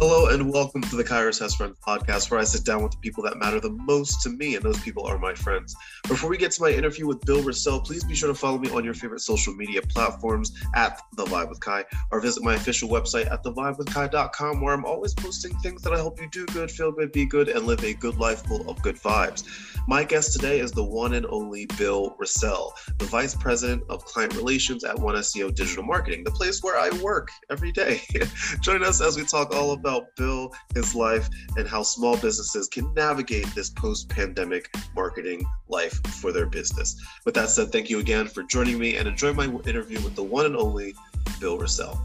Hello 0.00 0.28
and 0.28 0.52
welcome 0.52 0.80
to 0.80 0.94
the 0.94 1.02
Kyrus 1.02 1.40
Has 1.40 1.56
Friends 1.56 1.76
podcast, 1.84 2.30
where 2.30 2.38
I 2.38 2.44
sit 2.44 2.64
down 2.64 2.84
with 2.84 2.92
the 2.92 2.98
people 2.98 3.24
that 3.24 3.36
matter 3.36 3.58
the 3.58 3.70
most 3.70 4.22
to 4.22 4.28
me, 4.28 4.54
and 4.54 4.64
those 4.64 4.78
people 4.78 5.04
are 5.04 5.18
my 5.18 5.34
friends. 5.34 5.74
Before 6.06 6.30
we 6.30 6.38
get 6.38 6.52
to 6.52 6.62
my 6.62 6.70
interview 6.70 7.08
with 7.08 7.20
Bill 7.26 7.42
Rossell, 7.42 7.84
please 7.84 8.04
be 8.04 8.14
sure 8.14 8.28
to 8.28 8.34
follow 8.34 8.58
me 8.58 8.70
on 8.70 8.84
your 8.84 8.94
favorite 8.94 9.22
social 9.22 9.52
media 9.54 9.82
platforms 9.82 10.56
at 10.76 11.02
The 11.16 11.24
Vibe 11.24 11.48
with 11.48 11.60
Ky, 11.60 11.82
or 12.12 12.20
visit 12.20 12.44
my 12.44 12.54
official 12.54 12.88
website 12.88 13.28
at 13.28 13.42
thevibewithky.com, 13.42 14.60
where 14.60 14.72
I'm 14.72 14.84
always 14.84 15.14
posting 15.14 15.52
things 15.58 15.82
that 15.82 15.92
I 15.92 15.98
hope 15.98 16.20
you 16.20 16.28
do 16.30 16.46
good, 16.46 16.70
feel 16.70 16.92
good, 16.92 17.10
be 17.10 17.26
good, 17.26 17.48
and 17.48 17.66
live 17.66 17.82
a 17.82 17.92
good 17.92 18.18
life 18.18 18.46
full 18.46 18.70
of 18.70 18.80
good 18.82 19.00
vibes. 19.02 19.42
My 19.88 20.04
guest 20.04 20.32
today 20.32 20.60
is 20.60 20.70
the 20.70 20.84
one 20.84 21.14
and 21.14 21.26
only 21.26 21.66
Bill 21.76 22.14
Rossell, 22.20 22.70
the 22.98 23.06
Vice 23.06 23.34
President 23.34 23.82
of 23.88 24.04
Client 24.04 24.36
Relations 24.36 24.84
at 24.84 24.96
One 24.96 25.16
SEO 25.16 25.52
Digital 25.52 25.82
Marketing, 25.82 26.22
the 26.22 26.30
place 26.30 26.62
where 26.62 26.78
I 26.78 26.90
work 27.02 27.30
every 27.50 27.72
day. 27.72 28.02
Join 28.60 28.84
us 28.84 29.00
as 29.00 29.16
we 29.16 29.24
talk 29.24 29.52
all 29.52 29.72
about 29.72 29.87
about 29.88 30.14
Bill, 30.16 30.52
his 30.74 30.94
life, 30.94 31.30
and 31.56 31.66
how 31.66 31.82
small 31.82 32.14
businesses 32.18 32.68
can 32.68 32.92
navigate 32.92 33.46
this 33.54 33.70
post 33.70 34.10
pandemic 34.10 34.68
marketing 34.94 35.42
life 35.68 35.94
for 36.20 36.30
their 36.30 36.44
business. 36.44 36.94
With 37.24 37.34
that 37.36 37.48
said, 37.48 37.72
thank 37.72 37.88
you 37.88 37.98
again 37.98 38.26
for 38.26 38.42
joining 38.42 38.78
me 38.78 38.96
and 38.96 39.08
enjoy 39.08 39.32
my 39.32 39.44
interview 39.44 39.98
with 40.02 40.14
the 40.14 40.22
one 40.22 40.44
and 40.44 40.56
only 40.56 40.94
Bill 41.40 41.58
Rossell. 41.58 41.98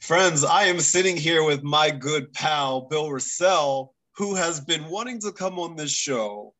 Friends, 0.00 0.44
I 0.44 0.64
am 0.64 0.80
sitting 0.80 1.16
here 1.16 1.42
with 1.42 1.62
my 1.62 1.90
good 1.90 2.34
pal, 2.34 2.82
Bill 2.82 3.08
Rossell, 3.08 3.92
who 4.16 4.34
has 4.34 4.60
been 4.60 4.84
wanting 4.88 5.20
to 5.20 5.32
come 5.32 5.58
on 5.58 5.76
this 5.76 5.90
show 5.90 6.54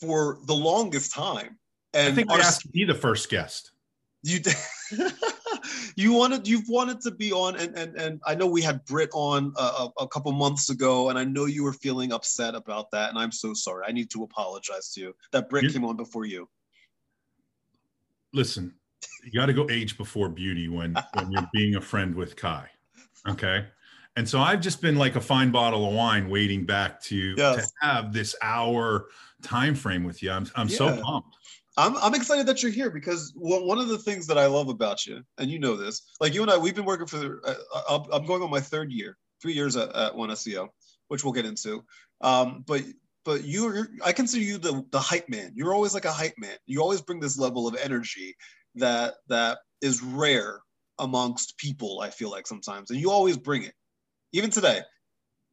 for 0.00 0.38
the 0.46 0.54
longest 0.54 1.12
time. 1.12 1.58
And 1.94 2.12
I 2.12 2.16
think 2.16 2.30
I 2.30 2.38
asked 2.38 2.66
you 2.72 2.86
the 2.86 2.94
first 2.94 3.28
guest. 3.28 3.72
You 4.22 4.40
you 5.96 6.12
wanted 6.12 6.46
you've 6.46 6.68
wanted 6.68 7.00
to 7.02 7.10
be 7.10 7.32
on, 7.32 7.56
and 7.56 7.76
and 7.76 7.96
and 7.96 8.20
I 8.24 8.34
know 8.34 8.46
we 8.46 8.62
had 8.62 8.84
Britt 8.84 9.10
on 9.12 9.52
a, 9.56 9.88
a, 9.98 10.08
couple 10.08 10.30
months 10.32 10.70
ago, 10.70 11.10
and 11.10 11.18
I 11.18 11.24
know 11.24 11.46
you 11.46 11.64
were 11.64 11.72
feeling 11.72 12.12
upset 12.12 12.54
about 12.54 12.90
that, 12.92 13.10
and 13.10 13.18
I'm 13.18 13.32
so 13.32 13.52
sorry. 13.52 13.84
I 13.86 13.92
need 13.92 14.10
to 14.12 14.22
apologize 14.22 14.92
to 14.94 15.00
you 15.00 15.14
that 15.32 15.50
Britt 15.50 15.64
you, 15.64 15.70
came 15.70 15.84
on 15.84 15.96
before 15.96 16.24
you. 16.24 16.48
Listen, 18.32 18.74
you 19.24 19.32
got 19.32 19.46
to 19.46 19.52
go 19.52 19.68
age 19.70 19.98
before 19.98 20.28
beauty 20.28 20.68
when 20.68 20.94
when 21.14 21.30
you're 21.32 21.50
being 21.52 21.74
a 21.74 21.80
friend 21.80 22.14
with 22.14 22.36
Ky. 22.36 22.62
Okay. 23.28 23.66
And 24.16 24.28
so 24.28 24.40
I've 24.40 24.60
just 24.60 24.82
been 24.82 24.96
like 24.96 25.16
a 25.16 25.20
fine 25.20 25.50
bottle 25.50 25.88
of 25.88 25.94
wine 25.94 26.28
waiting 26.28 26.66
back 26.66 27.00
to, 27.04 27.34
yes. 27.36 27.70
to 27.70 27.86
have 27.86 28.12
this 28.12 28.34
hour 28.42 29.08
time 29.42 29.74
frame 29.74 30.04
with 30.04 30.22
you. 30.22 30.30
I'm, 30.30 30.46
I'm 30.54 30.68
yeah. 30.68 30.76
so 30.76 31.02
pumped. 31.02 31.36
I'm, 31.78 31.96
I'm 31.96 32.14
excited 32.14 32.46
that 32.46 32.62
you're 32.62 32.72
here 32.72 32.90
because 32.90 33.32
one 33.34 33.78
of 33.78 33.88
the 33.88 33.96
things 33.96 34.26
that 34.26 34.36
I 34.36 34.46
love 34.46 34.68
about 34.68 35.06
you, 35.06 35.22
and 35.38 35.50
you 35.50 35.58
know 35.58 35.76
this, 35.76 36.02
like 36.20 36.34
you 36.34 36.42
and 36.42 36.50
I, 36.50 36.58
we've 36.58 36.74
been 36.74 36.84
working 36.84 37.06
for, 37.06 37.40
uh, 37.46 38.00
I'm 38.12 38.26
going 38.26 38.42
on 38.42 38.50
my 38.50 38.60
third 38.60 38.92
year, 38.92 39.16
three 39.40 39.54
years 39.54 39.76
at, 39.76 39.94
at 39.96 40.14
One 40.14 40.28
SEO, 40.30 40.68
which 41.08 41.24
we'll 41.24 41.32
get 41.32 41.46
into. 41.46 41.82
Um, 42.20 42.62
but 42.66 42.82
but 43.24 43.44
you, 43.44 43.86
I 44.04 44.12
consider 44.12 44.42
you 44.42 44.58
the 44.58 44.84
the 44.90 44.98
hype 44.98 45.28
man. 45.28 45.52
You're 45.54 45.72
always 45.72 45.94
like 45.94 46.04
a 46.04 46.12
hype 46.12 46.34
man. 46.38 46.56
You 46.66 46.82
always 46.82 47.00
bring 47.00 47.20
this 47.20 47.38
level 47.38 47.68
of 47.68 47.76
energy 47.76 48.34
that 48.74 49.14
that 49.28 49.58
is 49.80 50.02
rare 50.02 50.60
amongst 50.98 51.56
people. 51.56 52.00
I 52.00 52.10
feel 52.10 52.30
like 52.30 52.46
sometimes, 52.46 52.90
and 52.90 53.00
you 53.00 53.10
always 53.10 53.36
bring 53.38 53.62
it 53.62 53.74
even 54.32 54.50
today. 54.50 54.80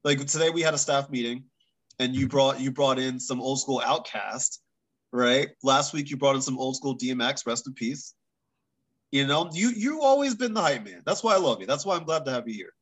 Like 0.04 0.26
today 0.26 0.50
we 0.50 0.62
had 0.62 0.74
a 0.74 0.78
staff 0.78 1.10
meeting 1.10 1.44
and 2.00 2.16
you 2.16 2.22
mm-hmm. 2.22 2.30
brought 2.30 2.60
you 2.60 2.72
brought 2.72 3.00
in 3.00 3.20
some 3.20 3.42
old 3.42 3.60
school 3.60 3.82
OutKast 3.86 4.60
right? 5.12 5.50
Last 5.64 5.94
week 5.94 6.10
you 6.10 6.18
brought 6.18 6.36
in 6.36 6.42
some 6.42 6.58
old 6.58 6.76
school 6.76 6.98
DMX, 6.98 7.46
rest 7.46 7.68
in 7.68 7.74
peace. 7.74 8.14
You 9.12 9.26
know, 9.26 9.50
you 9.54 9.70
you 9.70 10.02
always 10.02 10.36
been 10.36 10.54
the 10.54 10.62
hype 10.62 10.86
man. 10.86 11.02
That's 11.06 11.24
why 11.24 11.34
I 11.34 11.38
love 11.38 11.62
you. 11.62 11.68
That's 11.68 11.86
why 11.86 11.96
I'm 11.96 12.04
glad 12.04 12.26
to 12.26 12.32
have 12.32 12.48
you 12.48 12.54
here. 12.54 12.74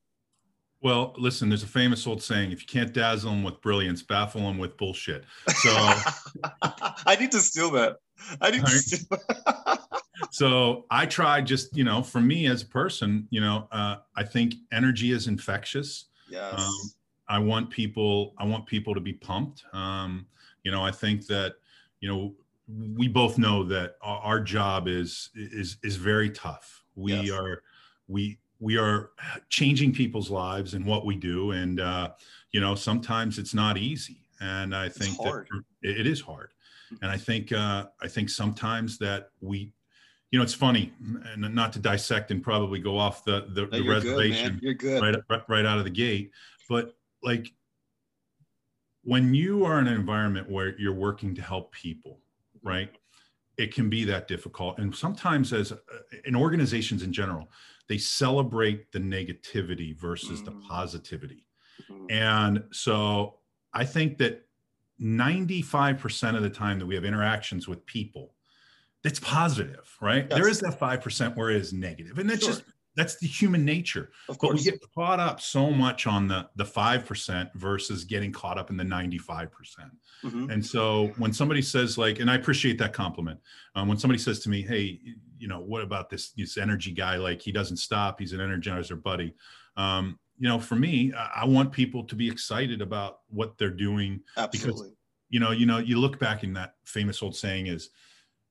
Well, 0.81 1.16
listen, 1.18 1.50
there's 1.50 1.63
a 1.63 1.68
famous 1.68 2.06
old 2.06 2.22
saying: 2.22 2.52
if 2.52 2.62
you 2.62 2.68
can't 2.68 2.94
dazzle 2.94 3.31
them 3.31 3.44
with 3.44 3.62
brilliance, 3.62 4.03
baffle 4.03 4.41
them 4.41 4.57
with 4.57 4.75
bullshit. 4.78 5.24
So 5.47 5.69
I 6.62 7.16
need 7.18 7.31
to 7.31 7.40
steal 7.40 7.72
that. 7.72 7.97
I 8.41 8.52
need 8.52 8.66
to 8.66 8.72
steal 8.72 9.07
so 10.32 10.86
I 10.90 11.06
try 11.06 11.42
just, 11.42 11.76
you 11.76 11.84
know, 11.84 12.02
for 12.02 12.20
me 12.20 12.48
as 12.48 12.64
a 12.64 12.66
person, 12.68 13.28
you 13.30 13.42
know, 13.42 13.68
uh, 13.72 13.98
I 14.16 14.24
think 14.24 14.56
energy 14.72 15.12
is 15.12 15.28
infectious. 15.28 16.06
Yes. 16.30 16.54
Um, 16.58 16.92
I 17.30 17.40
want 17.40 17.70
people, 17.70 18.34
I 18.38 18.46
want 18.46 18.66
people 18.66 18.94
to 18.94 19.02
be 19.02 19.14
pumped. 19.14 19.64
Um, 19.74 20.26
you 20.64 20.72
know, 20.72 20.84
I 20.84 20.92
think 20.92 21.28
that, 21.28 21.56
you 22.00 22.10
know, 22.10 22.34
we 22.96 23.08
both 23.08 23.38
know 23.38 23.64
that 23.66 23.96
our, 24.02 24.40
job 24.40 24.88
is, 24.88 25.30
is, 25.36 25.78
is 25.84 25.96
very 25.96 26.30
tough. 26.30 26.84
We 26.96 27.14
yes. 27.14 27.32
are, 27.32 27.64
we, 28.08 28.40
we 28.60 28.78
are 28.78 29.12
changing 29.50 29.94
people's 29.94 30.30
lives 30.30 30.74
and 30.74 30.86
what 30.86 31.06
we 31.06 31.16
do. 31.16 31.52
And, 31.52 31.80
uh, 31.80 32.12
you 32.52 32.60
know, 32.60 32.76
sometimes 32.76 33.38
it's 33.38 33.54
not 33.54 33.78
easy. 33.78 34.22
And 34.40 34.76
I 34.76 34.90
think 34.90 35.18
that 35.18 35.46
it 35.82 36.08
is 36.08 36.22
hard. 36.22 36.52
Mm-hmm. 36.94 37.04
And 37.04 37.12
I 37.12 37.18
think, 37.18 37.52
uh, 37.52 37.86
I 38.02 38.08
think 38.08 38.30
sometimes 38.30 38.98
that 39.00 39.30
we, 39.42 39.72
you 40.32 40.40
know, 40.40 40.44
it's 40.44 40.54
funny, 40.54 40.92
and 41.34 41.56
not 41.56 41.72
to 41.74 41.80
dissect 41.80 42.32
and 42.32 42.44
probably 42.44 42.80
go 42.80 42.98
off 42.98 43.24
the 43.24 43.48
the, 43.54 43.62
no, 43.62 43.80
the 43.80 43.88
reservation 43.88 44.56
good, 44.56 44.64
you're 44.64 44.74
good. 44.74 45.02
right 45.02 45.16
right 45.30 45.42
right 45.48 45.66
out 45.66 45.78
of 45.78 45.86
the 45.86 45.90
gate, 45.90 46.32
but 46.68 46.96
like 47.24 47.54
when 49.04 49.34
you 49.34 49.64
are 49.64 49.80
in 49.80 49.88
an 49.88 49.94
environment 49.94 50.50
where 50.50 50.78
you're 50.78 50.94
working 50.94 51.34
to 51.36 51.42
help 51.42 51.72
people, 51.72 52.20
right? 52.62 52.92
It 53.58 53.74
can 53.74 53.90
be 53.90 54.04
that 54.04 54.28
difficult, 54.28 54.80
and 54.80 54.94
sometimes 54.94 55.54
as 55.54 55.72
uh, 55.72 55.78
in 56.26 56.36
organizations 56.36 57.04
in 57.04 57.14
general, 57.14 57.50
they 57.88 57.98
celebrate 57.98 58.92
the 58.92 59.00
negativity 59.00 59.98
versus 59.98 60.42
mm. 60.42 60.46
the 60.46 60.52
positivity, 60.68 61.46
mm. 61.90 62.12
and 62.12 62.64
so 62.72 63.36
I 63.74 63.86
think 63.86 64.18
that 64.18 64.46
95% 65.02 66.36
of 66.36 66.42
the 66.42 66.50
time 66.50 66.80
that 66.80 66.86
we 66.86 66.96
have 66.96 67.06
interactions 67.06 67.68
with 67.68 67.86
people 67.86 68.34
it's 69.03 69.19
positive, 69.19 69.96
right? 70.02 70.28
Yes. 70.30 70.40
There 70.40 70.50
is 70.50 70.59
that 70.62 70.80
5% 70.80 71.35
where 71.35 71.50
it 71.50 71.58
is. 71.58 71.72
And 71.72 71.84
that's 71.84 72.44
sure. 72.44 72.53
just 72.53 72.63
that's 72.97 73.16
the 73.18 73.28
human 73.28 73.63
nature. 73.63 74.09
Of 74.28 74.40
course. 74.40 74.53
But 74.53 74.58
we 74.58 74.72
get 74.72 74.81
caught 74.96 75.19
up 75.19 75.40
so 75.40 75.69
much 75.69 76.08
on 76.08 76.28
the 76.28 76.50
the 76.56 76.66
5% 76.66 77.53
versus 77.53 78.03
getting 78.03 78.31
caught 78.31 78.57
up 78.57 78.69
in 78.69 78.75
the 78.75 78.84
95%. 78.84 79.52
percent 79.52 79.91
mm 80.25 80.31
hmm 80.31 80.50
And 80.50 80.66
so 80.66 81.13
when 81.18 81.31
somebody 81.31 81.62
says 81.62 81.97
like, 81.97 82.19
and 82.19 82.30
I 82.30 82.36
appreciate 82.36 82.80
that 82.80 82.94
compliment. 82.94 83.40
Um, 83.75 83.88
when 83.88 84.00
somebody 84.00 84.18
says 84.18 84.40
to 84.40 84.50
me, 84.50 84.63
hey, 84.63 85.00
you 85.38 85.47
know, 85.47 85.59
what 85.59 85.84
about 85.84 86.09
this, 86.09 86.31
this 86.31 86.57
energy 86.57 86.91
guy? 86.91 87.18
Like 87.18 87.40
he 87.40 87.52
doesn't 87.52 87.78
stop. 87.78 88.19
He's 88.19 88.34
an 88.34 88.40
energizer 88.40 89.02
buddy. 89.02 89.36
Um, 89.78 90.18
you 90.40 90.50
know, 90.50 90.59
for 90.59 90.75
me, 90.75 91.13
I, 91.13 91.41
I 91.41 91.46
want 91.46 91.72
people 91.72 92.03
to 92.06 92.16
be 92.16 92.28
excited 92.28 92.81
about 92.81 93.19
what 93.30 93.59
they're 93.59 93.69
doing. 93.69 94.22
Absolutely. 94.36 94.72
Because, 94.72 94.94
you 95.30 95.40
know, 95.40 95.52
you 95.52 95.68
know, 95.68 95.78
you 95.78 96.00
look 96.00 96.18
back 96.18 96.44
in 96.44 96.53
that 96.53 96.74
famous 96.84 97.22
old 97.22 97.36
saying 97.36 97.68
is, 97.68 97.91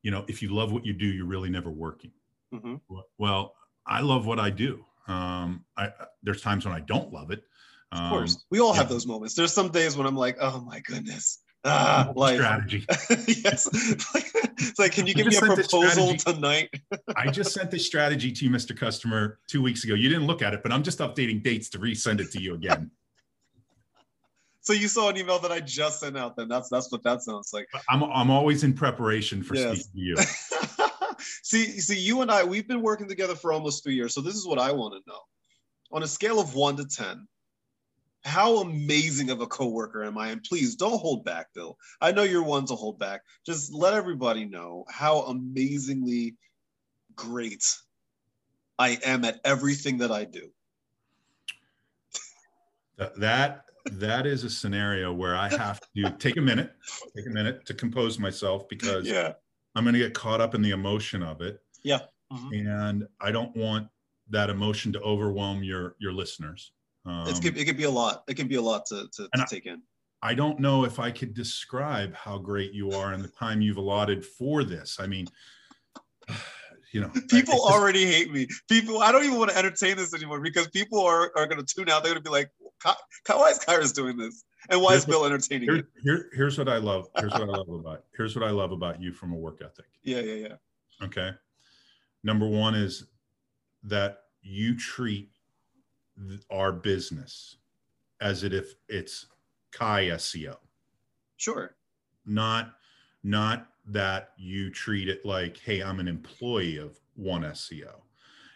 you 0.06 0.12
know, 0.12 0.24
if 0.28 0.40
you 0.40 0.54
love 0.54 0.70
what 0.70 0.86
you 0.86 0.92
do, 0.92 1.04
you're 1.04 1.26
really 1.26 1.50
never 1.50 1.68
working. 1.68 2.12
Mm-hmm. 2.54 2.76
Well, 3.18 3.56
I 3.88 4.02
love 4.02 4.24
what 4.24 4.38
I 4.38 4.50
do. 4.50 4.84
Um, 5.08 5.64
I, 5.76 5.90
there's 6.22 6.40
times 6.40 6.64
when 6.64 6.72
I 6.72 6.78
don't 6.78 7.12
love 7.12 7.32
it. 7.32 7.42
Um, 7.90 8.04
of 8.04 8.10
course, 8.10 8.44
we 8.48 8.60
all 8.60 8.72
have 8.72 8.88
those 8.88 9.04
moments. 9.04 9.34
There's 9.34 9.52
some 9.52 9.68
days 9.68 9.96
when 9.96 10.06
I'm 10.06 10.14
like, 10.14 10.36
oh 10.40 10.60
my 10.60 10.78
goodness, 10.78 11.40
ah, 11.64 12.12
like 12.14 12.36
strategy. 12.36 12.84
yes, 13.26 13.68
it's 13.72 14.78
like, 14.78 14.92
can 14.92 15.08
you 15.08 15.14
give 15.14 15.26
me 15.26 15.36
a 15.38 15.40
proposal 15.40 16.14
tonight? 16.14 16.70
I 17.16 17.28
just 17.28 17.52
sent 17.52 17.72
this 17.72 17.84
strategy 17.84 18.30
to 18.30 18.44
you, 18.44 18.50
Mr. 18.52 18.78
Customer, 18.78 19.40
two 19.48 19.60
weeks 19.60 19.82
ago. 19.82 19.94
You 19.94 20.08
didn't 20.08 20.28
look 20.28 20.40
at 20.40 20.54
it, 20.54 20.62
but 20.62 20.70
I'm 20.70 20.84
just 20.84 21.00
updating 21.00 21.42
dates 21.42 21.68
to 21.70 21.80
resend 21.80 22.20
it 22.20 22.30
to 22.30 22.40
you 22.40 22.54
again. 22.54 22.92
So 24.66 24.72
you 24.72 24.88
saw 24.88 25.10
an 25.10 25.16
email 25.16 25.38
that 25.38 25.52
I 25.52 25.60
just 25.60 26.00
sent 26.00 26.18
out. 26.18 26.34
Then 26.34 26.48
that's 26.48 26.68
that's 26.68 26.90
what 26.90 27.04
that 27.04 27.22
sounds 27.22 27.52
like. 27.52 27.68
I'm 27.88 28.02
I'm 28.02 28.32
always 28.32 28.64
in 28.64 28.72
preparation 28.72 29.44
for 29.44 29.54
yes. 29.54 29.84
speaking 29.84 29.92
to 29.92 30.00
you. 30.00 30.16
see, 31.44 31.66
see, 31.78 32.00
you 32.00 32.20
and 32.20 32.32
I, 32.32 32.42
we've 32.42 32.66
been 32.66 32.82
working 32.82 33.06
together 33.06 33.36
for 33.36 33.52
almost 33.52 33.84
three 33.84 33.94
years. 33.94 34.12
So 34.12 34.20
this 34.20 34.34
is 34.34 34.44
what 34.44 34.58
I 34.58 34.72
want 34.72 34.94
to 34.94 35.08
know. 35.08 35.20
On 35.92 36.02
a 36.02 36.08
scale 36.08 36.40
of 36.40 36.56
one 36.56 36.76
to 36.78 36.84
ten, 36.84 37.28
how 38.24 38.56
amazing 38.56 39.30
of 39.30 39.40
a 39.40 39.46
coworker 39.46 40.02
am 40.02 40.18
I? 40.18 40.30
And 40.30 40.42
please 40.42 40.74
don't 40.74 40.98
hold 41.00 41.24
back, 41.24 41.54
Bill. 41.54 41.78
I 42.00 42.10
know 42.10 42.24
you're 42.24 42.42
one 42.42 42.66
to 42.66 42.74
hold 42.74 42.98
back. 42.98 43.20
Just 43.46 43.72
let 43.72 43.94
everybody 43.94 44.46
know 44.46 44.84
how 44.88 45.20
amazingly 45.26 46.34
great 47.14 47.72
I 48.80 48.98
am 49.04 49.24
at 49.24 49.38
everything 49.44 49.98
that 49.98 50.10
I 50.10 50.24
do. 50.24 50.50
That 53.18 53.65
that 53.92 54.26
is 54.26 54.44
a 54.44 54.50
scenario 54.50 55.12
where 55.12 55.36
I 55.36 55.48
have 55.48 55.80
to 55.96 56.10
take 56.18 56.36
a 56.36 56.40
minute, 56.40 56.72
take 57.16 57.26
a 57.26 57.30
minute 57.30 57.66
to 57.66 57.74
compose 57.74 58.18
myself 58.18 58.68
because 58.68 59.06
yeah. 59.06 59.32
I'm 59.74 59.84
going 59.84 59.94
to 59.94 60.00
get 60.00 60.14
caught 60.14 60.40
up 60.40 60.54
in 60.54 60.62
the 60.62 60.70
emotion 60.70 61.22
of 61.22 61.40
it. 61.40 61.60
Yeah. 61.82 62.00
Mm-hmm. 62.32 62.68
And 62.68 63.08
I 63.20 63.30
don't 63.30 63.54
want 63.56 63.88
that 64.30 64.50
emotion 64.50 64.92
to 64.92 65.00
overwhelm 65.00 65.62
your 65.62 65.94
your 65.98 66.12
listeners. 66.12 66.72
Um, 67.04 67.28
it's, 67.28 67.38
it 67.38 67.64
could 67.64 67.76
be 67.76 67.84
a 67.84 67.90
lot. 67.90 68.24
It 68.28 68.34
can 68.34 68.48
be 68.48 68.56
a 68.56 68.62
lot 68.62 68.86
to, 68.86 69.06
to, 69.12 69.28
to 69.28 69.30
I, 69.40 69.44
take 69.44 69.66
in. 69.66 69.80
I 70.22 70.34
don't 70.34 70.58
know 70.58 70.84
if 70.84 70.98
I 70.98 71.10
could 71.10 71.34
describe 71.34 72.14
how 72.14 72.38
great 72.38 72.72
you 72.72 72.90
are 72.90 73.12
and 73.12 73.22
the 73.22 73.28
time 73.28 73.60
you've 73.60 73.76
allotted 73.76 74.24
for 74.24 74.64
this. 74.64 74.96
I 74.98 75.06
mean, 75.06 75.28
you 76.92 77.00
know, 77.00 77.10
people 77.28 77.54
just, 77.54 77.70
already 77.70 78.06
hate 78.06 78.32
me. 78.32 78.48
People, 78.68 79.02
I 79.02 79.12
don't 79.12 79.24
even 79.24 79.38
want 79.38 79.50
to 79.52 79.56
entertain 79.56 79.96
this 79.96 80.14
anymore 80.14 80.40
because 80.40 80.66
people 80.68 81.00
are, 81.00 81.30
are 81.36 81.46
going 81.46 81.64
to 81.64 81.74
tune 81.74 81.88
out. 81.88 82.02
They're 82.02 82.12
going 82.12 82.24
to 82.24 82.28
be 82.28 82.34
like, 82.34 82.50
why 82.84 83.50
is 83.50 83.58
Kyrus 83.58 83.94
doing 83.94 84.16
this? 84.16 84.44
And 84.68 84.82
why 84.82 84.94
is 84.94 85.04
Bill 85.04 85.24
entertaining 85.24 85.68
here, 85.68 85.88
here, 86.02 86.30
here's 86.34 86.58
what 86.58 86.68
I 86.68 86.78
love. 86.78 87.08
Here's 87.18 87.32
what 87.32 87.42
I 87.42 87.46
love 87.46 87.68
about. 87.68 88.04
Here's 88.16 88.34
what 88.34 88.44
I 88.44 88.50
love 88.50 88.72
about 88.72 89.00
you 89.00 89.12
from 89.12 89.32
a 89.32 89.36
work 89.36 89.60
ethic. 89.64 89.86
Yeah, 90.02 90.20
yeah, 90.20 90.48
yeah. 90.48 91.04
Okay. 91.04 91.30
Number 92.24 92.48
one 92.48 92.74
is 92.74 93.06
that 93.84 94.22
you 94.42 94.76
treat 94.76 95.30
our 96.50 96.72
business 96.72 97.58
as 98.20 98.42
if 98.42 98.74
it's 98.88 99.26
Ky 99.72 100.10
SEO. 100.10 100.56
Sure. 101.36 101.76
Not 102.24 102.72
not 103.22 103.68
that 103.86 104.30
you 104.36 104.70
treat 104.70 105.08
it 105.08 105.24
like, 105.24 105.58
hey, 105.58 105.80
I'm 105.80 106.00
an 106.00 106.08
employee 106.08 106.78
of 106.78 106.98
one 107.14 107.42
SEO. 107.42 108.00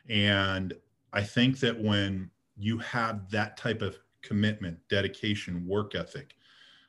And 0.08 0.74
I 1.12 1.22
think 1.22 1.60
that 1.60 1.80
when 1.80 2.30
you 2.56 2.78
have 2.78 3.30
that 3.30 3.56
type 3.56 3.82
of 3.82 3.98
commitment, 4.22 4.78
dedication, 4.88 5.66
work 5.66 5.94
ethic, 5.94 6.34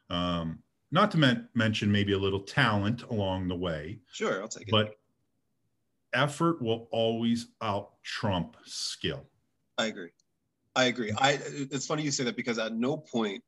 um, 0.10 0.60
not 0.92 1.12
to 1.12 1.18
men- 1.18 1.48
mention 1.54 1.92
maybe 1.92 2.14
a 2.14 2.18
little 2.18 2.42
talent 2.42 3.04
along 3.04 3.48
the 3.48 3.56
way. 3.56 4.00
Sure, 4.12 4.42
I'll 4.42 4.48
take 4.48 4.68
it. 4.68 4.72
But 4.72 4.98
effort 6.14 6.62
will 6.62 6.88
always 6.92 7.48
out 7.62 8.02
trump 8.04 8.58
skill. 8.66 9.26
I 9.78 9.86
agree. 9.86 10.12
I 10.76 10.86
agree. 10.86 11.12
I 11.18 11.40
it's 11.44 11.86
funny 11.86 12.04
you 12.04 12.12
say 12.12 12.24
that 12.26 12.36
because 12.36 12.58
at 12.60 12.74
no 12.74 12.98
point 12.98 13.44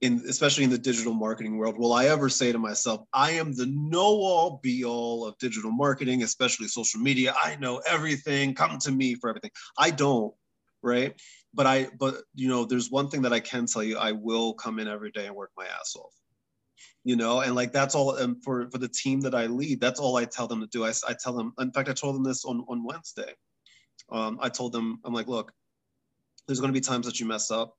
in 0.00 0.20
especially 0.28 0.64
in 0.64 0.70
the 0.70 0.78
digital 0.78 1.14
marketing 1.14 1.56
world 1.56 1.78
will 1.78 1.92
I 1.92 2.06
ever 2.06 2.28
say 2.28 2.50
to 2.50 2.58
myself, 2.58 3.02
I 3.12 3.32
am 3.32 3.54
the 3.54 3.66
know-all 3.66 4.58
be-all 4.62 5.26
of 5.26 5.38
digital 5.38 5.70
marketing, 5.70 6.24
especially 6.24 6.66
social 6.66 7.00
media. 7.00 7.34
I 7.42 7.56
know 7.56 7.80
everything. 7.86 8.54
Come 8.54 8.78
to 8.80 8.90
me 8.90 9.14
for 9.14 9.30
everything. 9.30 9.52
I 9.78 9.90
don't, 9.90 10.34
right? 10.82 11.14
But 11.54 11.66
I 11.66 11.88
but 11.98 12.22
you 12.34 12.48
know, 12.48 12.64
there's 12.64 12.90
one 12.90 13.08
thing 13.08 13.22
that 13.22 13.32
I 13.32 13.40
can 13.40 13.66
tell 13.66 13.82
you, 13.82 13.98
I 13.98 14.12
will 14.12 14.54
come 14.54 14.78
in 14.78 14.88
every 14.88 15.10
day 15.10 15.26
and 15.26 15.36
work 15.36 15.50
my 15.56 15.66
ass 15.66 15.94
off. 15.96 16.12
You 17.04 17.16
know 17.16 17.40
and 17.40 17.56
like 17.56 17.72
that's 17.72 17.96
all 17.96 18.14
and 18.16 18.42
for 18.44 18.70
for 18.70 18.78
the 18.78 18.88
team 18.88 19.20
that 19.22 19.34
i 19.34 19.46
lead 19.46 19.80
that's 19.80 19.98
all 19.98 20.16
i 20.16 20.24
tell 20.24 20.46
them 20.46 20.60
to 20.60 20.68
do. 20.68 20.84
I, 20.84 20.92
I 21.08 21.14
tell 21.20 21.32
them 21.32 21.52
in 21.58 21.72
fact 21.72 21.88
i 21.88 21.92
told 21.92 22.14
them 22.14 22.22
this 22.22 22.44
on 22.44 22.64
on 22.68 22.84
wednesday. 22.84 23.32
Um, 24.08 24.38
i 24.40 24.48
told 24.48 24.72
them 24.72 25.00
i'm 25.04 25.12
like 25.12 25.26
look 25.26 25.52
there's 26.46 26.60
going 26.60 26.72
to 26.72 26.78
be 26.78 26.84
times 26.84 27.06
that 27.06 27.20
you 27.20 27.26
mess 27.26 27.50
up. 27.50 27.76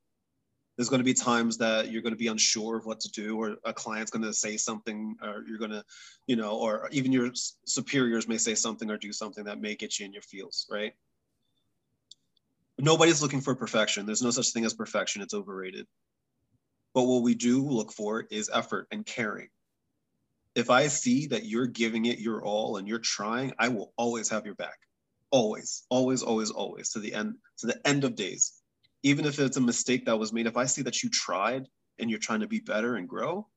There's 0.78 0.90
going 0.90 1.00
to 1.00 1.06
be 1.06 1.14
times 1.14 1.58
that 1.60 1.92
you're 1.92 2.02
going 2.02 2.14
to 2.14 2.18
be 2.18 2.28
unsure 2.28 2.78
of 2.78 2.86
what 2.86 3.00
to 3.02 3.12
do 3.12 3.38
or 3.38 3.58
a 3.64 3.74
client's 3.74 4.10
going 4.10 4.24
to 4.24 4.34
say 4.34 4.58
something 4.58 5.16
or 5.22 5.44
you're 5.48 5.60
going 5.60 5.72
to 5.72 5.84
you 6.26 6.36
know 6.36 6.58
or 6.58 6.90
even 6.92 7.12
your 7.12 7.30
superiors 7.66 8.28
may 8.28 8.38
say 8.38 8.56
something 8.56 8.90
or 8.90 8.98
do 8.98 9.14
something 9.14 9.44
that 9.44 9.62
may 9.62 9.76
get 9.76 10.00
you 10.00 10.06
in 10.06 10.14
your 10.14 10.24
feels 10.24 10.66
right 10.72 10.94
nobody's 12.84 13.22
looking 13.22 13.42
for 13.42 13.56
perfection 13.56 14.06
there's 14.06 14.22
no 14.22 14.32
such 14.32 14.52
thing 14.52 14.66
as 14.66 14.74
perfection 14.74 15.22
it's 15.22 15.34
overrated 15.34 15.88
but 16.94 17.04
what 17.04 17.24
we 17.24 17.34
do 17.34 17.68
look 17.68 17.92
for 17.92 18.26
is 18.30 18.50
effort 18.54 18.88
and 18.92 19.06
caring. 19.06 19.50
If 20.56 20.70
I 20.70 20.88
see 20.88 21.28
that 21.28 21.46
you're 21.46 21.66
giving 21.66 22.06
it 22.06 22.20
your 22.20 22.44
all 22.44 22.78
and 22.78 22.88
you're 22.88 23.00
trying, 23.00 23.54
I 23.58 23.70
will 23.70 23.92
always 23.98 24.30
have 24.30 24.46
your 24.46 24.56
back. 24.56 24.78
Always, 25.32 25.84
always, 25.90 26.22
always, 26.22 26.52
always 26.52 26.90
to 26.92 27.00
the 27.00 27.14
end, 27.14 27.36
to 27.58 27.68
the 27.68 27.88
end 27.88 28.04
of 28.04 28.16
days. 28.16 28.54
Even 29.02 29.26
if 29.26 29.40
it's 29.40 29.58
a 29.58 29.62
mistake 29.62 30.06
that 30.06 30.20
was 30.20 30.32
made, 30.32 30.46
if 30.46 30.56
I 30.56 30.66
see 30.66 30.84
that 30.84 31.02
you 31.02 31.10
tried 31.10 31.68
and 31.98 32.10
you're 32.10 32.20
trying 32.20 32.42
to 32.42 32.48
be 32.48 32.60
better 32.60 32.96
and 32.96 33.10
grow, 33.10 33.48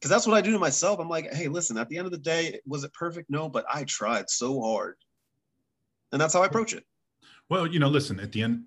because 0.00 0.10
that's 0.10 0.26
what 0.26 0.36
I 0.36 0.40
do 0.40 0.50
to 0.50 0.58
myself. 0.58 0.98
I'm 0.98 1.08
like, 1.08 1.32
hey, 1.32 1.46
listen, 1.46 1.78
at 1.78 1.88
the 1.88 1.96
end 1.96 2.06
of 2.06 2.12
the 2.12 2.18
day, 2.18 2.58
was 2.66 2.82
it 2.82 2.92
perfect? 2.92 3.30
No, 3.30 3.48
but 3.48 3.64
I 3.72 3.84
tried 3.84 4.28
so 4.28 4.60
hard. 4.60 4.96
And 6.10 6.20
that's 6.20 6.34
how 6.34 6.42
I 6.42 6.46
approach 6.46 6.72
it. 6.72 6.84
Well, 7.52 7.66
you 7.66 7.80
know, 7.80 7.90
listen, 7.90 8.18
at 8.18 8.32
the 8.32 8.42
end, 8.44 8.64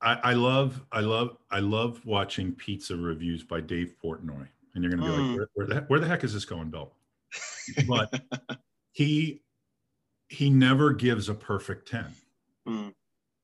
I, 0.00 0.14
I, 0.14 0.32
love, 0.32 0.82
I 0.90 1.00
love, 1.00 1.36
I 1.50 1.58
love 1.58 2.00
watching 2.06 2.52
pizza 2.52 2.96
reviews 2.96 3.42
by 3.42 3.60
Dave 3.60 3.94
Portnoy, 4.02 4.48
and 4.74 4.82
you're 4.82 4.90
going 4.90 5.02
to 5.02 5.06
be 5.06 5.12
mm. 5.12 5.18
like, 5.18 5.26
hmm. 5.26 5.34
where, 5.34 5.48
where, 5.52 5.66
the 5.66 5.80
where 5.88 6.00
the 6.00 6.06
heck 6.06 6.24
is 6.24 6.32
this 6.32 6.46
going, 6.46 6.70
Bill? 6.70 6.90
But 7.86 8.18
he 8.92 9.42
he 10.28 10.48
never 10.48 10.94
gives 10.94 11.28
a 11.28 11.34
perfect 11.34 11.86
ten. 11.86 12.06
Mm. 12.66 12.94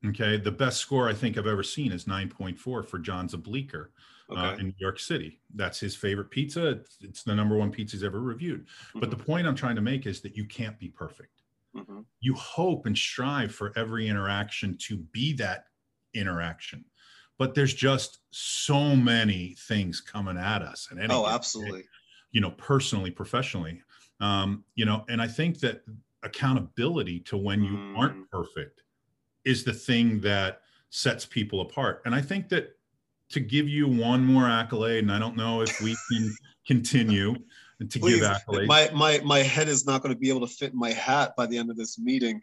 Okay, 0.06 0.38
the 0.38 0.50
best 0.50 0.78
score 0.78 1.06
I 1.06 1.12
think 1.12 1.36
I've 1.36 1.46
ever 1.46 1.62
seen 1.62 1.92
is 1.92 2.06
nine 2.06 2.30
point 2.30 2.58
four 2.58 2.82
for 2.82 2.98
John's 2.98 3.34
of 3.34 3.42
Bleecker 3.42 3.90
uh, 4.30 4.32
okay. 4.32 4.40
uh, 4.40 4.56
in 4.56 4.66
New 4.68 4.74
York 4.78 4.98
City. 4.98 5.40
That's 5.54 5.78
his 5.78 5.94
favorite 5.94 6.30
pizza. 6.30 6.68
It's, 6.70 6.96
it's 7.02 7.22
the 7.22 7.34
number 7.34 7.58
one 7.58 7.70
pizza 7.70 7.98
he's 7.98 8.02
ever 8.02 8.22
reviewed. 8.22 8.62
Mm-hmm. 8.62 9.00
But 9.00 9.10
the 9.10 9.16
point 9.16 9.46
I'm 9.46 9.54
trying 9.54 9.76
to 9.76 9.82
make 9.82 10.06
is 10.06 10.22
that 10.22 10.38
you 10.38 10.46
can't 10.46 10.78
be 10.78 10.88
perfect. 10.88 11.39
Mm-hmm. 11.76 12.00
You 12.20 12.34
hope 12.34 12.86
and 12.86 12.96
strive 12.96 13.54
for 13.54 13.72
every 13.76 14.08
interaction 14.08 14.76
to 14.88 14.96
be 14.96 15.32
that 15.34 15.64
interaction 16.14 16.84
but 17.40 17.54
there's 17.54 17.72
just 17.72 18.18
so 18.30 18.94
many 18.94 19.56
things 19.66 19.98
coming 19.98 20.36
at 20.36 20.60
us 20.60 20.88
and 20.90 21.10
oh 21.10 21.26
absolutely 21.26 21.82
you 22.32 22.40
know 22.40 22.50
personally 22.52 23.10
professionally 23.10 23.82
um, 24.20 24.62
you 24.76 24.84
know 24.84 25.04
and 25.08 25.20
i 25.20 25.26
think 25.26 25.58
that 25.58 25.82
accountability 26.22 27.18
to 27.18 27.36
when 27.36 27.64
you 27.64 27.72
mm. 27.72 27.98
aren't 27.98 28.30
perfect 28.30 28.82
is 29.44 29.64
the 29.64 29.72
thing 29.72 30.20
that 30.20 30.60
sets 30.90 31.24
people 31.24 31.62
apart 31.62 32.02
and 32.04 32.14
i 32.14 32.20
think 32.20 32.48
that 32.48 32.76
to 33.30 33.40
give 33.40 33.68
you 33.68 33.88
one 33.88 34.24
more 34.24 34.46
accolade 34.46 35.02
and 35.02 35.12
i 35.12 35.18
don't 35.18 35.36
know 35.36 35.62
if 35.62 35.80
we 35.80 35.96
can 36.12 36.30
continue 36.66 37.34
to 37.88 37.98
Please, 37.98 38.20
give 38.20 38.28
accolades 38.28 38.66
my, 38.66 38.90
my 38.94 39.20
my 39.24 39.38
head 39.38 39.68
is 39.68 39.86
not 39.86 40.02
going 40.02 40.14
to 40.14 40.18
be 40.18 40.28
able 40.28 40.46
to 40.46 40.52
fit 40.52 40.74
my 40.74 40.90
hat 40.90 41.32
by 41.36 41.46
the 41.46 41.56
end 41.56 41.70
of 41.70 41.76
this 41.76 41.98
meeting 41.98 42.40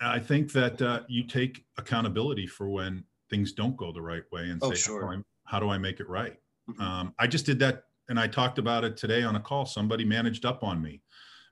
I 0.00 0.18
think 0.18 0.52
that 0.52 0.80
uh, 0.82 1.00
you 1.08 1.24
take 1.24 1.64
accountability 1.78 2.46
for 2.46 2.68
when 2.68 3.04
things 3.30 3.52
don't 3.52 3.76
go 3.76 3.92
the 3.92 4.02
right 4.02 4.22
way 4.32 4.50
and 4.50 4.60
oh, 4.62 4.70
say, 4.70 4.76
sure. 4.76 5.00
how, 5.00 5.06
do 5.06 5.18
I, 5.18 5.22
how, 5.44 5.60
do 5.60 5.68
I, 5.70 5.78
make 5.78 6.00
it 6.00 6.08
right? 6.08 6.36
Mm-hmm. 6.70 6.80
Um, 6.80 7.14
I 7.18 7.26
just 7.26 7.46
did 7.46 7.58
that 7.60 7.84
and 8.08 8.18
I 8.18 8.26
talked 8.26 8.58
about 8.58 8.84
it 8.84 8.96
today 8.96 9.22
on 9.22 9.36
a 9.36 9.40
call. 9.40 9.66
Somebody 9.66 10.04
managed 10.04 10.44
up 10.44 10.62
on 10.62 10.82
me 10.82 11.00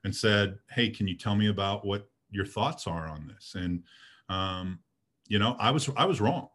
and 0.03 0.15
said, 0.15 0.57
Hey, 0.69 0.89
can 0.89 1.07
you 1.07 1.17
tell 1.17 1.35
me 1.35 1.47
about 1.47 1.85
what 1.85 2.09
your 2.29 2.45
thoughts 2.45 2.87
are 2.87 3.07
on 3.07 3.27
this? 3.27 3.55
And, 3.55 3.83
um, 4.29 4.79
you 5.27 5.39
know, 5.39 5.55
I 5.59 5.71
was, 5.71 5.89
I 5.95 6.05
was 6.05 6.21
wrong 6.21 6.49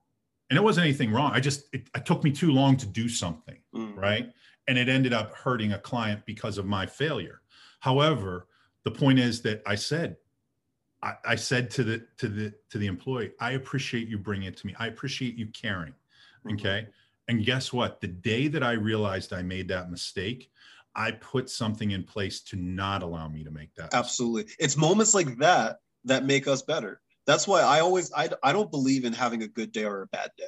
and 0.50 0.57
it 0.57 0.62
wasn't 0.62 0.85
anything 0.85 1.12
wrong. 1.12 1.33
I 1.33 1.41
just, 1.41 1.64
it, 1.73 1.88
it 1.95 2.07
took 2.07 2.23
me 2.23 2.31
too 2.31 2.52
long 2.52 2.76
to 2.76 2.87
do 2.87 3.09
something. 3.09 3.59
Mm-hmm. 3.75 3.99
Right. 3.99 4.31
And 4.69 4.79
it 4.79 4.89
ended 4.89 5.13
up 5.13 5.35
hurting 5.35 5.73
a 5.73 5.79
client 5.79 6.23
because 6.27 6.59
of 6.59 6.67
my 6.67 6.87
failure. 6.87 7.41
However, 7.81 8.47
the 8.85 8.91
point 8.91 9.19
is 9.19 9.43
that 9.43 9.63
I 9.67 9.75
said, 9.75 10.17
I, 11.03 11.15
I, 11.25 11.35
said 11.37 11.71
to 11.73 11.85
the 11.85 12.07
to 12.19 12.29
the 12.29 12.55
to 12.71 12.79
the 12.79 12.87
employee, 12.87 13.33
I 13.41 13.53
appreciate 13.53 14.09
you 14.09 14.19
bringing 14.19 14.49
it 14.49 14.57
to 14.59 14.67
me. 14.67 14.75
I 14.79 14.89
appreciate 14.89 15.37
you 15.37 15.47
caring. 15.47 15.95
Mm-hmm. 16.45 16.55
Okay. 16.55 16.81
Mm-hmm. 16.83 16.91
And 17.29 17.45
guess 17.45 17.73
what? 17.73 18.01
The 18.01 18.09
day 18.09 18.49
that 18.49 18.63
I 18.63 18.73
realized 18.73 19.33
I 19.33 19.43
made 19.43 19.69
that 19.69 19.91
mistake, 19.91 20.51
I 20.95 21.13
put 21.13 21.51
something 21.51 21.91
in 21.91 22.03
place 22.03 22.41
to 22.45 22.57
not 22.57 23.03
allow 23.03 23.29
me 23.29 23.45
to 23.45 23.51
make 23.51 23.75
that. 23.75 23.95
Absolutely. 23.95 24.45
Mistake. 24.45 24.57
It's 24.59 24.77
moments 24.77 25.15
like 25.15 25.39
that 25.39 25.77
that 26.05 26.25
make 26.25 26.49
us 26.49 26.63
better. 26.63 27.01
That's 27.27 27.47
why 27.47 27.61
I 27.61 27.81
always 27.81 28.11
I, 28.15 28.31
I 28.43 28.53
don't 28.53 28.71
believe 28.71 29.05
in 29.05 29.13
having 29.13 29.43
a 29.43 29.49
good 29.49 29.71
day 29.71 29.85
or 29.85 30.03
a 30.03 30.07
bad 30.09 30.31
day, 30.39 30.45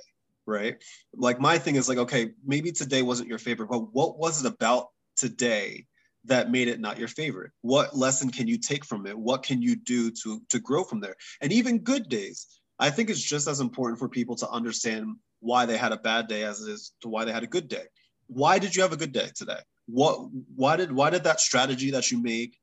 right? 0.51 0.77
Like 1.15 1.41
my 1.41 1.59
thing 1.59 1.77
is 1.77 1.89
like, 1.89 1.99
okay, 1.99 2.33
maybe 2.45 2.73
today 2.73 3.03
wasn't 3.03 3.29
your 3.29 3.39
favorite, 3.39 3.69
but 3.71 3.95
what 3.95 4.19
was 4.19 4.45
it 4.45 4.53
about 4.53 4.89
today 5.17 5.87
that 6.25 6.51
made 6.51 6.69
it 6.69 6.81
not 6.81 6.99
your 6.99 7.09
favorite? 7.09 7.53
What 7.63 7.97
lesson 7.97 8.31
can 8.31 8.47
you 8.47 8.59
take 8.59 8.85
from 8.85 9.07
it? 9.07 9.19
What 9.19 9.43
can 9.43 9.63
you 9.63 9.77
do 9.77 10.11
to 10.11 10.43
to 10.51 10.59
grow 10.61 10.85
from 10.85 11.01
there? 11.01 11.15
And 11.41 11.53
even 11.53 11.79
good 11.79 12.09
days 12.09 12.47
i 12.83 12.89
think 12.89 13.11
it's 13.11 13.21
just 13.21 13.47
as 13.47 13.61
important 13.61 13.99
for 13.99 14.09
people 14.09 14.35
to 14.35 14.49
understand 14.49 15.15
why 15.41 15.67
they 15.67 15.77
had 15.77 15.93
a 15.93 15.97
bad 15.97 16.29
day 16.29 16.45
as 16.45 16.61
it 16.61 16.71
is 16.71 16.93
to 17.01 17.09
why 17.09 17.25
they 17.25 17.33
had 17.33 17.43
a 17.43 17.49
good 17.49 17.69
day. 17.69 17.85
Why 18.27 18.59
did 18.59 18.77
you 18.77 18.83
have 18.83 18.93
a 18.93 18.97
good 18.97 19.13
day 19.13 19.31
today? 19.35 19.59
What 19.87 20.29
why 20.55 20.77
did 20.77 20.93
why 20.93 21.11
did 21.11 21.25
that 21.25 21.41
strategy 21.41 21.91
that 21.93 22.11
you 22.11 22.23
make 22.23 22.57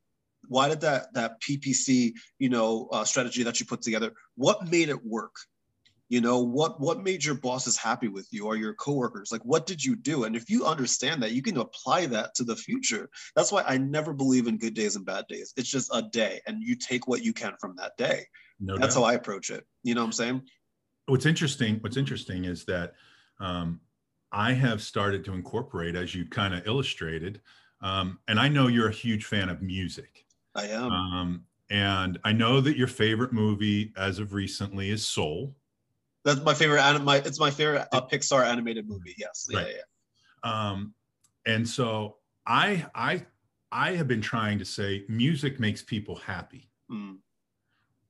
why 0.47 0.69
did 0.69 0.81
that 0.81 1.13
that 1.13 1.41
ppc 1.41 2.13
you 2.39 2.47
know 2.47 2.87
uh, 2.93 3.03
strategy 3.03 3.43
that 3.43 3.59
you 3.59 3.65
put 3.65 3.81
together 3.81 4.13
what 4.35 4.65
made 4.71 4.87
it 4.87 5.05
work 5.05 5.35
you 6.09 6.21
know 6.21 6.39
what 6.39 6.79
what 6.79 7.03
made 7.03 7.23
your 7.23 7.35
bosses 7.35 7.77
happy 7.77 8.07
with 8.07 8.27
you 8.31 8.45
or 8.45 8.55
your 8.55 8.73
coworkers? 8.73 9.31
Like 9.31 9.43
what 9.43 9.65
did 9.65 9.83
you 9.83 9.95
do? 9.95 10.23
And 10.23 10.35
if 10.35 10.49
you 10.49 10.65
understand 10.65 11.21
that 11.21 11.33
you 11.33 11.41
can 11.41 11.57
apply 11.57 12.05
that 12.07 12.33
to 12.35 12.43
the 12.43 12.55
future. 12.55 13.09
That's 13.35 13.51
why 13.51 13.63
i 13.67 13.77
never 13.77 14.13
believe 14.13 14.47
in 14.47 14.57
good 14.57 14.73
days 14.73 14.95
and 14.95 15.05
bad 15.05 15.25
days. 15.27 15.53
It's 15.57 15.69
just 15.69 15.89
a 15.93 16.01
day 16.01 16.41
and 16.47 16.63
you 16.63 16.75
take 16.75 17.07
what 17.07 17.23
you 17.23 17.33
can 17.33 17.53
from 17.59 17.75
that 17.77 17.97
day. 17.97 18.25
No 18.59 18.77
that's 18.77 18.95
doubt. 18.95 19.03
how 19.03 19.09
i 19.09 19.13
approach 19.13 19.49
it. 19.49 19.65
You 19.83 19.95
know 19.95 20.01
what 20.01 20.07
i'm 20.07 20.13
saying? 20.13 20.41
What's 21.07 21.25
interesting 21.25 21.77
what's 21.81 21.97
interesting 21.97 22.45
is 22.45 22.65
that 22.65 22.93
um, 23.39 23.81
i 24.31 24.53
have 24.53 24.81
started 24.81 25.25
to 25.25 25.33
incorporate 25.33 25.95
as 25.95 26.15
you 26.15 26.25
kind 26.25 26.53
of 26.53 26.65
illustrated 26.65 27.41
um, 27.81 28.19
and 28.27 28.39
i 28.39 28.47
know 28.47 28.67
you're 28.67 28.89
a 28.89 28.93
huge 28.93 29.25
fan 29.25 29.49
of 29.49 29.61
music. 29.61 30.25
I 30.55 30.67
am. 30.67 30.91
Um, 30.91 31.43
and 31.69 32.17
i 32.23 32.31
know 32.31 32.61
that 32.61 32.77
your 32.77 32.87
favorite 32.87 33.33
movie 33.33 33.93
as 33.97 34.19
of 34.19 34.33
recently 34.33 34.89
is 34.89 35.05
soul 35.05 35.53
That's 36.27 36.41
my 36.41 36.53
favorite 36.53 36.81
anime. 36.81 37.07
It's 37.07 37.39
my 37.39 37.49
favorite 37.49 37.87
uh, 37.93 38.01
Pixar 38.05 38.45
animated 38.45 38.85
movie. 38.85 39.15
Yes. 39.17 39.47
Right. 39.53 39.67
Yeah, 39.67 39.73
yeah. 40.43 40.69
Um, 40.69 40.93
and 41.45 41.65
so 41.65 42.17
I 42.45 42.85
I 42.93 43.25
I 43.71 43.93
have 43.93 44.09
been 44.09 44.19
trying 44.19 44.59
to 44.59 44.65
say 44.65 45.05
music 45.07 45.57
makes 45.57 45.81
people 45.81 46.17
happy. 46.17 46.69
Mm. 46.91 47.19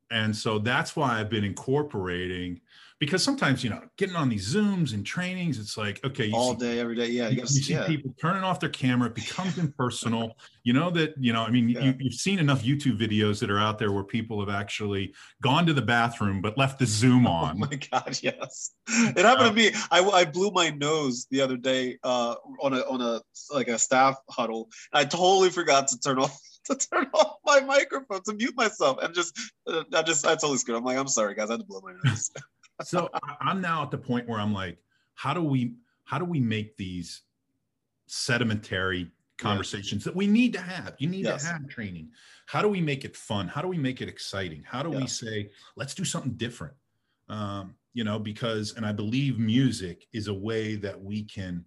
And 0.09 0.35
so 0.35 0.57
that's 0.57 0.95
why 0.95 1.19
I've 1.19 1.29
been 1.29 1.43
incorporating 1.43 2.61
because 2.99 3.23
sometimes 3.23 3.63
you 3.63 3.69
know 3.69 3.81
getting 3.97 4.15
on 4.15 4.29
these 4.29 4.53
zooms 4.55 4.93
and 4.93 5.05
trainings 5.05 5.59
it's 5.59 5.77
like 5.77 6.03
okay 6.03 6.25
you 6.25 6.35
All 6.35 6.57
see, 6.59 6.65
day, 6.65 6.79
every 6.79 6.95
day. 6.95 7.07
Yeah. 7.07 7.29
you, 7.29 7.41
You, 7.41 7.47
see 7.47 7.73
yeah. 7.73 7.85
people 7.85 8.13
turning 8.19 8.43
off 8.43 8.59
their 8.59 8.69
camera 8.69 9.09
it 9.09 9.15
becomes 9.15 9.57
impersonal 9.57 10.35
you 10.63 10.73
know 10.73 10.89
that 10.91 11.13
you 11.19 11.31
know 11.33 11.43
i 11.43 11.51
mean 11.51 11.69
Yeah. 11.69 11.81
you, 11.83 11.95
you've 11.99 12.13
seen 12.13 12.39
enough 12.39 12.63
youtube 12.63 12.99
videos 12.99 13.39
that 13.39 13.51
are 13.51 13.59
out 13.59 13.77
there 13.79 13.91
where 13.91 14.03
people 14.03 14.39
have 14.39 14.49
actually 14.53 15.13
gone 15.41 15.65
to 15.67 15.73
the 15.73 15.81
bathroom 15.81 16.41
but 16.41 16.57
left 16.57 16.79
the 16.79 16.85
zoom 16.85 17.27
on 17.27 17.37
Oh 17.47 17.49
on 17.51 17.59
my 17.59 17.79
god, 17.91 18.19
yes. 18.21 18.71
It 18.89 19.23
happened 19.25 19.49
to 19.49 19.53
me. 19.53 19.71
I, 19.91 20.01
I 20.01 20.25
blew 20.25 20.51
my 20.51 20.69
nose 20.71 21.27
the 21.29 21.41
other 21.41 21.55
day 21.57 21.97
uh, 22.03 22.35
on 22.61 22.73
a 22.73 22.79
on 22.81 23.01
a 23.01 23.21
like 23.53 23.67
a 23.67 23.77
staff 23.77 24.15
huddle. 24.29 24.69
I 24.93 25.05
totally 25.05 25.49
forgot 25.49 25.87
to 25.89 25.99
turn 25.99 26.19
off 26.19 26.37
to 26.65 26.75
turn 26.75 27.07
off 27.13 27.35
my 27.45 27.59
microphone 27.61 28.21
to 28.23 28.33
mute 28.33 28.55
myself 28.55 28.97
and 29.01 29.13
just 29.13 29.37
uh, 29.67 29.83
I 29.93 30.01
just 30.03 30.25
I 30.25 30.31
totally 30.35 30.57
screwed. 30.57 30.77
I'm 30.77 30.83
like, 30.83 30.97
I'm 30.97 31.07
sorry 31.07 31.35
guys, 31.35 31.49
I 31.49 31.53
had 31.53 31.61
to 31.61 31.65
blow 31.65 31.81
my 31.83 31.93
nose. 32.03 32.31
so 32.83 33.09
i'm 33.41 33.61
now 33.61 33.83
at 33.83 33.91
the 33.91 33.97
point 33.97 34.27
where 34.27 34.39
i'm 34.39 34.53
like 34.53 34.77
how 35.15 35.33
do 35.33 35.41
we 35.41 35.73
how 36.03 36.17
do 36.19 36.25
we 36.25 36.39
make 36.39 36.77
these 36.77 37.23
sedimentary 38.07 39.11
conversations 39.37 40.03
that 40.03 40.15
we 40.15 40.25
need 40.25 40.53
to 40.53 40.59
have 40.61 40.95
you 40.97 41.07
need 41.07 41.25
Yes. 41.25 41.43
to 41.43 41.49
have 41.49 41.67
training 41.67 42.09
how 42.47 42.61
do 42.61 42.67
we 42.67 42.81
make 42.81 43.05
it 43.05 43.15
fun 43.15 43.47
how 43.47 43.61
do 43.61 43.67
we 43.67 43.77
make 43.77 44.01
it 44.01 44.09
exciting 44.09 44.63
how 44.65 44.81
do 44.81 44.89
Yeah. 44.91 44.97
we 44.99 45.07
say 45.07 45.51
let's 45.75 45.93
do 45.93 46.03
something 46.03 46.33
different 46.33 46.73
um, 47.29 47.75
you 47.93 48.03
know 48.03 48.17
because 48.17 48.73
and 48.75 48.85
i 48.85 48.91
believe 48.91 49.37
music 49.37 50.07
is 50.13 50.27
a 50.27 50.33
way 50.33 50.75
that 50.75 50.99
we 50.99 51.23
can 51.23 51.63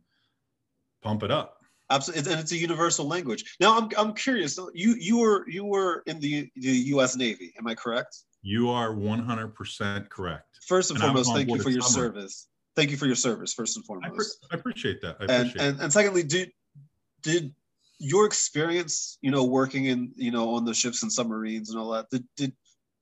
pump 1.02 1.22
it 1.22 1.30
up 1.30 1.56
Absolutely, 1.92 2.30
and 2.30 2.40
it's 2.40 2.52
a 2.52 2.56
universal 2.56 3.04
language. 3.04 3.56
Now 3.58 3.76
I'm 3.76 3.88
I'm 3.98 4.14
curious. 4.14 4.56
You 4.74 4.94
you 4.94 5.18
were 5.18 5.44
you 5.50 5.64
were 5.64 6.04
in 6.06 6.20
the 6.20 6.48
the 6.54 6.70
U.S. 6.94 7.16
Navy, 7.16 7.52
am 7.58 7.66
I 7.66 7.74
correct? 7.74 8.16
You 8.42 8.70
are 8.70 8.90
100% 8.90 10.08
correct 10.08 10.50
First 10.66 10.90
and, 10.90 10.98
And 10.98 11.06
foremost, 11.06 11.32
thank 11.34 11.50
you 11.50 11.60
for 11.60 11.70
your 11.70 11.82
Summer. 11.82 12.12
service. 12.12 12.48
Thank 12.76 12.90
you 12.90 12.96
for 12.96 13.06
your 13.06 13.16
service, 13.16 13.52
first 13.52 13.76
and 13.76 13.84
I, 13.84 14.08
pre- 14.08 14.08
foremost. 14.08 14.46
I 14.52 14.54
appreciate 14.54 15.02
that 15.02 15.16
i 15.20 15.24
and 15.24 15.30
appreciate 15.32 15.62
and, 15.62 15.80
and 15.80 15.92
secondly, 15.92 16.22
did 16.22 16.52
did 17.22 17.52
your 17.98 18.24
experience, 18.24 19.18
you 19.20 19.30
know, 19.30 19.44
working 19.44 19.86
in 19.86 20.12
you 20.16 20.30
know 20.30 20.54
on 20.54 20.64
the 20.64 20.72
ships 20.72 21.02
and 21.02 21.12
submarines 21.12 21.70
and 21.70 21.78
all 21.78 21.90
that, 21.90 22.08
did 22.10 22.24
did 22.36 22.52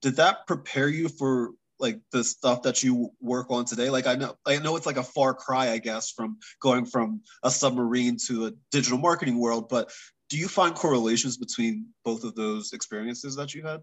did 0.01 0.17
that 0.17 0.47
prepare 0.47 0.89
you 0.89 1.09
for 1.09 1.51
like 1.79 2.01
the 2.11 2.25
stuff 2.25 2.63
that 2.63 2.83
you 2.83 3.11
work 3.21 3.51
on 3.51 3.65
today? 3.65 3.91
Like 3.91 4.07
I 4.07 4.15
know 4.15 4.37
I 4.47 4.57
know 4.59 4.77
it's 4.77 4.87
like 4.87 4.97
a 4.97 5.03
far 5.03 5.35
cry, 5.35 5.71
I 5.71 5.79
guess, 5.79 6.11
from 6.11 6.39
going 6.61 6.87
from 6.87 7.21
a 7.43 7.51
submarine 7.51 8.17
to 8.27 8.47
a 8.47 8.53
digital 8.71 8.99
marketing 8.99 9.39
world, 9.39 9.69
but 9.69 9.93
do 10.31 10.39
you 10.39 10.49
find 10.49 10.75
correlations 10.75 11.37
between 11.37 11.87
both 12.05 12.25
of 12.25 12.35
those 12.35 12.73
experiences 12.73 13.37
that 13.37 13.55
you 13.55 13.63
had? 13.63 13.83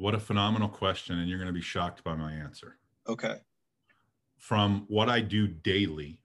What 0.00 0.14
a 0.14 0.18
phenomenal 0.18 0.68
question 0.68 1.18
and 1.18 1.28
you're 1.28 1.38
going 1.38 1.46
to 1.46 1.52
be 1.52 1.60
shocked 1.60 2.02
by 2.02 2.14
my 2.14 2.32
answer 2.32 2.78
Okay. 3.06 3.36
from 4.38 4.86
what 4.88 5.10
I 5.10 5.20
do 5.20 5.46
daily, 5.46 6.20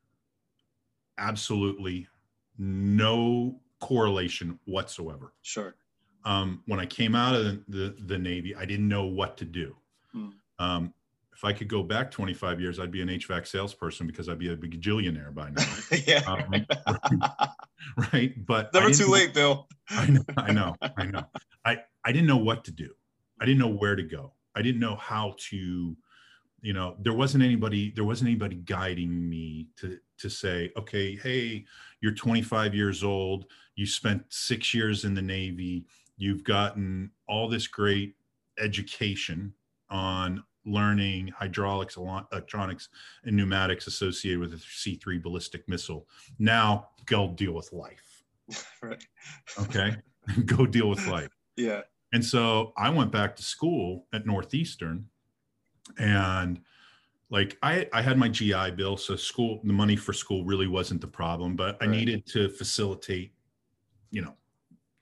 absolutely 1.18 2.08
no 2.58 3.60
correlation 3.82 4.60
whatsoever. 4.66 5.34
Sure. 5.42 5.76
Um, 6.24 6.64
when 6.68 6.80
I 6.80 6.86
came 6.86 7.16
out 7.16 7.36
of 7.36 7.44
the, 7.44 7.64
the, 7.68 7.96
the 8.00 8.18
Navy, 8.18 8.56
I 8.56 8.64
didn't 8.66 8.88
know 8.88 9.06
what 9.06 9.36
to 9.38 9.46
do. 9.46 9.76
Hmm. 10.14 10.30
Um, 10.58 10.94
if 11.34 11.44
I 11.44 11.52
could 11.52 11.68
go 11.68 11.84
back 11.84 12.12
25 12.12 12.62
years, 12.62 12.80
I'd 12.80 12.92
be 12.92 13.02
an 13.02 13.10
HVAC 13.10 13.46
salesperson 13.46 14.08
because 14.08 14.30
I'd 14.30 14.40
be 14.40 14.54
a 14.54 14.56
bajillionaire 14.56 15.36
by 15.36 15.50
now, 15.50 15.76
yeah. 16.08 16.22
Um, 16.26 16.66
right? 18.14 18.46
But 18.46 18.74
Never 18.74 18.92
too 18.92 19.08
late, 19.08 19.34
Bill. 19.34 19.68
I 19.90 20.08
know, 20.08 20.24
I 20.38 20.54
know, 20.54 20.76
I 20.98 21.06
know. 21.06 21.26
I, 21.66 21.80
I 22.06 22.14
didn't 22.14 22.28
know 22.28 22.38
what 22.38 22.64
to 22.66 22.72
do. 22.72 22.92
I 23.42 23.46
didn't 23.46 23.60
know 23.60 23.68
where 23.68 23.96
to 23.96 24.04
go. 24.04 24.34
I 24.56 24.62
didn't 24.62 24.80
know 24.80 24.96
how 24.96 25.36
to, 25.50 25.98
you 26.62 26.74
know, 26.74 26.96
there 27.02 27.14
wasn't 27.14 27.44
anybody, 27.44 27.92
there 27.92 28.06
wasn't 28.06 28.30
anybody 28.30 28.56
guiding 28.58 29.30
me 29.30 29.68
to 29.78 30.00
to 30.18 30.30
say, 30.30 30.72
okay, 30.78 31.16
hey, 31.16 31.66
you're 32.02 32.14
25 32.14 32.74
years 32.74 33.04
old, 33.04 33.46
you 33.76 33.86
spent 33.86 34.24
six 34.30 34.74
years 34.74 35.04
in 35.04 35.14
the 35.14 35.22
Navy, 35.22 35.86
you've 36.18 36.44
gotten 36.44 37.12
all 37.28 37.50
this 37.50 37.68
great 37.68 38.16
education 38.58 39.54
on 39.90 40.44
learning 40.66 41.28
hydraulics, 41.28 41.98
electronics, 41.98 42.90
and 43.24 43.36
pneumatics 43.36 43.88
associated 43.88 44.40
with 44.40 44.54
a 44.54 44.58
C3 44.58 45.22
ballistic 45.22 45.68
missile. 45.68 46.08
Now 46.40 46.90
go 47.06 47.30
deal 47.30 47.54
with 47.54 47.72
life. 47.72 48.24
right. 48.82 49.04
Okay. 49.60 49.96
go 50.46 50.66
deal 50.66 50.90
with 50.90 51.06
life. 51.08 51.30
Yeah. 51.56 51.82
And 52.16 52.24
so 52.24 52.72
I 52.78 52.90
went 52.92 53.12
back 53.12 53.36
to 53.36 53.44
school 53.44 54.08
at 54.14 54.26
Northeastern 54.26 55.10
and 56.00 56.62
like 57.30 57.58
I, 57.62 57.90
I 57.92 58.02
had 58.02 58.18
my 58.18 58.30
GI 58.30 58.72
bill. 58.72 58.96
So 58.96 59.18
school, 59.18 59.60
the 59.66 59.74
money 59.74 59.98
for 59.98 60.14
school 60.14 60.46
really 60.46 60.68
wasn't 60.68 61.02
the 61.02 61.08
problem, 61.08 61.58
but 61.58 61.76
I 61.82 61.88
Right. 61.88 61.98
needed 61.98 62.26
to 62.28 62.48
facilitate, 62.48 63.34
you 64.12 64.22
know, 64.22 64.34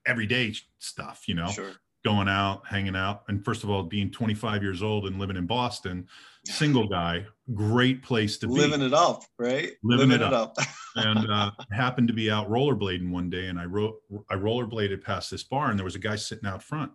everyday 0.07 0.55
stuff, 0.79 1.27
you 1.27 1.35
know, 1.35 1.49
Sure. 1.49 1.73
going 2.03 2.27
out, 2.27 2.65
hanging 2.65 2.95
out. 2.95 3.25
And 3.27 3.45
first 3.45 3.63
of 3.63 3.69
all, 3.69 3.83
being 3.83 4.09
25 4.09 4.63
years 4.63 4.81
old 4.81 5.05
and 5.05 5.19
living 5.19 5.37
in 5.37 5.45
Boston, 5.45 6.07
single 6.45 6.87
guy, 6.87 7.27
great 7.53 8.01
place 8.01 8.39
to 8.39 8.47
be 8.47 8.53
living 8.53 8.81
it 8.81 8.95
up, 8.95 9.23
right? 9.37 9.73
Living 9.83 10.09
it 10.09 10.23
up. 10.23 10.57
and 10.95 11.29
uh, 11.31 11.51
happened 11.71 12.07
to 12.07 12.13
be 12.13 12.29
out 12.29 12.49
rollerblading 12.49 13.11
one 13.11 13.29
day, 13.29 13.47
and 13.47 13.59
I 13.59 13.65
wrote 13.65 14.01
I 14.29 14.35
rollerbladed 14.35 15.03
past 15.03 15.31
this 15.31 15.43
bar, 15.43 15.69
and 15.69 15.77
there 15.77 15.85
was 15.85 15.95
a 15.95 15.99
guy 15.99 16.15
sitting 16.15 16.47
out 16.47 16.63
front, 16.63 16.91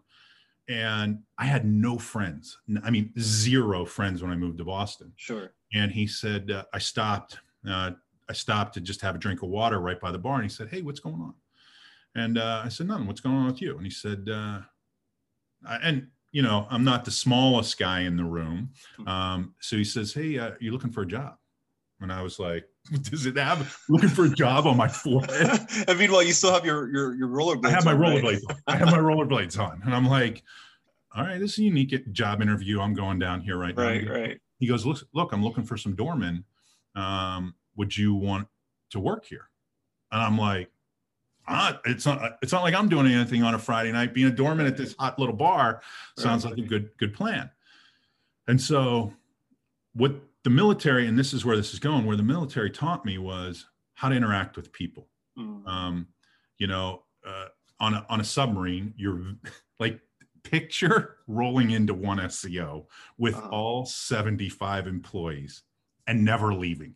and 0.69 1.21
I 1.39 1.47
had 1.47 1.65
no 1.65 1.99
friends. 1.99 2.59
I 2.85 2.91
mean, 2.91 3.13
zero 3.19 3.85
friends 3.85 4.23
when 4.23 4.31
I 4.31 4.37
moved 4.37 4.59
to 4.59 4.65
Boston. 4.65 5.13
sure. 5.17 5.53
And 5.75 5.91
he 5.93 6.07
said, 6.07 6.51
uh, 6.51 6.65
I 6.73 6.79
stopped. 6.79 7.39
Uh, 7.69 7.93
I 8.29 8.33
stopped 8.33 8.75
to 8.75 8.81
just 8.81 9.01
have 9.03 9.15
a 9.15 9.19
drink 9.19 9.43
of 9.43 9.49
water 9.49 9.81
right 9.81 10.01
by 10.01 10.13
the 10.13 10.19
bar, 10.19 10.35
and 10.37 10.45
he 10.45 10.49
said, 10.49 10.69
"Hey, 10.69 10.83
what's 10.83 11.01
going 11.01 11.21
on?" 11.21 11.35
And 12.15 12.39
uh, 12.39 12.63
I 12.65 12.69
said, 12.69 12.87
"Nothing. 12.87 13.07
What's 13.07 13.21
going 13.21 13.37
on 13.37 13.47
with 13.47 13.63
you?" 13.63 13.77
And 13.77 13.85
he 13.85 13.91
said, 13.91 14.29
uh, 14.31 14.61
I, 15.67 15.77
"And 15.77 16.09
you 16.33 16.43
know, 16.43 16.67
I'm 16.71 16.85
not 16.85 17.05
the 17.05 17.11
smallest 17.11 17.79
guy 17.79 18.01
in 18.01 18.17
the 18.17 18.25
room." 18.25 18.71
Um, 19.07 19.55
so 19.61 19.77
he 19.77 19.85
says, 19.85 20.13
"Hey, 20.13 20.39
uh, 20.39 20.53
you 20.61 20.73
looking 20.73 20.93
for 20.93 21.03
a 21.03 21.07
job?" 21.07 21.37
And 22.01 22.13
I 22.13 22.23
was 22.23 22.39
like, 22.39 22.65
"Does 23.03 23.27
it 23.27 23.37
have 23.37 23.79
looking 23.89 24.09
for 24.09 24.25
a 24.27 24.31
job 24.31 24.67
on 24.67 24.77
my 24.77 24.89
forehead?" 24.89 25.61
and 25.89 25.99
meanwhile, 25.99 26.23
you 26.23 26.33
still 26.33 26.53
have 26.53 26.65
your 26.65 26.89
your 26.91 27.15
your 27.15 27.29
rollerblades. 27.29 27.67
I 27.67 27.71
have 27.71 27.85
my 27.85 27.93
right? 27.93 28.23
rollerblades. 28.23 28.43
on. 28.49 28.57
I 28.67 28.77
have 28.77 28.91
my 28.91 28.99
rollerblades 28.99 29.59
on, 29.59 29.81
and 29.85 29.95
I'm 29.95 30.07
like, 30.07 30.43
"All 31.15 31.23
right, 31.25 31.39
this 31.39 31.53
is 31.53 31.59
a 31.59 31.63
unique 31.63 32.13
job 32.13 32.41
interview. 32.43 32.81
I'm 32.81 32.95
going 32.95 33.19
down 33.19 33.41
here 33.41 33.57
right, 33.59 33.77
now." 33.77 33.83
Right, 33.83 34.01
He 34.01 34.07
goes- 34.07 34.17
right. 34.17 34.41
He 34.61 34.67
goes, 34.67 34.85
"Look, 34.87 34.99
look, 35.15 35.33
I'm 35.33 35.43
looking 35.45 35.65
for 35.65 35.77
some 35.77 35.95
doormen. 35.95 36.45
Um, 36.95 37.55
would 37.77 37.97
you 37.97 38.15
want 38.15 38.49
to 38.91 39.01
work 39.01 39.25
here?" 39.25 39.49
And 40.11 40.21
I'm 40.23 40.37
like, 40.39 40.71
ah, 41.47 41.79
"It's 41.85 42.05
not. 42.07 42.39
It's 42.43 42.53
not 42.53 42.63
like 42.63 42.75
I'm 42.75 42.89
doing 42.89 43.07
anything 43.07 43.43
on 43.43 43.55
a 43.55 43.59
Friday 43.59 43.93
night. 43.93 44.15
Being 44.15 44.27
a 44.29 44.33
doorman 44.33 44.67
at 44.67 44.77
this 44.77 44.95
hot 44.99 45.19
little 45.19 45.35
bar 45.37 45.83
sounds 46.17 46.45
Right. 46.45 46.57
like 46.57 46.65
a 46.65 46.69
good 46.69 46.91
good 46.99 47.15
plan." 47.15 47.51
And 48.49 48.61
so, 48.61 49.13
what 49.93 50.13
the 50.49 50.55
military, 50.55 51.07
and 51.07 51.19
this 51.19 51.35
is 51.35 51.45
where 51.45 51.57
this 51.59 51.75
is 51.75 51.79
going, 51.79 52.07
where 52.07 52.17
the 52.17 52.23
military 52.23 52.71
taught 52.71 53.05
me 53.05 53.19
was 53.19 53.67
how 53.95 54.09
to 54.09 54.15
interact 54.17 54.57
with 54.57 54.73
people 54.73 55.09
Mm. 55.39 55.67
um, 55.69 56.07
you 56.57 56.67
know, 56.67 57.05
uh, 57.25 57.47
on 57.79 57.95
a 57.95 58.05
on 58.09 58.21
a 58.21 58.25
submarine, 58.25 58.93
you're 58.97 59.35
like 59.79 60.01
picture 60.43 61.19
rolling 61.29 61.71
into 61.71 61.93
one 61.95 62.19
SEO 62.19 62.87
with 63.19 63.35
Uh-huh. 63.37 63.49
all 63.51 63.87
75 63.87 64.87
employees 64.89 65.63
and 66.09 66.25
never 66.25 66.53
leaving. 66.55 66.95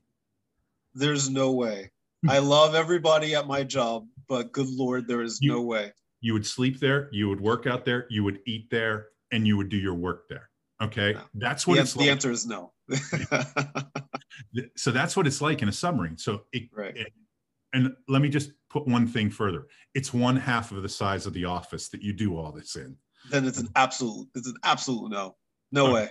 There's 0.95 1.29
no 1.31 1.53
way. 1.53 1.93
I 2.29 2.39
love 2.39 2.75
everybody 2.75 3.35
at 3.37 3.47
my 3.47 3.63
job, 3.63 4.09
but 4.29 4.51
good 4.53 4.69
lord, 4.71 5.07
there 5.07 5.23
is 5.23 5.39
You- 5.41 5.53
no 5.53 5.63
way. 5.63 5.93
You 6.21 6.33
would 6.33 6.47
sleep 6.47 6.81
there, 6.81 7.09
you 7.13 7.29
would 7.29 7.41
work 7.41 7.67
out 7.67 7.85
there, 7.85 8.07
you 8.11 8.25
would 8.25 8.41
eat 8.47 8.71
there, 8.71 9.09
and 9.31 9.47
you 9.47 9.57
would 9.59 9.69
do 9.69 9.77
your 9.77 9.95
work 9.95 10.29
there. 10.29 10.49
Okay, 10.81 11.13
No. 11.13 11.21
that's 11.35 11.65
what 11.67 11.79
it's 11.79 11.93
the 11.93 12.01
like. 12.01 12.09
answer 12.11 12.31
is 12.33 12.45
no. 12.47 12.73
So 14.77 14.91
that's 14.91 15.17
what 15.17 15.27
it's 15.27 15.41
like 15.41 15.63
in 15.63 15.69
a 15.69 15.73
submarine. 15.73 16.17
So 16.19 16.45
it, 16.53 16.69
right. 16.75 16.97
and 17.73 17.95
let 18.09 18.23
me 18.23 18.29
just 18.29 18.53
put 18.71 18.87
one 18.87 19.07
thing 19.07 19.31
further. 19.31 19.67
It's 19.95 20.13
one 20.13 20.37
half 20.37 20.73
of 20.73 20.83
the 20.83 20.89
size 20.89 21.27
of 21.27 21.33
the 21.33 21.45
office 21.45 21.89
that 21.91 22.03
you 22.03 22.13
do 22.13 22.37
all 22.37 22.53
this 22.53 22.77
in. 22.77 22.97
Then 23.31 23.47
it's 23.47 23.59
an 23.59 23.69
absolute. 23.77 24.29
It's 24.35 24.49
an 24.49 24.57
absolute 24.65 25.11
no. 25.11 25.37
No 25.71 25.85
Okay. 25.87 25.93
way. 25.95 26.11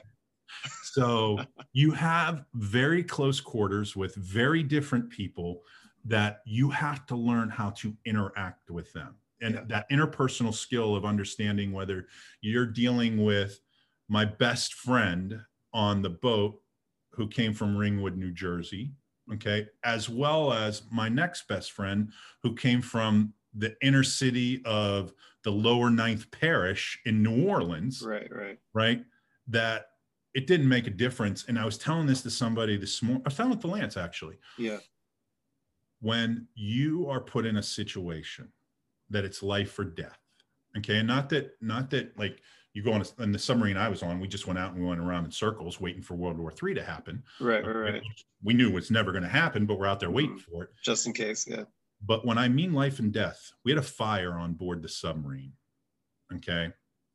So 0.83 1.39
you 1.73 1.91
have 1.91 2.45
very 2.53 3.03
close 3.03 3.39
quarters 3.41 3.95
with 3.95 4.15
very 4.15 4.63
different 4.63 5.09
people 5.09 5.61
that 6.05 6.41
you 6.45 6.69
have 6.69 7.05
to 7.07 7.15
learn 7.15 7.49
how 7.49 7.71
to 7.71 7.95
interact 8.05 8.69
with 8.71 8.91
them. 8.93 9.15
And 9.41 9.55
Yeah. 9.55 9.63
that 9.67 9.89
interpersonal 9.89 10.53
skill 10.53 10.95
of 10.95 11.05
understanding 11.05 11.71
whether 11.71 12.07
you're 12.41 12.65
dealing 12.67 13.23
with 13.23 13.59
my 14.07 14.25
best 14.25 14.73
friend 14.75 15.41
on 15.73 16.01
the 16.01 16.09
boat 16.09 16.61
who 17.11 17.27
came 17.27 17.53
from 17.53 17.77
Ringwood, 17.77 18.17
New 18.17 18.31
Jersey, 18.31 18.91
okay, 19.33 19.67
as 19.83 20.09
well 20.09 20.53
as 20.53 20.83
my 20.91 21.09
next 21.09 21.47
best 21.47 21.71
friend 21.71 22.11
who 22.41 22.55
came 22.55 22.81
from 22.81 23.33
the 23.53 23.75
inner 23.81 24.03
city 24.03 24.61
of 24.65 25.13
the 25.43 25.51
lower 25.51 25.89
ninth 25.89 26.29
parish 26.31 26.99
in 27.05 27.21
New 27.21 27.47
Orleans. 27.47 28.01
Right, 28.01 28.29
right. 28.33 28.59
Right. 28.73 29.03
That 29.47 29.87
it 30.33 30.47
didn't 30.47 30.69
make 30.69 30.87
a 30.87 30.91
difference. 30.91 31.45
And 31.47 31.59
I 31.59 31.65
was 31.65 31.77
telling 31.77 32.07
this 32.07 32.21
to 32.21 32.29
somebody 32.29 32.77
this 32.77 33.01
morning. 33.01 33.23
I 33.25 33.27
was 33.27 33.35
telling 33.35 33.53
it 33.53 33.61
to 33.61 33.67
Lance 33.67 33.97
actually. 33.97 34.37
Yeah. 34.57 34.77
When 35.99 36.47
you 36.55 37.07
are 37.09 37.19
put 37.19 37.45
in 37.45 37.57
a 37.57 37.63
situation 37.63 38.49
that 39.09 39.25
it's 39.25 39.43
life 39.43 39.77
or 39.77 39.83
death, 39.83 40.17
okay, 40.77 40.97
and 40.97 41.07
not 41.07 41.29
that, 41.29 41.51
not 41.61 41.89
that 41.91 42.17
like 42.17 42.41
you 42.73 42.83
go 42.83 42.93
on 42.93 43.01
a, 43.01 43.23
in 43.23 43.31
the 43.31 43.39
submarine 43.39 43.77
I 43.77 43.89
was 43.89 44.01
on, 44.01 44.19
we 44.19 44.27
just 44.27 44.47
went 44.47 44.57
out 44.57 44.73
and 44.73 44.81
we 44.81 44.87
went 44.87 45.01
around 45.01 45.25
in 45.25 45.31
circles 45.31 45.81
waiting 45.81 46.01
for 46.01 46.15
World 46.15 46.37
War 46.37 46.51
III 46.51 46.75
to 46.75 46.83
happen. 46.83 47.23
Right, 47.39 47.65
right, 47.65 47.93
right. 47.93 48.01
We 48.43 48.53
knew 48.53 48.77
it's 48.77 48.91
never 48.91 49.11
going 49.11 49.23
to 49.23 49.29
happen, 49.29 49.65
but 49.65 49.77
we're 49.77 49.87
out 49.87 49.99
there 49.99 50.11
waiting 50.11 50.37
mm-hmm. 50.37 50.51
for 50.51 50.63
it. 50.63 50.69
Just 50.83 51.05
in 51.05 51.13
case, 51.13 51.45
yeah. 51.47 51.63
But 52.03 52.25
when 52.25 52.37
I 52.37 52.47
mean 52.47 52.73
life 52.73 52.99
and 52.99 53.11
death, 53.11 53.51
we 53.63 53.71
had 53.71 53.77
a 53.77 53.83
fire 53.83 54.33
on 54.33 54.53
board 54.53 54.81
the 54.81 54.89
submarine, 54.89 55.53
okay, 56.33 56.71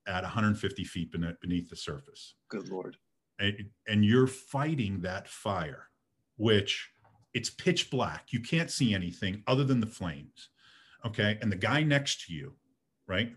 at 0.06 0.22
150 0.22 0.84
feet 0.84 1.12
beneath 1.40 1.70
the 1.70 1.76
surface. 1.76 2.34
Good 2.48 2.68
Lord. 2.68 2.96
And, 3.38 3.70
and 3.88 4.04
you're 4.04 4.28
fighting 4.28 5.00
that 5.00 5.28
fire, 5.28 5.88
which 6.36 6.88
it's 7.34 7.50
pitch 7.50 7.90
black. 7.90 8.32
You 8.32 8.40
can't 8.40 8.70
see 8.70 8.94
anything 8.94 9.42
other 9.46 9.64
than 9.64 9.80
the 9.80 9.86
flames, 9.86 10.50
okay? 11.04 11.38
And 11.42 11.50
the 11.50 11.56
guy 11.56 11.82
next 11.82 12.26
to 12.26 12.32
you, 12.32 12.54
right? 13.08 13.32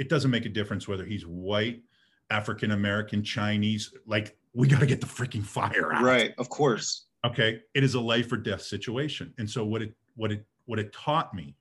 It 0.00 0.08
doesn't 0.08 0.30
make 0.30 0.46
a 0.46 0.48
difference 0.48 0.88
whether 0.88 1.04
he's 1.04 1.26
white, 1.26 1.82
African 2.30 2.72
American, 2.72 3.22
Chinese. 3.22 3.94
Like, 4.06 4.36
we 4.54 4.66
got 4.66 4.80
to 4.80 4.86
get 4.86 5.00
the 5.00 5.06
freaking 5.06 5.44
fire 5.44 5.92
out. 5.92 6.02
Right, 6.02 6.34
of 6.38 6.48
course. 6.48 7.06
Okay, 7.24 7.60
it 7.74 7.84
is 7.84 7.94
a 7.94 8.00
life 8.00 8.32
or 8.32 8.38
death 8.38 8.62
situation. 8.62 9.32
And 9.38 9.48
so 9.48 9.64
what 9.64 9.82
it 9.82 9.94
what 10.16 10.32
it 10.32 10.44
what 10.64 10.78
it 10.78 10.92
taught 10.92 11.34
me 11.34 11.54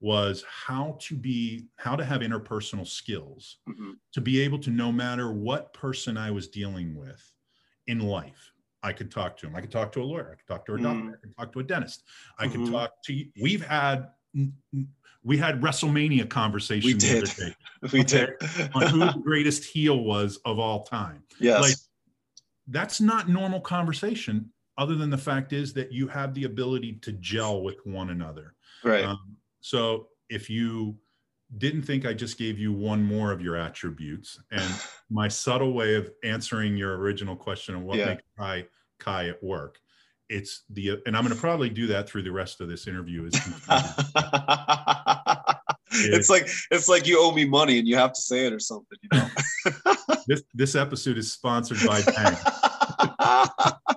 was 0.00 0.44
how 0.48 0.96
to 1.00 1.14
be 1.14 1.66
how 1.76 1.96
to 1.96 2.04
have 2.04 2.20
interpersonal 2.20 2.86
skills 2.86 3.58
mm-hmm. 3.68 3.92
to 4.12 4.20
be 4.20 4.40
able 4.40 4.58
to 4.58 4.70
no 4.70 4.92
matter 4.92 5.32
what 5.32 5.72
person 5.72 6.18
i 6.18 6.30
was 6.30 6.48
dealing 6.48 6.94
with 6.94 7.32
in 7.86 8.00
life 8.00 8.52
i 8.82 8.92
could 8.92 9.10
talk 9.10 9.36
to 9.38 9.46
him 9.46 9.56
i 9.56 9.60
could 9.60 9.70
talk 9.70 9.90
to 9.90 10.02
a 10.02 10.04
lawyer 10.04 10.30
i 10.32 10.34
could 10.34 10.46
talk 10.46 10.66
to 10.66 10.74
a 10.74 10.78
doctor 10.78 11.00
mm-hmm. 11.00 11.14
i 11.14 11.16
could 11.16 11.36
talk 11.36 11.52
to 11.52 11.60
a 11.60 11.62
dentist 11.62 12.04
i 12.38 12.46
mm-hmm. 12.46 12.64
could 12.64 12.72
talk 12.72 13.02
to 13.02 13.24
we've 13.40 13.64
had 13.64 14.08
we 15.24 15.36
had 15.36 15.60
wrestlemania 15.60 16.28
conversation. 16.28 16.86
we 16.86 16.94
did 16.94 17.28
we 17.92 18.04
did 18.04 18.30
on 18.74 18.86
who 18.86 18.98
the 19.00 19.20
greatest 19.22 19.64
heel 19.64 20.04
was 20.04 20.38
of 20.44 20.58
all 20.58 20.82
time 20.82 21.22
yes 21.40 21.60
like 21.60 21.76
that's 22.68 23.00
not 23.00 23.28
normal 23.28 23.60
conversation 23.60 24.50
other 24.78 24.94
than 24.94 25.10
the 25.10 25.18
fact 25.18 25.52
is 25.52 25.72
that 25.74 25.92
you 25.92 26.06
have 26.08 26.34
the 26.34 26.44
ability 26.44 26.94
to 27.02 27.12
gel 27.12 27.62
with 27.62 27.84
one 27.84 28.10
another. 28.10 28.54
Right. 28.84 29.04
Um, 29.04 29.36
so 29.60 30.08
if 30.28 30.50
you 30.50 30.96
didn't 31.58 31.82
think 31.82 32.04
I 32.04 32.12
just 32.12 32.38
gave 32.38 32.58
you 32.58 32.72
one 32.72 33.02
more 33.02 33.32
of 33.32 33.40
your 33.40 33.56
attributes, 33.56 34.40
and 34.50 34.70
my 35.10 35.28
subtle 35.28 35.72
way 35.72 35.94
of 35.94 36.10
answering 36.24 36.76
your 36.76 36.98
original 36.98 37.36
question 37.36 37.74
of 37.74 37.82
what 37.82 37.98
yeah. 37.98 38.06
makes 38.06 38.22
Ky 38.38 38.66
Ky 39.02 39.30
at 39.30 39.42
work, 39.42 39.78
it's 40.28 40.62
the 40.70 41.00
and 41.06 41.16
I'm 41.16 41.22
going 41.22 41.34
to 41.34 41.40
probably 41.40 41.70
do 41.70 41.86
that 41.88 42.08
through 42.08 42.22
the 42.22 42.32
rest 42.32 42.60
of 42.60 42.68
this 42.68 42.86
interview. 42.86 43.26
Is 43.26 43.34
it's 45.90 46.28
like 46.28 46.48
it's 46.70 46.88
like 46.88 47.06
you 47.06 47.20
owe 47.20 47.32
me 47.32 47.44
money 47.44 47.78
and 47.78 47.86
you 47.86 47.96
have 47.96 48.12
to 48.12 48.20
say 48.20 48.46
it 48.46 48.52
or 48.52 48.58
something, 48.60 48.98
you 49.02 49.08
know. 49.18 49.28
this 50.26 50.42
this 50.54 50.74
episode 50.74 51.18
is 51.18 51.32
sponsored 51.32 51.78
by 51.86 52.02
Bang. 52.02 52.36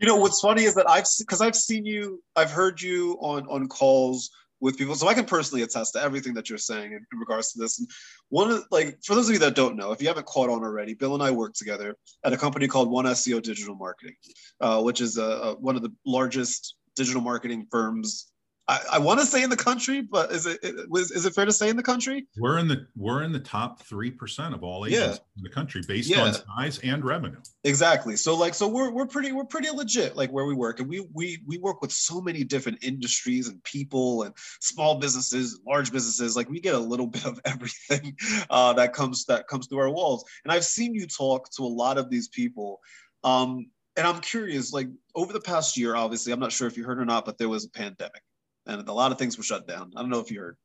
You 0.00 0.06
know 0.06 0.16
what's 0.16 0.40
funny 0.40 0.64
is 0.64 0.74
that 0.76 0.88
I've 0.88 1.04
because 1.18 1.42
I've 1.42 1.54
seen 1.54 1.84
you, 1.84 2.22
I've 2.34 2.50
heard 2.50 2.80
you 2.80 3.18
on 3.20 3.46
on 3.48 3.68
calls 3.68 4.30
with 4.60 4.76
people, 4.76 4.94
so 4.94 5.08
I 5.08 5.14
can 5.14 5.24
personally 5.24 5.62
attest 5.62 5.94
to 5.94 6.02
everything 6.02 6.34
that 6.34 6.48
you're 6.48 6.58
saying 6.58 6.92
in, 6.92 7.06
in 7.12 7.18
regards 7.18 7.52
to 7.52 7.58
this. 7.58 7.78
And 7.78 7.88
one 8.28 8.50
of 8.50 8.64
like 8.70 8.98
for 9.04 9.14
those 9.14 9.28
of 9.28 9.32
you 9.32 9.40
that 9.40 9.54
don't 9.54 9.76
know, 9.76 9.92
if 9.92 10.02
you 10.02 10.08
haven't 10.08 10.26
caught 10.26 10.50
on 10.50 10.62
already, 10.62 10.94
Bill 10.94 11.14
and 11.14 11.22
I 11.22 11.30
work 11.30 11.54
together 11.54 11.96
at 12.24 12.32
a 12.32 12.36
company 12.36 12.68
called 12.68 12.90
One 12.90 13.06
SEO 13.06 13.42
Digital 13.42 13.74
Marketing, 13.74 14.14
uh, 14.60 14.82
which 14.82 15.00
is 15.00 15.16
a, 15.16 15.22
a, 15.22 15.54
one 15.56 15.76
of 15.76 15.82
the 15.82 15.92
largest 16.04 16.76
digital 16.96 17.22
marketing 17.22 17.66
firms 17.70 18.32
I, 18.70 18.80
I 18.92 18.98
want 19.00 19.18
to 19.18 19.26
say 19.26 19.42
in 19.42 19.50
the 19.50 19.56
country, 19.56 20.00
but 20.00 20.30
is 20.30 20.46
it 20.46 20.60
is, 20.62 21.10
is 21.10 21.26
it 21.26 21.34
fair 21.34 21.44
to 21.44 21.52
say 21.52 21.70
in 21.70 21.76
the 21.76 21.82
country? 21.82 22.28
We're 22.38 22.58
in 22.58 22.68
the 22.68 22.86
we're 22.94 23.24
in 23.24 23.32
the 23.32 23.40
top 23.40 23.82
three 23.82 24.12
percent 24.12 24.54
of 24.54 24.62
all 24.62 24.86
agents 24.86 25.18
yeah. 25.18 25.38
in 25.38 25.42
the 25.42 25.50
country 25.50 25.82
based 25.88 26.08
yeah. 26.08 26.22
on 26.22 26.34
size 26.34 26.78
and 26.84 27.04
revenue. 27.04 27.40
Exactly. 27.64 28.14
So 28.16 28.36
like 28.36 28.54
so 28.54 28.68
we're 28.68 28.92
we're 28.92 29.08
pretty 29.08 29.32
we're 29.32 29.44
pretty 29.44 29.70
legit 29.70 30.14
like 30.14 30.30
where 30.30 30.44
we 30.44 30.54
work, 30.54 30.78
and 30.78 30.88
we 30.88 31.04
we 31.12 31.42
we 31.48 31.58
work 31.58 31.82
with 31.82 31.90
so 31.90 32.20
many 32.20 32.44
different 32.44 32.84
industries 32.84 33.48
and 33.48 33.62
people 33.64 34.22
and 34.22 34.34
small 34.60 35.00
businesses, 35.00 35.58
large 35.66 35.90
businesses. 35.90 36.36
Like 36.36 36.48
we 36.48 36.60
get 36.60 36.76
a 36.76 36.78
little 36.78 37.06
bit 37.08 37.26
of 37.26 37.40
everything 37.44 38.16
uh, 38.50 38.72
that 38.74 38.92
comes 38.92 39.24
that 39.24 39.48
comes 39.48 39.66
through 39.66 39.80
our 39.80 39.90
walls. 39.90 40.24
And 40.44 40.52
I've 40.52 40.64
seen 40.64 40.94
you 40.94 41.08
talk 41.08 41.50
to 41.56 41.64
a 41.64 41.66
lot 41.66 41.98
of 41.98 42.08
these 42.08 42.28
people. 42.28 42.78
Um, 43.24 43.66
and 43.96 44.06
I'm 44.06 44.20
curious, 44.20 44.72
like 44.72 44.86
over 45.16 45.32
the 45.32 45.40
past 45.40 45.76
year, 45.76 45.96
obviously, 45.96 46.32
I'm 46.32 46.38
not 46.38 46.52
sure 46.52 46.68
if 46.68 46.76
you 46.76 46.84
heard 46.84 47.00
or 47.00 47.04
not, 47.04 47.24
but 47.24 47.36
there 47.36 47.48
was 47.48 47.64
a 47.64 47.70
pandemic 47.70 48.22
and 48.66 48.88
a 48.88 48.92
lot 48.92 49.12
of 49.12 49.18
things 49.18 49.36
were 49.36 49.44
shut 49.44 49.66
down. 49.66 49.92
I 49.96 50.00
don't 50.00 50.10
know 50.10 50.20
if 50.20 50.30
you 50.30 50.40
heard. 50.40 50.56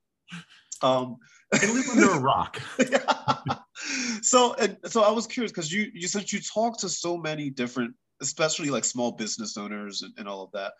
Um, 0.82 1.18
I 1.54 1.72
live 1.72 1.90
under 1.90 2.12
a 2.12 2.20
rock. 2.20 2.62
so, 4.22 4.56
and 4.56 4.78
so 4.86 5.04
I 5.04 5.12
was 5.12 5.28
curious 5.28 5.52
because 5.52 5.72
you 5.72 5.90
you 5.94 6.08
said 6.08 6.32
you 6.32 6.40
talked 6.40 6.80
to 6.82 6.90
so 6.90 7.18
many 7.18 7.50
different, 7.50 7.96
especially 8.22 8.70
like 8.70 8.84
small 8.84 9.12
business 9.12 9.58
owners 9.58 10.02
and, 10.02 10.14
and 10.18 10.28
all 10.28 10.44
of 10.44 10.52
that. 10.54 10.74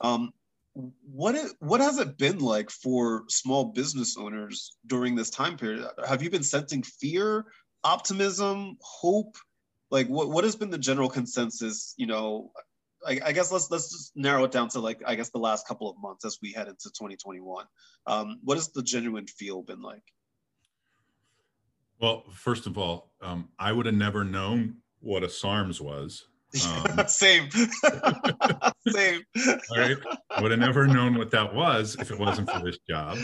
Um, 0.00 0.32
what 0.74 1.34
it, 1.34 1.52
what 1.58 1.80
has 1.80 1.98
it 1.98 2.18
been 2.18 2.38
like 2.38 2.70
for 2.70 3.24
small 3.28 3.66
business 3.66 4.16
owners 4.16 4.76
during 4.86 5.14
this 5.14 5.30
time 5.30 5.56
period? 5.56 5.86
Have 6.06 6.22
you 6.22 6.30
been 6.30 6.44
sensing 6.44 6.82
fear, 6.82 7.46
optimism, 7.82 8.76
hope? 8.80 9.36
Like 9.90 10.06
what, 10.08 10.28
what 10.28 10.44
has 10.44 10.54
been 10.54 10.70
the 10.70 10.78
general 10.78 11.08
consensus? 11.08 11.94
You 11.96 12.06
know, 12.06 12.52
I, 13.06 13.20
I, 13.26 13.32
guess 13.32 13.52
let's 13.52 13.70
let's 13.70 13.90
just 13.90 14.16
narrow 14.16 14.44
it 14.44 14.52
down 14.52 14.68
to 14.70 14.80
like 14.80 15.02
I 15.06 15.14
guess 15.14 15.30
the 15.30 15.38
last 15.38 15.66
couple 15.66 15.90
of 15.90 15.96
months 16.00 16.24
as 16.24 16.38
we 16.42 16.52
head 16.52 16.68
into 16.68 16.88
2021. 16.90 17.66
Um, 18.06 18.40
what 18.42 18.56
has 18.56 18.70
the 18.70 18.82
genuine 18.82 19.26
feel 19.26 19.62
been 19.62 19.82
like? 19.82 20.02
Well, 22.00 22.24
first 22.32 22.66
of 22.66 22.78
all, 22.78 23.10
um, 23.20 23.48
I 23.58 23.72
would 23.72 23.86
have 23.86 23.94
never 23.94 24.24
known 24.24 24.76
what 25.00 25.22
a 25.22 25.28
SARMS 25.28 25.80
was. 25.80 26.26
Um, 26.66 26.86
Same. 27.06 27.50
Same. 28.88 29.22
All 29.70 29.78
right. 29.78 29.96
I 30.30 30.42
would 30.42 30.50
have 30.50 30.60
never 30.60 30.86
known 30.86 31.18
what 31.18 31.30
that 31.32 31.54
was 31.54 31.96
if 32.00 32.10
it 32.10 32.18
wasn't 32.18 32.50
for 32.50 32.60
this 32.60 32.78
job. 32.88 33.18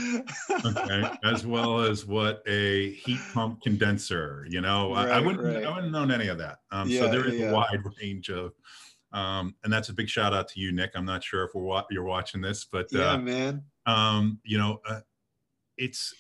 Okay. 0.51 1.11
As 1.25 1.47
well 1.47 1.81
as 1.81 2.05
what 2.05 2.43
a 2.47 2.93
heat 2.93 3.21
pump 3.33 3.63
condenser, 3.63 4.47
you 4.51 4.61
know, 4.61 4.93
right, 4.93 5.09
I, 5.09 5.17
I, 5.17 5.21
wouldn't 5.21 5.43
right. 5.43 5.65
I 5.65 5.69
wouldn't 5.69 5.85
have 5.85 5.93
known 5.93 6.11
any 6.11 6.29
of 6.29 6.39
that. 6.39 6.59
Um, 6.71 6.89
yeah, 6.89 7.01
so 7.01 7.11
there 7.11 7.27
is 7.27 7.41
yeah. 7.41 7.51
a 7.51 7.55
wide 7.55 7.83
range 8.03 8.29
of 8.29 8.53
um, 9.15 9.55
and 9.63 9.73
that's 9.73 9.89
a 9.89 9.95
big 9.95 10.09
shout 10.09 10.35
out 10.35 10.49
to 10.49 10.61
you, 10.61 10.73
Nick. 10.73 10.91
I'm 10.97 11.05
not 11.05 11.23
sure 11.23 11.45
if 11.45 11.55
we're 11.55 11.63
wa- 11.63 11.87
you're 11.89 12.03
watching 12.03 12.41
this, 12.41 12.65
but 12.65 12.89
yeah, 12.91 13.13
uh, 13.13 13.19
man. 13.19 13.63
Um, 13.87 14.41
you 14.45 14.59
know, 14.59 14.81
uh, 14.87 15.01
it's 15.79 16.13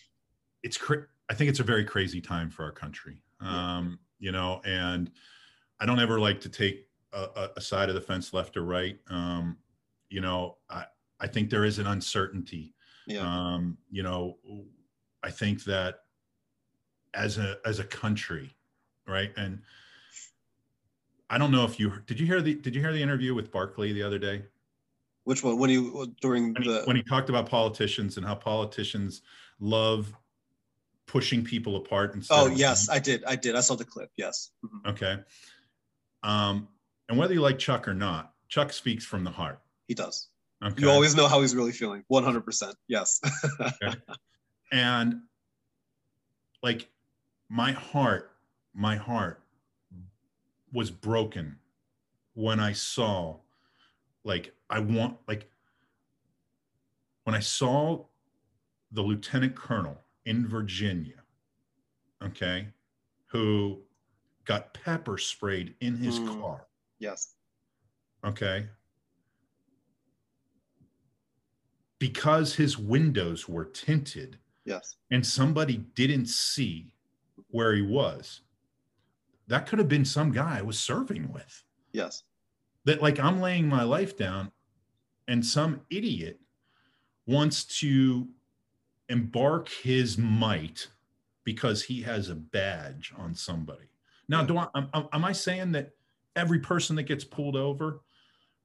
it's 0.62 0.76
cra- 0.76 1.07
I 1.28 1.35
think 1.35 1.50
it's 1.50 1.61
a 1.61 1.64
very 1.64 1.85
crazy 1.85 2.20
time 2.20 2.50
for 2.50 2.62
our 2.62 2.70
country. 2.70 3.18
Um, 3.40 3.98
yeah. 4.20 4.26
You 4.26 4.33
know, 4.33 4.62
and 4.64 5.11
I 5.80 5.87
don't 5.87 5.98
ever 5.98 6.20
like 6.20 6.40
to 6.42 6.48
take 6.48 6.88
a, 7.12 7.50
a 7.57 7.61
side 7.61 7.88
of 7.88 7.96
the 7.96 8.00
fence, 8.00 8.33
left 8.33 8.57
or 8.57 8.62
right. 8.62 8.98
Um, 9.09 9.59
you 10.09 10.20
know, 10.20 10.59
I 10.70 10.85
I 11.18 11.26
think 11.26 11.50
there 11.50 11.64
is 11.64 11.80
an 11.80 11.88
uncertainty. 11.88 12.74
Yeah. 13.09 13.22
Um, 13.22 13.76
you 13.90 14.04
know, 14.04 14.38
I 15.24 15.30
think 15.30 15.64
that 15.64 15.96
as 17.12 17.38
a 17.38 17.59
as 17.66 17.80
a 17.80 17.85
country, 17.85 18.57
right, 19.07 19.33
and 19.37 19.62
I 21.35 21.38
don't 21.38 21.51
know 21.51 21.64
if 21.64 21.81
you 21.81 21.92
did 22.07 22.20
you 22.20 22.27
hear 22.27 22.40
the 22.40 22.55
did 22.55 22.77
you 22.77 22.81
hear 22.81 22.92
the 22.92 23.03
interview 23.03 23.35
with 23.35 23.51
Barkley 23.51 23.92
the 23.92 24.05
other 24.05 24.20
day? 24.20 24.44
Which 25.25 25.42
one? 25.42 25.59
When 25.59 25.68
he 25.68 25.77
during 26.20 26.55
when 26.55 26.62
the 26.62 26.81
he, 26.81 26.85
when 26.85 26.94
he 26.94 27.03
talked 27.03 27.29
about 27.29 27.49
politicians 27.49 28.16
and 28.16 28.25
how 28.25 28.37
politicians 28.37 29.20
love 29.59 30.14
pushing 31.07 31.42
people 31.42 31.75
apart 31.75 32.14
instead. 32.14 32.38
Oh 32.38 32.47
yes, 32.47 32.88
I 32.88 33.01
did. 33.01 33.25
I 33.25 33.35
did. 33.35 33.57
I 33.57 33.61
saw 33.62 33.75
the 33.75 33.85
clip. 33.85 34.11
Yes. 34.16 34.53
Mm-hmm. 34.64 34.90
Okay. 34.90 35.16
Um, 36.23 36.68
and 37.09 37.18
whether 37.18 37.35
you 37.35 37.40
like 37.40 37.59
Chuck 37.59 37.88
or 37.88 37.94
not, 37.94 38.33
Chuck 38.49 38.73
speaks 38.73 39.05
from 39.05 39.25
the 39.25 39.33
heart. 39.33 39.61
He 39.88 39.94
does. 39.94 40.29
Okay. 40.64 40.83
You 40.83 40.88
always 40.88 41.16
know 41.16 41.27
how 41.27 41.40
he's 41.40 41.57
really 41.57 41.73
feeling. 41.73 42.05
One 42.07 42.23
hundred 42.23 42.44
percent. 42.44 42.77
Yes. 42.87 43.20
okay. 43.61 43.97
And 44.73 45.20
like 46.62 46.88
my 47.49 47.73
heart, 47.73 48.33
my 48.73 48.97
heart 48.97 49.43
was 50.75 50.91
broken 50.91 51.59
when 52.35 52.59
I 52.61 52.73
saw, 52.73 53.39
like, 54.25 54.55
I 54.69 54.81
want, 54.81 55.19
like, 55.29 55.49
when 57.23 57.35
I 57.35 57.41
saw 57.41 58.05
the 58.91 59.01
lieutenant 59.03 59.55
colonel 59.55 60.05
in 60.27 60.47
Virginia, 60.47 61.23
okay, 62.23 62.69
who 63.27 63.83
got 64.45 64.75
pepper 64.75 65.17
sprayed 65.17 65.77
in 65.81 65.97
his 65.97 66.19
Mm. 66.19 66.41
car. 66.41 66.67
Yes. 66.99 67.37
Okay. 68.25 68.69
Because 72.01 72.55
his 72.57 72.77
windows 72.77 73.49
were 73.49 73.65
tinted 73.65 74.39
Yes. 74.65 74.97
and 75.11 75.25
somebody 75.25 75.77
didn't 75.79 76.27
see 76.27 76.95
where 77.49 77.75
he 77.75 77.83
was, 77.83 78.41
that 79.48 79.66
could 79.66 79.78
have 79.78 79.88
been 79.88 80.04
some 80.04 80.33
guy 80.33 80.59
I 80.59 80.62
was 80.62 80.78
serving 80.78 81.33
with. 81.33 81.62
Yes. 81.92 82.22
That, 82.85 83.02
like, 83.02 83.18
I'm 83.18 83.40
laying 83.40 83.68
my 83.68 83.83
life 83.83 84.16
down 84.16 84.52
and 85.28 85.44
some 85.44 85.80
idiot 85.90 86.40
wants 87.26 87.64
to 87.80 88.28
embark 89.09 89.68
his 89.68 90.18
might 90.18 90.88
because 91.44 91.83
he 91.83 92.02
has 92.02 92.28
a 92.30 92.35
badge 92.35 93.12
on 93.16 93.35
somebody. 93.35 93.90
Now, 94.28 94.44
do 94.44 94.59
I, 94.59 94.68
am, 94.74 94.88
am 95.12 95.24
I 95.24 95.33
saying 95.33 95.72
that 95.72 95.90
every 96.37 96.59
person 96.59 96.96
that 96.96 97.04
gets 97.04 97.24
pulled 97.24 97.57
over 97.57 98.00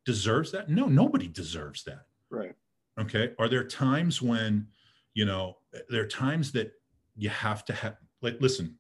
deserves 0.05 0.51
that? 0.51 0.69
No, 0.69 0.87
nobody 0.87 1.27
deserves 1.27 1.83
that. 1.83 2.05
Right. 2.29 2.55
Okay. 2.99 3.31
Are 3.37 3.49
there 3.49 3.65
times 3.65 4.21
when, 4.21 4.67
you 5.13 5.25
know, 5.25 5.57
there 5.89 6.03
are 6.03 6.07
times 6.07 6.51
that 6.53 6.71
you 7.15 7.29
have 7.29 7.65
to 7.65 7.73
have, 7.73 7.97
like, 8.21 8.37
listen, 8.39 8.75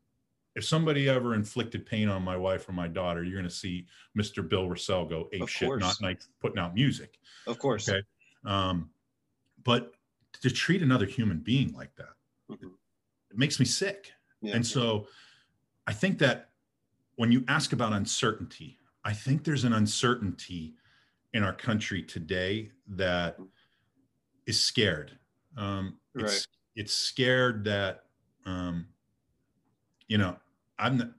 if 0.59 0.65
somebody 0.65 1.07
ever 1.07 1.35
inflicted 1.35 1.85
pain 1.85 2.09
on 2.09 2.21
my 2.21 2.35
wife 2.35 2.67
or 2.67 2.73
my 2.73 2.87
daughter, 2.87 3.23
you're 3.23 3.37
going 3.39 3.47
to 3.47 3.49
see 3.49 3.87
Mr. 4.17 4.47
Bill 4.47 4.67
Rossell 4.67 5.09
go 5.09 5.29
ape 5.31 5.47
shit, 5.47 5.69
not 5.79 5.95
like 6.01 6.21
putting 6.41 6.59
out 6.59 6.75
music. 6.75 7.17
Of 7.47 7.57
course. 7.59 7.87
Okay. 7.87 8.01
Um, 8.45 8.89
but 9.63 9.93
to 10.41 10.51
treat 10.51 10.81
another 10.83 11.05
human 11.05 11.39
being 11.39 11.71
like 11.71 11.95
that, 11.95 12.13
Mhm. 12.49 12.73
it 13.31 13.37
makes 13.37 13.57
me 13.57 13.65
sick. 13.65 14.11
Yeah. 14.41 14.55
And 14.57 14.67
so 14.67 15.07
I 15.87 15.93
think 15.93 16.19
that 16.19 16.51
when 17.15 17.31
you 17.31 17.45
ask 17.47 17.71
about 17.71 17.93
uncertainty, 17.93 18.79
I 19.05 19.13
think 19.13 19.45
there's 19.45 19.63
an 19.63 19.71
uncertainty 19.71 20.75
in 21.31 21.41
our 21.41 21.53
country 21.53 22.03
today 22.03 22.73
that 22.85 23.37
is 24.45 24.61
scared. 24.61 25.17
Um, 25.55 26.01
it's, 26.15 26.23
Right. 26.23 26.47
it's 26.75 26.93
scared 26.93 27.63
that, 27.63 28.07
um, 28.43 28.89
you 30.09 30.17
know, 30.17 30.37
I'm, 30.79 31.13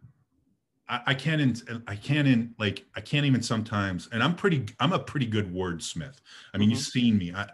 I, 0.88 1.01
I 1.09 1.14
can't, 1.14 1.40
in, 1.40 1.83
I 1.87 1.96
can't 1.96 2.27
in 2.27 2.55
like, 2.59 2.87
I 2.96 3.01
can't 3.01 3.27
even 3.27 3.42
sometimes, 3.42 4.09
and 4.12 4.23
I'm 4.23 4.35
pretty, 4.35 4.66
I'm 4.81 4.92
a 4.92 4.99
pretty 4.99 5.27
good 5.27 5.53
wordsmith. 5.53 6.18
I 6.53 6.59
mean, 6.59 6.68
Mhm. 6.68 6.73
you've 6.73 6.81
seen 6.81 7.18
me. 7.18 7.33
I, 7.33 7.44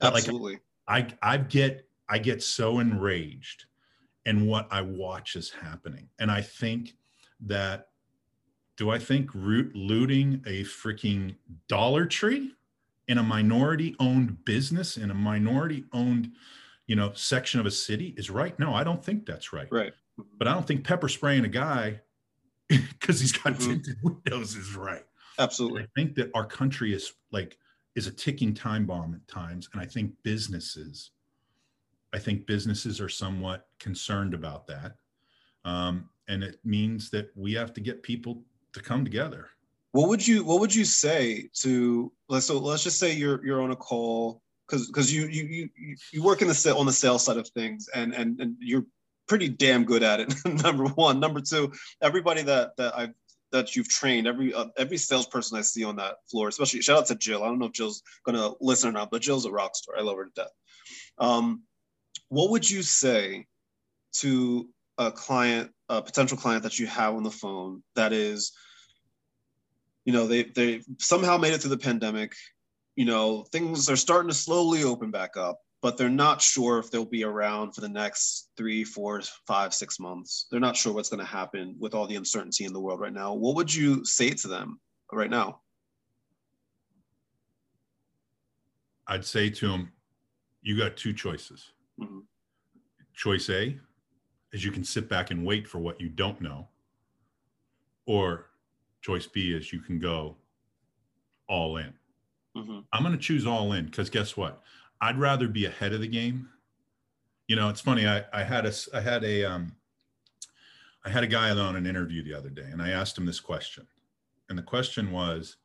but 0.00 0.12
like 0.14 0.22
Absolutely. 0.24 0.58
I 0.88 1.08
I 1.22 1.36
get 1.38 1.88
I 2.08 2.18
get 2.18 2.42
so 2.42 2.78
enraged 2.78 3.64
in 4.26 4.46
what 4.46 4.68
I 4.70 4.82
watch 4.82 5.36
is 5.36 5.50
happening. 5.50 6.08
And 6.18 6.30
I 6.30 6.42
think 6.42 6.96
that 7.40 7.88
do 8.76 8.90
I 8.90 8.98
think 8.98 9.34
root 9.34 9.74
looting 9.74 10.42
a 10.46 10.62
freaking 10.64 11.36
Dollar 11.68 12.06
Tree 12.06 12.54
in 13.08 13.18
a 13.18 13.22
minority 13.22 13.96
owned 13.98 14.44
business 14.44 14.96
in 14.96 15.10
a 15.10 15.14
minority 15.14 15.84
owned, 15.92 16.32
you 16.86 16.96
know, 16.96 17.12
section 17.14 17.58
of 17.60 17.66
a 17.66 17.70
city 17.70 18.14
is 18.16 18.30
right? 18.30 18.58
No, 18.58 18.74
I 18.74 18.84
don't 18.84 19.04
think 19.04 19.26
that's 19.26 19.52
right. 19.52 19.68
right. 19.70 19.94
But 20.38 20.48
I 20.48 20.54
don't 20.54 20.66
think 20.66 20.84
pepper 20.84 21.08
spraying 21.08 21.44
a 21.44 21.48
guy 21.48 22.00
because 22.68 23.20
he's 23.20 23.32
got 23.32 23.54
Mhm. 23.54 23.66
tinted 23.84 23.96
windows 24.02 24.54
is 24.56 24.74
right. 24.74 25.04
Absolutely. 25.38 25.82
I 25.82 25.86
think 25.94 26.14
that 26.16 26.30
our 26.34 26.46
country 26.46 26.94
is 26.94 27.12
like 27.30 27.58
is 27.94 28.06
a 28.06 28.10
ticking 28.10 28.52
time 28.54 28.84
bomb 28.86 29.14
at 29.14 29.26
times, 29.26 29.68
and 29.72 29.80
I 29.80 29.86
think 29.86 30.12
businesses, 30.22 31.12
I 32.12 32.18
think 32.18 32.46
businesses 32.46 33.00
are 33.00 33.08
somewhat 33.08 33.68
concerned 33.78 34.34
about 34.34 34.66
that, 34.66 34.96
um, 35.64 36.10
and 36.28 36.42
it 36.42 36.58
means 36.64 37.08
that 37.10 37.30
we 37.34 37.54
have 37.54 37.72
to 37.74 37.80
get 37.80 38.02
people 38.02 38.44
to 38.74 38.80
come 38.82 39.02
together. 39.04 39.48
What 39.92 40.08
would 40.08 40.26
you 40.26 40.44
What 40.44 40.60
would 40.60 40.74
you 40.74 40.84
say 40.84 41.48
to 41.60 42.12
let's 42.28 42.46
so 42.46 42.58
let's 42.58 42.82
just 42.82 42.98
say 42.98 43.14
you're 43.14 43.44
you're 43.44 43.62
on 43.62 43.70
a 43.70 43.76
call 43.76 44.42
because 44.66 44.86
because 44.88 45.12
you 45.12 45.26
you 45.28 45.44
you 45.44 45.96
you- 46.12 46.22
work 46.22 46.42
in 46.42 46.48
the 46.48 46.74
on 46.76 46.84
the 46.86 46.92
sales 46.92 47.24
side 47.24 47.36
of 47.38 47.48
things 47.48 47.88
and 47.94 48.14
and 48.14 48.38
and 48.40 48.56
you're 48.60 48.84
pretty 49.26 49.48
damn 49.48 49.84
good 49.84 50.02
at 50.02 50.20
it. 50.20 50.34
number 50.44 50.86
one, 50.86 51.20
number 51.20 51.40
two, 51.40 51.72
everybody 52.00 52.42
that 52.42 52.76
that 52.76 52.96
I've 52.96 53.14
that 53.52 53.76
you've 53.76 53.88
trained, 53.88 54.26
every 54.26 54.52
uh, 54.52 54.66
every 54.76 54.96
salesperson 54.96 55.58
I 55.58 55.62
see 55.62 55.84
on 55.84 55.96
that 55.96 56.16
floor, 56.30 56.48
especially 56.48 56.82
shout 56.82 56.98
out 56.98 57.06
to 57.06 57.14
Jill. 57.14 57.42
I 57.42 57.46
don't 57.46 57.58
know 57.58 57.66
if 57.66 57.72
Jill's 57.72 58.02
gonna 58.24 58.50
listen 58.60 58.90
or 58.90 58.92
not, 58.92 59.10
but 59.10 59.22
Jill's 59.22 59.46
a 59.46 59.50
rock 59.50 59.76
star. 59.76 59.96
I 59.98 60.02
love 60.02 60.16
her 60.16 60.24
to 60.24 60.30
death. 60.34 60.52
Um, 61.18 61.62
what 62.28 62.50
would 62.50 62.68
you 62.68 62.82
say 62.82 63.46
to 64.14 64.68
a 64.98 65.12
client, 65.12 65.70
a 65.88 66.02
potential 66.02 66.36
client 66.36 66.62
that 66.62 66.78
you 66.78 66.86
have 66.86 67.14
on 67.14 67.22
the 67.22 67.30
phone 67.30 67.82
that 67.94 68.12
is, 68.12 68.52
you 70.04 70.12
know, 70.12 70.26
they 70.26 70.44
they 70.44 70.82
somehow 70.98 71.36
made 71.36 71.52
it 71.52 71.60
through 71.60 71.70
the 71.70 71.78
pandemic. 71.78 72.34
You 72.96 73.04
know, 73.04 73.44
things 73.52 73.90
are 73.90 73.96
starting 73.96 74.30
to 74.30 74.34
slowly 74.34 74.82
open 74.82 75.10
back 75.10 75.36
up, 75.36 75.58
but 75.82 75.96
they're 75.96 76.08
not 76.08 76.40
sure 76.40 76.78
if 76.78 76.90
they'll 76.90 77.04
be 77.04 77.24
around 77.24 77.72
for 77.72 77.80
the 77.80 77.88
next 77.88 78.50
three, 78.56 78.82
four, 78.84 79.20
five, 79.46 79.74
six 79.74 80.00
months. 80.00 80.46
They're 80.50 80.60
not 80.60 80.76
sure 80.76 80.92
what's 80.92 81.08
going 81.10 81.20
to 81.20 81.26
happen 81.26 81.76
with 81.78 81.94
all 81.94 82.06
the 82.06 82.16
uncertainty 82.16 82.64
in 82.64 82.72
the 82.72 82.80
world 82.80 83.00
right 83.00 83.12
now. 83.12 83.34
What 83.34 83.54
would 83.56 83.72
you 83.72 84.04
say 84.04 84.30
to 84.30 84.48
them 84.48 84.80
right 85.12 85.30
now? 85.30 85.60
I'd 89.06 89.24
say 89.24 89.50
to 89.50 89.68
them, 89.68 89.92
you 90.62 90.76
got 90.76 90.96
two 90.96 91.12
choices. 91.12 91.72
Mhm. 92.00 92.24
Choice 93.14 93.48
A 93.50 93.78
is 94.52 94.64
you 94.64 94.72
can 94.72 94.82
sit 94.82 95.08
back 95.08 95.30
and 95.30 95.46
wait 95.46 95.68
for 95.68 95.78
what 95.78 96.00
you 96.00 96.08
don't 96.08 96.40
know, 96.40 96.68
or 98.06 98.50
choice 99.00 99.26
B 99.26 99.52
is 99.52 99.72
you 99.72 99.80
can 99.80 99.98
go 100.00 100.36
all 101.48 101.76
in. 101.76 101.96
Mhm. 102.56 102.84
I'm 102.92 103.02
going 103.02 103.16
to 103.16 103.22
choose 103.22 103.46
all 103.46 103.72
in 103.72 103.84
because 103.84 104.10
guess 104.10 104.36
what? 104.36 104.64
I'd 105.00 105.18
rather 105.18 105.48
be 105.48 105.66
ahead 105.66 105.92
of 105.92 106.00
the 106.00 106.08
game. 106.08 106.48
You 107.48 107.56
know, 107.56 107.68
it's 107.68 107.80
funny. 107.80 108.06
I, 108.06 108.24
I 108.32 108.42
had 108.42 108.66
a 108.66 108.72
I 108.92 109.00
had 109.00 109.24
a, 109.24 109.44
um, 109.44 109.76
I 111.04 111.10
had 111.10 111.22
a 111.22 111.28
guy 111.28 111.50
on 111.50 111.76
an 111.76 111.86
interview 111.86 112.22
the 112.22 112.34
other 112.34 112.50
day 112.50 112.68
and 112.70 112.82
I 112.82 112.90
asked 112.90 113.16
him 113.16 113.26
this 113.26 113.40
question. 113.40 113.86
And 114.48 114.58
the 114.58 114.62
question 114.62 115.12
was, 115.12 115.56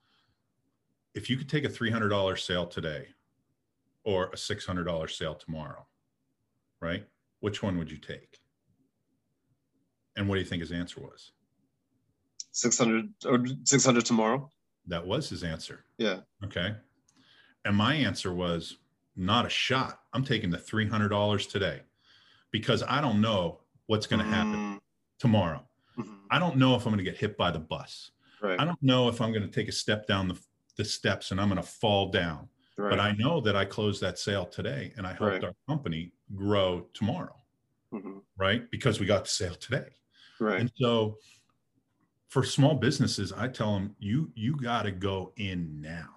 if 1.13 1.29
you 1.29 1.37
could 1.37 1.49
take 1.49 1.65
a 1.65 1.69
$300 1.69 2.39
sale 2.39 2.67
today 2.67 3.07
or 4.03 4.25
a 4.25 4.35
$600 4.35 5.11
sale 5.11 5.35
tomorrow, 5.35 5.85
right? 6.79 7.05
Which 7.39 7.61
one 7.61 7.77
would 7.77 7.91
you 7.91 7.97
take? 7.97 8.39
And 10.15 10.27
what 10.27 10.35
do 10.35 10.41
you 10.41 10.45
think 10.45 10.61
his 10.61 10.71
answer 10.71 11.01
was? 11.01 11.31
600 12.51 13.09
or 13.25 13.45
600 13.63 14.05
tomorrow. 14.05 14.49
That 14.87 15.05
was 15.05 15.29
his 15.29 15.43
answer. 15.43 15.85
Yeah. 15.97 16.19
Okay. 16.43 16.75
And 17.65 17.75
my 17.75 17.93
answer 17.93 18.33
was 18.33 18.77
not 19.15 19.45
a 19.45 19.49
shot. 19.49 20.01
I'm 20.13 20.23
taking 20.23 20.49
the 20.49 20.57
$300 20.57 21.49
today 21.49 21.81
because 22.51 22.83
I 22.83 23.01
don't 23.01 23.21
know 23.21 23.61
what's 23.87 24.07
going 24.07 24.21
to 24.23 24.27
happen 24.29 24.79
tomorrow. 25.19 25.65
Mm, 25.97 26.05
mhm. 26.05 26.17
I 26.31 26.39
don't 26.39 26.57
know 26.57 26.75
if 26.75 26.85
I'm 26.85 26.93
going 26.93 27.03
to 27.03 27.09
get 27.09 27.17
hit 27.19 27.37
by 27.37 27.51
the 27.51 27.59
bus. 27.59 28.11
Right. 28.41 28.59
I 28.59 28.65
don't 28.65 28.81
know 28.81 29.07
if 29.09 29.21
I'm 29.21 29.31
going 29.31 29.43
to 29.43 29.49
take 29.51 29.67
a 29.67 29.71
step 29.73 30.07
down 30.07 30.27
the, 30.27 30.39
the 30.77 30.85
steps 30.85 31.31
and 31.31 31.39
I'm 31.39 31.49
going 31.49 31.61
to 31.61 31.67
fall 31.67 32.09
down. 32.09 32.47
right. 32.77 32.89
But 32.89 32.99
I 32.99 33.11
know 33.13 33.41
that 33.41 33.55
I 33.55 33.65
closed 33.65 34.01
that 34.01 34.17
sale 34.17 34.45
today 34.45 34.93
and 34.97 35.05
I 35.05 35.09
helped 35.13 35.21
Right. 35.21 35.43
our 35.43 35.53
company 35.67 36.13
grow 36.33 36.87
tomorrow, 36.93 37.35
Mhm. 37.93 38.21
right? 38.37 38.69
Because 38.71 38.99
we 38.99 39.05
got 39.05 39.25
the 39.25 39.29
sale 39.29 39.55
today. 39.55 39.89
Right. 40.39 40.59
And 40.61 40.71
so 40.75 41.17
for 42.29 42.43
small 42.43 42.75
businesses, 42.75 43.31
I 43.33 43.47
tell 43.49 43.73
them 43.73 43.95
you 43.99 44.31
you 44.35 44.55
got 44.55 44.83
to 44.83 44.91
go 44.91 45.33
in 45.35 45.81
now 45.81 46.15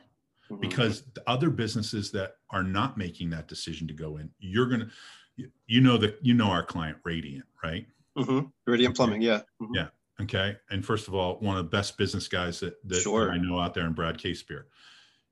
Mhm. 0.51 0.61
because 0.61 1.03
the 1.15 1.23
other 1.29 1.49
businesses 1.51 2.11
that 2.13 2.37
are 2.51 2.63
not 2.63 2.97
making 2.99 3.31
that 3.31 3.49
decision 3.49 3.87
to 3.89 3.95
go 3.95 4.19
in, 4.19 4.31
you're 4.39 4.67
gonna, 4.67 4.91
you- 5.37 5.51
you 5.67 5.81
know 5.81 5.97
that 5.99 6.19
you 6.23 6.35
know 6.35 6.47
our 6.47 6.65
client 6.65 6.99
Radiant, 7.05 7.47
right? 7.63 7.87
Mhm. 8.17 8.53
Radiant 8.67 8.95
Plumbing. 8.97 9.23
Yeah. 9.23 9.43
Mhm. 9.61 9.71
Yeah. 9.75 9.89
Okay. 10.21 10.57
And 10.71 10.85
first 10.85 11.09
of 11.09 11.15
all, 11.15 11.39
one 11.41 11.57
of 11.57 11.65
the 11.65 11.71
best 11.71 11.97
business 11.99 12.29
guys 12.29 12.61
that, 12.61 12.81
that, 12.89 13.03
that 13.27 13.31
I 13.33 13.39
know 13.39 13.59
out 13.59 13.75
there 13.75 13.87
in 13.87 13.93
Brad 13.95 14.19
Casebeer. 14.19 14.65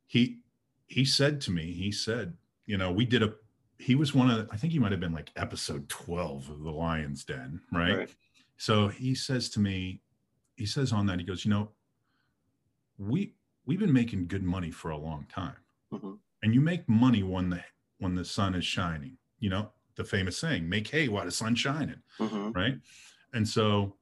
He 0.07 0.41
he 0.89 1.05
said 1.05 1.41
to 1.43 1.51
me, 1.51 1.73
he 1.73 1.91
said, 1.93 2.37
you 2.67 2.77
know, 2.77 2.91
we 2.93 3.05
did 3.07 3.23
a 3.23 3.35
he 3.79 3.95
was 3.95 4.15
one 4.15 4.31
of 4.31 4.49
I 4.51 4.57
think 4.57 4.73
he 4.73 4.79
might 4.79 4.91
have 4.93 5.01
been 5.01 5.13
like 5.13 5.31
episode 5.37 5.89
12 5.89 6.49
of 6.51 6.61
the 6.63 6.71
Lion's 6.71 7.25
Den, 7.25 7.61
right? 7.73 7.97
Right. 7.99 8.15
So 8.57 8.89
he 8.89 9.15
says 9.15 9.49
to 9.51 9.61
me, 9.61 10.01
he 10.57 10.67
says 10.67 10.93
on 10.93 11.07
that, 11.07 11.19
he 11.21 11.25
goes, 11.25 11.45
you 11.45 11.51
know, 11.51 11.71
we 12.99 13.35
we've 13.65 13.79
been 13.79 13.93
making 13.93 14.27
good 14.29 14.43
money 14.43 14.71
for 14.71 14.91
a 14.91 14.97
long 14.97 15.27
time. 15.27 15.57
Mhm. 15.93 16.19
And 16.43 16.55
you 16.55 16.61
make 16.61 16.89
money 16.89 17.23
when 17.23 17.51
the 17.51 17.65
when 17.99 18.15
the 18.17 18.25
sun 18.25 18.55
is 18.55 18.65
shining, 18.65 19.19
you 19.39 19.49
know, 19.49 19.73
the 19.95 20.05
famous 20.05 20.37
saying, 20.39 20.69
make 20.69 20.89
hay 20.89 21.09
while 21.09 21.25
the 21.25 21.31
sun's 21.31 21.61
shining 21.61 22.03
Mhm. 22.19 22.55
right? 22.55 22.81
And 23.33 23.47
so 23.49 23.97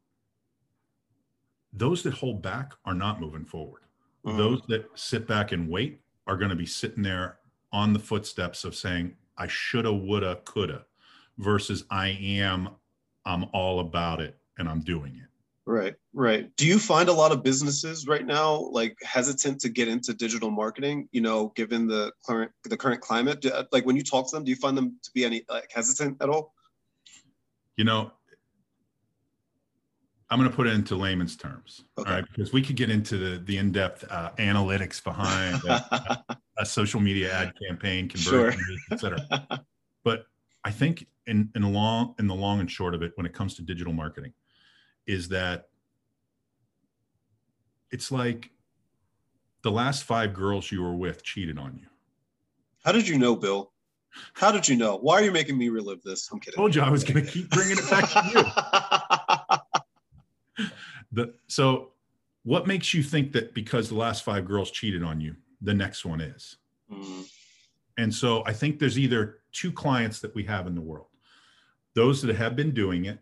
those 1.73 2.03
that 2.03 2.15
hold 2.15 2.43
back 2.43 2.73
are 2.85 2.95
not 2.95 3.21
moving 3.21 3.45
forward. 3.45 3.83
Mhm. 4.25 4.37
Those 4.37 4.63
that 4.69 4.87
sit 4.99 5.27
back 5.27 5.53
and 5.53 5.69
wait 5.69 6.03
are 6.27 6.37
going 6.37 6.51
to 6.51 6.57
be 6.57 6.67
sitting 6.67 7.03
there 7.03 7.41
on 7.73 7.93
the 7.93 7.99
footsteps 7.99 8.65
of 8.65 8.75
saying, 8.75 9.17
I 9.37 9.47
shoulda, 9.47 9.93
woulda, 9.93 10.43
coulda, 10.45 10.87
versus 11.39 11.85
I 11.91 12.09
am, 12.09 12.71
I'm 13.25 13.45
all 13.53 13.81
about 13.81 14.21
it 14.21 14.41
and 14.59 14.69
I'm 14.69 14.81
doing 14.81 15.17
it. 15.17 15.30
Right, 15.67 15.95
right. 16.15 16.51
Do 16.57 16.67
you 16.67 16.79
find 16.79 17.09
a 17.09 17.13
lot 17.13 17.33
of 17.33 17.43
businesses 17.43 18.07
right 18.07 18.27
now 18.27 18.69
like 18.73 18.97
hesitant 19.03 19.61
to 19.61 19.69
get 19.69 19.89
into 19.89 20.15
digital 20.15 20.51
marketing? 20.51 21.09
You 21.13 21.21
know, 21.21 21.53
given 21.55 21.87
the 21.87 22.13
current 22.27 22.51
the 22.65 22.77
current 22.77 23.01
climate, 23.01 23.41
do, 23.41 23.53
like 23.71 23.85
when 23.85 23.95
you 23.95 24.03
talk 24.03 24.31
to 24.31 24.37
them, 24.37 24.45
do 24.45 24.51
you 24.51 24.57
find 24.57 24.77
them 24.77 24.97
to 25.03 25.11
be 25.15 25.25
any 25.25 25.45
like 25.49 25.71
hesitant 25.73 26.17
at 26.23 26.29
all? 26.29 26.55
You 27.77 27.85
know, 27.85 28.11
I'm 30.31 30.39
going 30.39 30.51
to 30.51 30.57
put 30.57 30.67
it 30.67 30.75
into 30.75 30.97
layman's 30.97 31.37
terms, 31.37 31.85
okay. 31.99 32.09
all 32.09 32.17
right? 32.17 32.25
Because 32.25 32.53
we 32.53 32.63
could 32.63 32.77
get 32.77 32.89
into 32.89 33.19
the 33.19 33.39
the 33.39 33.59
in 33.59 33.71
depth 33.71 34.05
uh, 34.11 34.31
analytics 34.39 35.03
behind 35.03 35.63
a, 35.65 36.25
a, 36.59 36.67
social 36.67 37.01
media 37.01 37.33
ad 37.33 37.53
campaign, 37.69 38.09
conversion, 38.09 38.61
sure. 38.61 38.79
etc. 38.93 39.67
But 40.05 40.25
I 40.65 40.71
think 40.71 41.07
in 41.27 41.51
in 41.55 41.63
the 41.63 41.69
long 41.69 42.15
in 42.19 42.27
the 42.29 42.35
long 42.35 42.61
and 42.61 42.71
short 42.71 42.95
of 42.95 43.03
it, 43.03 43.13
when 43.17 43.27
it 43.27 43.35
comes 43.35 43.55
to 43.57 43.63
digital 43.63 43.93
marketing 43.93 44.33
is 45.11 45.29
that 45.29 45.69
it's 47.91 48.13
like 48.13 48.51
the 49.63 49.71
last 49.71 50.05
five 50.05 50.33
girls 50.33 50.71
you 50.71 50.83
were 50.83 50.95
with 50.95 51.25
cheated 51.25 51.59
on 51.59 51.77
you. 51.77 51.87
How 52.85 52.93
did 52.93 53.09
you 53.09 53.19
know, 53.19 53.35
Bill? 53.35 53.73
How 54.35 54.53
did 54.53 54.69
you 54.69 54.77
know? 54.77 54.97
Why 54.97 55.15
are 55.15 55.25
you 55.25 55.33
making 55.33 55.59
me 55.59 55.69
relive 55.69 56.03
this? 56.03 56.29
I'm 56.33 56.39
kidding. 56.39 56.59
I 56.59 56.63
told 56.63 56.75
you 56.75 56.83
I 56.83 56.91
was 56.91 57.03
going 57.05 57.25
to 57.25 57.31
keep 57.31 57.51
bringing 57.51 57.77
it 57.79 57.91
back 57.91 58.09
to 58.11 58.23
you. 60.59 60.69
the, 61.13 61.35
so, 61.49 61.91
what 62.45 62.67
makes 62.67 62.95
you 62.95 63.03
think 63.03 63.33
that 63.33 63.53
because 63.53 63.89
the 63.89 63.97
last 63.97 64.23
five 64.23 64.47
girls 64.47 64.71
cheated 64.71 65.03
on 65.03 65.21
you, 65.21 65.35
the 65.61 65.75
next 65.75 66.05
one 66.05 66.21
is? 66.21 66.57
Mm. 66.91 67.29
And 67.99 68.15
so, 68.15 68.45
I 68.47 68.53
think 68.53 68.79
there's 68.79 68.99
either 68.99 69.41
two 69.53 69.73
clients 69.73 70.21
that 70.21 70.35
we 70.35 70.45
have 70.45 70.67
in 70.69 70.75
the 70.75 70.81
world 70.81 71.07
those 71.97 72.23
that 72.23 72.37
have 72.37 72.55
been 72.55 72.71
doing 72.71 73.07
it 73.07 73.19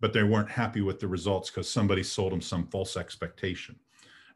but 0.00 0.12
they 0.12 0.22
weren't 0.22 0.50
happy 0.50 0.80
with 0.80 1.00
the 1.00 1.08
results 1.08 1.50
because 1.50 1.70
somebody 1.70 2.02
sold 2.02 2.32
them 2.32 2.40
some 2.40 2.66
false 2.66 2.96
expectation. 2.96 3.76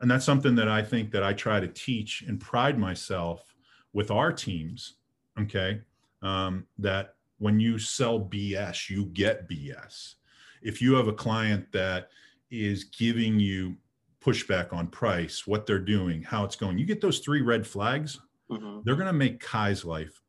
And 0.01 0.11
that's 0.11 0.25
something 0.25 0.55
that 0.57 0.69
I 0.69 0.83
think 0.83 1.13
that 1.13 1.23
I 1.23 1.33
try 1.33 1.61
to 1.61 1.69
teach 1.69 2.23
and 2.27 2.41
pride 2.41 2.79
myself 2.79 3.55
with 3.93 4.11
our 4.11 4.33
teams. 4.33 4.95
Okay. 5.41 5.81
Um, 6.23 6.67
that 6.79 7.15
when 7.39 7.61
you 7.61 7.79
sell 7.79 8.21
BS, 8.21 8.91
you 8.91 9.07
get 9.07 9.49
BS. 9.49 10.15
If 10.61 10.81
you 10.81 10.95
have 10.95 11.09
a 11.09 11.13
client 11.13 11.71
that 11.73 12.09
is 12.51 12.85
giving 12.85 13.41
you 13.41 13.77
pushback 14.21 14.73
on 14.73 14.87
price, 14.89 15.47
what 15.47 15.67
they're 15.67 15.79
doing, 15.79 16.23
how 16.23 16.45
it's 16.45 16.57
going, 16.57 16.79
you 16.79 16.87
get 16.87 17.01
those 17.01 17.19
three 17.19 17.43
red 17.43 17.67
flags, 17.67 18.21
mm-hmm. 18.51 18.81
they're 18.85 18.97
going 18.97 19.07
to 19.07 19.13
make 19.13 19.41
Ky's 19.41 19.85
life 19.85 20.21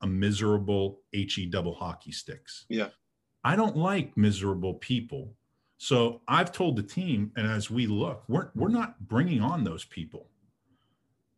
a 0.00 0.06
miserable 0.06 1.00
HE 1.12 1.46
double 1.46 1.74
hockey 1.74 2.12
sticks. 2.12 2.64
Yeah. 2.68 2.88
I 3.44 3.56
don't 3.56 3.76
like 3.76 4.16
miserable 4.16 4.74
people. 4.74 5.34
So 5.78 6.20
I've 6.28 6.52
told 6.52 6.76
the 6.76 6.82
team, 6.82 7.32
and 7.36 7.46
as 7.46 7.70
we 7.70 7.86
look, 7.86 8.22
we're, 8.28 8.50
we're 8.54 8.68
not 8.68 9.08
bringing 9.08 9.40
on 9.40 9.64
those 9.64 9.84
people 9.84 10.28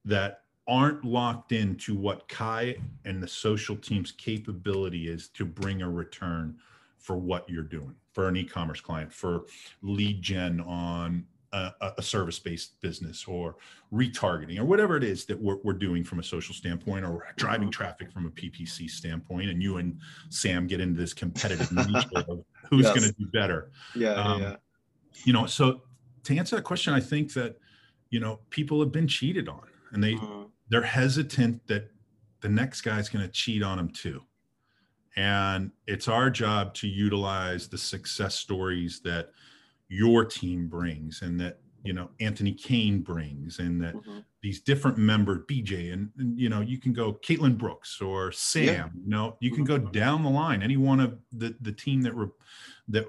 that 0.04 0.42
aren't 0.66 1.04
locked 1.04 1.52
into 1.52 1.94
what 1.94 2.28
Ky 2.28 2.76
and 3.04 3.22
the 3.22 3.28
social 3.28 3.76
team's 3.76 4.12
capability 4.12 5.08
is 5.08 5.28
to 5.28 5.44
bring 5.44 5.82
a 5.82 5.90
return 5.90 6.58
for 6.98 7.16
what 7.16 7.48
you're 7.48 7.62
doing 7.62 7.94
for 8.12 8.28
an 8.28 8.36
e-commerce 8.36 8.80
client, 8.80 9.12
for 9.12 9.44
lead 9.82 10.22
gen 10.22 10.60
on 10.60 11.26
a, 11.54 11.92
a 11.98 12.02
service-based 12.02 12.80
business 12.80 13.24
or 13.26 13.56
retargeting 13.92 14.58
or 14.58 14.64
whatever 14.64 14.96
it 14.96 15.04
is 15.04 15.24
that 15.26 15.40
we're, 15.40 15.58
we're 15.62 15.72
doing 15.72 16.02
from 16.02 16.18
a 16.18 16.22
social 16.22 16.54
standpoint 16.54 17.04
or 17.04 17.26
driving 17.36 17.68
mm-hmm. 17.68 17.70
traffic 17.70 18.10
from 18.12 18.26
a 18.26 18.30
ppc 18.30 18.88
standpoint 18.90 19.48
and 19.48 19.62
you 19.62 19.76
and 19.76 19.98
sam 20.30 20.66
get 20.66 20.80
into 20.80 20.98
this 20.98 21.14
competitive 21.14 21.70
nature 21.72 22.08
of 22.28 22.44
who's 22.70 22.84
yes. 22.84 22.94
going 22.96 23.08
to 23.08 23.14
do 23.18 23.26
better 23.32 23.70
yeah, 23.94 24.14
um, 24.14 24.42
yeah 24.42 24.56
you 25.24 25.32
know 25.32 25.46
so 25.46 25.82
to 26.24 26.36
answer 26.36 26.56
that 26.56 26.62
question 26.62 26.92
i 26.92 27.00
think 27.00 27.32
that 27.32 27.56
you 28.10 28.20
know 28.20 28.40
people 28.50 28.80
have 28.80 28.92
been 28.92 29.06
cheated 29.06 29.48
on 29.48 29.66
and 29.92 30.02
they 30.02 30.14
mm-hmm. 30.14 30.42
they're 30.68 30.82
hesitant 30.82 31.64
that 31.68 31.90
the 32.40 32.48
next 32.48 32.80
guy's 32.80 33.08
going 33.08 33.24
to 33.24 33.30
cheat 33.30 33.62
on 33.62 33.76
them 33.76 33.88
too 33.88 34.20
and 35.16 35.70
it's 35.86 36.08
our 36.08 36.30
job 36.30 36.74
to 36.74 36.88
utilize 36.88 37.68
the 37.68 37.78
success 37.78 38.34
stories 38.34 39.00
that 39.04 39.30
your 39.88 40.24
team 40.24 40.68
brings 40.68 41.22
and 41.22 41.38
that 41.40 41.58
you 41.84 41.92
know 41.92 42.10
Anthony 42.18 42.52
Kane 42.52 43.00
brings 43.00 43.58
and 43.58 43.80
that 43.82 43.94
mm-hmm. 43.94 44.20
these 44.42 44.60
different 44.60 44.98
members 44.98 45.42
BJ 45.48 45.92
and, 45.92 46.10
and, 46.18 46.38
you 46.38 46.48
know 46.48 46.60
you 46.60 46.78
can 46.78 46.92
go 46.92 47.12
Caitlin 47.12 47.56
Brooks 47.56 48.00
or 48.00 48.32
Sam 48.32 48.64
yeah. 48.64 48.88
you 48.94 49.08
know 49.08 49.36
you 49.40 49.52
can 49.52 49.64
go 49.64 49.78
mm-hmm. 49.78 49.92
down 49.92 50.22
the 50.22 50.30
line 50.30 50.62
any 50.62 50.76
one 50.76 50.98
of 50.98 51.18
the 51.32 51.54
the 51.60 51.72
team 51.72 52.02
that 52.02 52.14
re- 52.14 52.28
that 52.88 53.06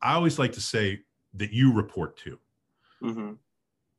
I 0.00 0.14
always 0.14 0.38
like 0.38 0.52
to 0.52 0.60
say 0.60 1.00
that 1.34 1.52
you 1.52 1.72
report 1.72 2.16
to 2.18 2.38
mm-hmm. 3.02 3.32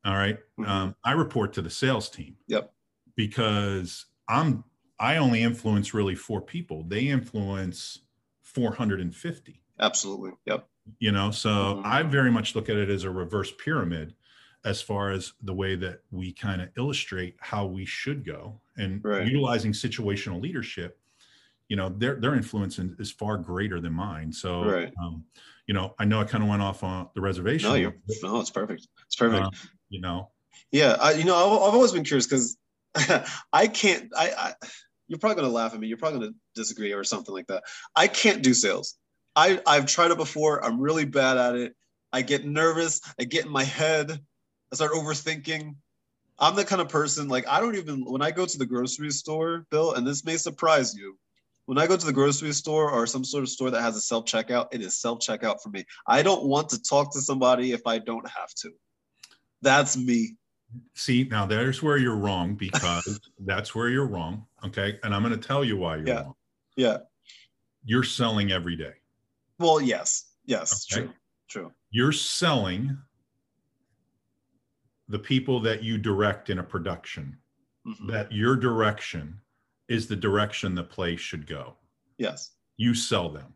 All 0.05 0.15
right? 0.15 0.37
Mm-hmm. 0.59 0.69
um, 0.69 0.95
I 1.03 1.11
report 1.11 1.53
to 1.53 1.61
the 1.61 1.69
sales 1.69 2.09
team 2.09 2.35
yep 2.47 2.73
because 3.15 4.07
I'm 4.27 4.63
I 4.99 5.17
only 5.17 5.43
influence 5.43 5.93
really 5.93 6.15
four 6.15 6.41
people 6.41 6.83
they 6.87 7.07
influence 7.07 7.99
450 8.41 9.61
absolutely 9.79 10.31
yep 10.45 10.68
you 10.99 11.11
know? 11.11 11.31
So 11.31 11.49
mm-hmm. 11.49 11.85
i 11.85 12.03
very 12.03 12.31
much 12.31 12.55
look 12.55 12.69
at 12.69 12.77
it 12.77 12.89
as 12.89 13.03
a 13.03 13.09
reverse 13.09 13.51
pyramid 13.51 14.15
as 14.65 14.81
far 14.81 15.11
as 15.11 15.33
the 15.41 15.53
way 15.53 15.75
that 15.75 16.01
we 16.11 16.33
kind 16.33 16.61
of 16.61 16.69
illustrate 16.77 17.35
how 17.39 17.65
we 17.65 17.85
should 17.85 18.25
go. 18.25 18.59
And 18.75 19.01
right. 19.05 19.25
utilizing 19.25 19.71
situational 19.71 20.41
leadership 20.41 20.97
you 21.69 21.75
know 21.75 21.89
their 21.89 22.15
their 22.15 22.33
influence 22.33 22.79
is 22.79 23.11
far 23.11 23.37
greater 23.37 23.79
than 23.79 23.93
mine. 23.93 24.33
So 24.33 24.63
right. 24.65 24.91
um, 25.01 25.23
you 25.69 25.73
know 25.75 25.93
i 25.99 26.03
know 26.03 26.19
i 26.19 26.23
kind 26.25 26.43
of 26.43 26.49
went 26.49 26.63
off 26.63 26.83
on 26.83 27.07
the 27.13 27.21
reservation 27.21 27.69
no, 27.69 27.75
you're, 27.75 27.95
no 28.23 28.39
it's 28.41 28.49
perfect. 28.49 28.87
It's 29.05 29.15
perfect. 29.15 29.45
Uh, 29.45 29.49
you 29.89 30.01
know? 30.01 30.29
Yeah 30.71 30.97
I, 30.99 31.13
you 31.13 31.23
know 31.23 31.35
I've, 31.35 31.69
I've 31.69 31.75
always 31.75 31.91
been 31.91 32.03
curious 32.03 32.25
because 32.25 32.57
i 33.53 33.67
can't 33.67 34.11
I, 34.17 34.31
I 34.35 34.53
you're 35.07 35.19
probably 35.19 35.35
going 35.35 35.47
to 35.47 35.53
laugh 35.53 35.73
at 35.73 35.79
me. 35.79 35.87
You're 35.87 35.97
probably 35.97 36.19
going 36.19 36.33
to 36.33 36.39
disagree 36.53 36.93
or 36.93 37.03
something 37.03 37.33
like 37.33 37.47
that. 37.47 37.63
I 37.95 38.07
can't 38.07 38.43
do 38.43 38.53
sales 38.53 38.95
I, 39.39 39.61
I've 39.65 39.85
tried 39.85 40.11
it 40.11 40.17
before. 40.17 40.63
I'm 40.65 40.81
really 40.81 41.05
bad 41.05 41.37
at 41.37 41.55
it. 41.55 41.73
I 42.11 42.23
get 42.23 42.45
nervous. 42.45 42.99
I 43.17 43.23
get 43.23 43.45
in 43.45 43.51
my 43.51 43.63
head. 43.63 44.11
I 44.11 44.75
start 44.75 44.91
overthinking. 44.91 45.75
I'm 46.39 46.55
the 46.55 46.65
kind 46.65 46.81
of 46.81 46.89
person 46.89 47.29
like 47.29 47.47
I 47.47 47.61
don't 47.61 47.75
even 47.75 48.03
when 48.03 48.21
I 48.21 48.31
go 48.31 48.45
to 48.45 48.57
the 48.57 48.65
grocery 48.65 49.11
store, 49.11 49.65
Bill, 49.71 49.93
and 49.93 50.05
this 50.05 50.25
may 50.25 50.35
surprise 50.35 50.93
you. 50.93 51.17
When 51.67 51.77
I 51.77 51.87
go 51.87 51.95
to 51.95 52.05
the 52.05 52.13
grocery 52.13 52.51
store 52.51 52.91
or 52.91 53.07
some 53.07 53.23
sort 53.23 53.43
of 53.43 53.49
store 53.49 53.69
that 53.69 53.81
has 53.81 53.95
a 53.95 54.01
self 54.01 54.25
checkout, 54.25 54.67
it 54.73 54.81
is 54.81 54.99
self 54.99 55.19
checkout 55.19 55.61
for 55.61 55.69
me. 55.69 55.85
I 56.05 56.21
don't 56.21 56.43
want 56.43 56.67
to 56.69 56.81
talk 56.81 57.13
to 57.13 57.21
somebody 57.21 57.71
if 57.71 57.81
I 57.85 57.99
don't 57.99 58.27
have 58.27 58.53
to. 58.61 58.71
That's 59.61 59.95
me. 59.95 60.35
See, 60.95 61.27
now 61.29 61.45
there's 61.45 61.81
where 61.81 61.97
you're 61.97 62.15
wrong 62.15 62.55
because 62.55 63.19
that's 63.45 63.73
where 63.73 63.87
you're 63.87 64.07
wrong. 64.07 64.45
Okay. 64.65 64.99
And 65.03 65.15
I'm 65.15 65.23
going 65.23 65.39
to 65.39 65.47
tell 65.47 65.63
you 65.63 65.77
why 65.77 65.97
you're 65.97 66.07
yeah. 66.07 66.21
wrong. 66.23 66.33
Yeah. 66.75 66.97
You're 67.85 68.03
selling 68.03 68.51
every 68.51 68.75
day. 68.75 68.93
Well, 69.59 69.81
yes, 69.81 70.25
yes, 70.45 70.87
okay. 70.91 71.03
true, 71.03 71.13
true. 71.49 71.71
You're 71.91 72.11
selling 72.11 72.97
the 75.09 75.19
people 75.19 75.59
that 75.61 75.83
you 75.83 75.97
direct 75.97 76.49
in 76.49 76.59
a 76.59 76.63
production. 76.63 77.37
Mm-hmm. 77.87 78.11
That 78.11 78.31
your 78.31 78.55
direction 78.55 79.39
is 79.87 80.07
the 80.07 80.15
direction 80.15 80.75
the 80.75 80.83
play 80.83 81.15
should 81.15 81.47
go. 81.47 81.75
Yes. 82.17 82.51
You 82.77 82.93
sell 82.93 83.29
them. 83.29 83.53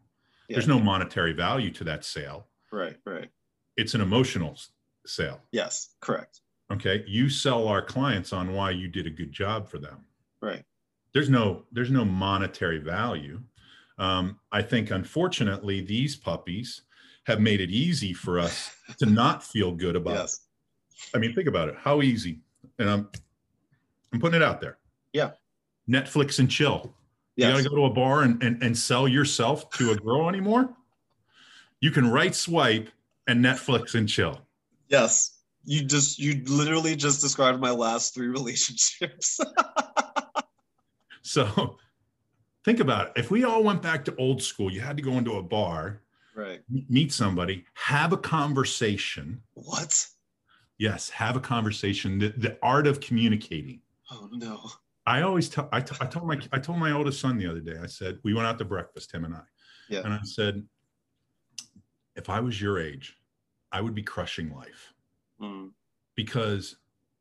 Yeah. 0.48 0.56
There's 0.56 0.68
no 0.68 0.80
monetary 0.80 1.34
value 1.34 1.72
to 1.72 1.84
that 1.84 2.04
sale. 2.04 2.48
Right, 2.72 2.98
right. 3.06 3.30
It's 3.78 3.94
an 3.94 4.02
emotional 4.02 4.58
sale. 5.06 5.39
Yes, 5.52 5.96
correct. 6.02 6.42
Okay. 6.72 7.04
You 7.08 7.30
sell 7.30 7.68
our 7.68 7.82
clients 7.82 8.34
on 8.34 8.54
why 8.54 8.72
you 8.72 8.88
did 8.88 9.06
a 9.06 9.12
good 9.12 9.32
job 9.32 9.68
for 9.68 9.78
them. 9.78 10.06
Right. 10.42 10.63
There's 11.13 11.30
no 11.30 11.63
there's 11.72 11.92
no 11.92 12.04
monetary 12.04 12.80
value. 12.80 13.42
Um, 13.98 14.40
I 14.52 14.62
think, 14.62 14.92
unfortunately, 14.92 15.82
these 15.82 16.16
puppies 16.16 16.82
have 17.26 17.40
made 17.40 17.62
it 17.62 17.70
easy 17.70 18.14
for 18.14 18.40
us 18.40 18.76
to 19.00 19.06
not 19.06 19.44
feel 19.44 19.72
good 19.72 19.96
about. 19.96 20.16
Yes. 20.16 20.42
I 21.16 21.20
mean, 21.20 21.34
think 21.34 21.48
about 21.48 21.70
it. 21.70 21.76
How 21.78 22.02
easy, 22.02 22.40
and 22.80 22.90
I'm, 22.90 23.10
I'm 24.12 24.20
putting 24.20 24.42
it 24.42 24.44
out 24.44 24.62
there. 24.62 24.78
Yeah. 25.14 25.32
Netflix 25.90 26.40
and 26.40 26.50
chill. 26.50 26.94
Yes. 27.36 27.48
You 27.48 27.54
got 27.54 27.64
to 27.64 27.70
go 27.70 27.76
to 27.76 27.86
a 27.86 27.94
bar 27.94 28.24
and, 28.24 28.42
and, 28.44 28.62
and 28.62 28.78
sell 28.78 29.08
yourself 29.08 29.70
to 29.72 29.92
a 29.92 29.96
girl 29.96 30.30
anymore. 30.30 30.70
You 31.82 31.92
can 31.92 32.10
right 32.10 32.34
swipe 32.34 32.90
and 33.28 33.44
Netflix 33.44 33.96
and 33.96 34.08
chill. 34.08 34.40
Yes. 34.90 35.40
You 35.66 35.84
just, 35.84 36.20
you 36.20 36.44
literally 36.46 36.96
just 36.96 37.22
described 37.22 37.60
my 37.60 37.72
last 37.72 38.14
three 38.14 38.28
relationships. 38.30 39.40
so 41.22 41.78
think 42.65 42.80
about 42.80 43.08
it. 43.08 43.13
If 43.17 43.32
we 43.32 43.43
all 43.43 43.63
went 43.63 43.82
back 43.82 44.06
to 44.06 44.15
old 44.17 44.41
school, 44.41 44.71
you 44.71 44.82
had 44.82 44.97
to 44.97 45.04
go 45.04 45.13
into 45.13 45.34
a 45.34 45.43
bar, 45.43 46.02
right? 46.36 46.62
Meet 46.89 47.12
somebody, 47.13 47.65
have 47.73 48.13
a 48.13 48.17
conversation. 48.17 49.41
What? 49.54 50.08
Yes, 50.78 51.10
have 51.10 51.36
a 51.36 51.39
conversation. 51.39 52.19
The, 52.19 52.30
the 52.38 52.58
art 52.63 52.88
of 52.88 52.99
communicating. 52.99 53.82
Oh 54.12 54.30
no. 54.32 54.69
I 55.06 55.21
always 55.21 55.49
tell. 55.49 55.67
I, 55.71 55.82
t- 55.82 55.95
I 55.99 56.06
told 56.06 56.28
my 56.28 56.39
I 56.54 56.60
told 56.60 56.80
my 56.80 56.91
oldest 56.91 57.19
son 57.19 57.38
the 57.38 57.47
other 57.47 57.60
day. 57.60 57.76
I 57.82 57.88
said 57.88 58.19
we 58.23 58.34
went 58.34 58.47
out 58.47 58.58
to 58.60 58.65
breakfast, 58.65 59.12
him 59.12 59.26
and 59.26 59.36
I. 59.36 59.41
Yeah. 59.89 59.99
And 60.06 60.13
I 60.13 60.19
said, 60.23 60.63
if 62.15 62.30
I 62.30 62.39
was 62.39 62.62
your 62.62 62.80
age, 62.80 63.17
I 63.71 63.82
would 63.82 63.93
be 63.95 64.04
crushing 64.04 64.54
life 64.54 64.93
Mm. 65.41 65.71
because, 66.15 66.78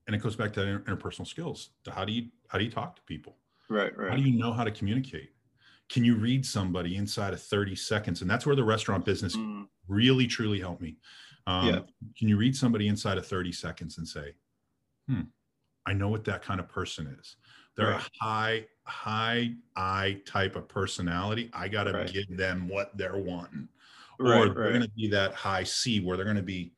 and 0.07 0.15
it 0.15 0.23
goes 0.23 0.37
back 0.37 0.53
to 0.53 0.63
inter- 0.63 0.95
interpersonal 0.97 1.27
skills. 1.27 1.71
How 1.91 2.05
do 2.05 2.13
you 2.13 2.29
how 2.49 2.59
do 2.59 2.65
you 2.65 2.71
talk 2.71 2.95
to 2.97 3.03
people? 3.03 3.37
Right, 3.69 3.97
Right. 3.97 4.11
How 4.11 4.17
do 4.17 4.23
you 4.23 4.39
know 4.39 4.53
how 4.53 4.63
to 4.65 4.71
communicate? 4.71 5.32
Can 5.93 6.05
you 6.05 6.15
read 6.15 6.47
somebody 6.47 6.97
inside 6.97 7.35
of 7.35 7.43
30 7.43 7.77
seconds? 7.77 8.23
And 8.23 8.31
that's 8.31 8.47
where 8.47 8.57
the 8.57 8.65
restaurant 8.65 9.05
business 9.05 9.37
Mm. 9.37 9.69
really 9.89 10.27
truly 10.27 10.59
helped 10.59 10.81
me. 10.81 10.97
Um, 11.47 11.67
Yeah. 11.69 11.81
Can 12.19 12.29
you 12.29 12.39
read 12.39 12.57
somebody 12.57 12.89
inside 12.89 13.19
of 13.19 13.27
30 13.27 13.53
seconds 13.53 13.99
and 13.99 14.09
say, 14.09 14.35
hmm, 15.07 15.23
I 15.85 15.93
know 15.93 16.09
what 16.09 16.25
that 16.25 16.41
kind 16.43 16.61
of 16.61 16.69
person 16.69 17.07
is. 17.21 17.37
They're 17.77 17.91
Right. 17.91 18.01
a 18.21 18.25
high, 18.25 18.67
high 18.85 19.55
I 19.77 20.23
type 20.25 20.57
of 20.57 20.67
personality. 20.67 21.51
I 21.53 21.69
got 21.69 21.85
to 21.85 21.93
Right. 21.93 22.11
give 22.11 22.37
them 22.39 22.69
what 22.69 22.97
they're 22.97 23.19
wanting. 23.19 23.69
or 24.19 24.29
they're 24.55 24.73
right. 24.75 24.83
to 24.83 24.89
be 24.91 25.09
that 25.09 25.35
high 25.35 25.65
C 25.65 25.99
where 25.99 26.17
they're 26.17 26.33
to 26.37 26.43
be, 26.43 26.73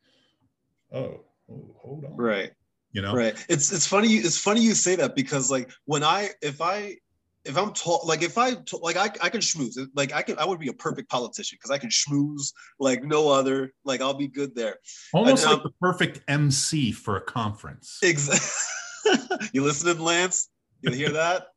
oh, 0.91 1.23
oh, 1.49 1.75
hold 1.79 2.03
on. 2.05 2.17
Right. 2.17 2.51
You 2.91 3.01
know? 3.03 3.13
Right. 3.13 3.35
It's 3.49 3.71
it's 3.71 3.85
funny. 3.85 4.07
you- 4.07 4.21
It's 4.21 4.37
funny 4.39 4.61
you 4.61 4.73
say 4.73 4.95
that 4.95 5.15
because 5.15 5.51
like 5.51 5.69
when 5.83 6.03
I 6.03 6.31
if 6.41 6.59
I 6.59 6.97
if 7.45 7.57
I'm 7.57 7.71
tall 7.73 8.01
like 8.05 8.23
if 8.23 8.37
I 8.37 8.55
like 8.81 8.97
I 8.97 9.09
I 9.21 9.29
can 9.29 9.41
schmooze 9.41 9.77
like 9.95 10.13
I 10.13 10.21
can 10.21 10.37
I 10.39 10.45
would 10.45 10.59
be 10.59 10.67
a 10.67 10.73
perfect 10.73 11.09
politician 11.09 11.57
because 11.57 11.71
I 11.71 11.77
can 11.77 11.89
schmooze 11.89 12.51
like 12.79 13.03
no 13.03 13.29
other 13.29 13.73
like 13.83 14.01
I'll 14.01 14.13
be 14.13 14.27
good 14.27 14.55
there. 14.55 14.77
Almost 15.13 15.45
like 15.45 15.55
um, 15.55 15.61
the 15.63 15.71
perfect 15.79 16.21
MC 16.27 16.91
for 16.91 17.17
a 17.17 17.21
conference. 17.21 17.99
Exactly. 18.01 19.47
you 19.53 19.63
listening, 19.63 19.99
Lance? 19.99 20.49
You 20.81 20.91
hear 20.91 21.11
that? 21.11 21.47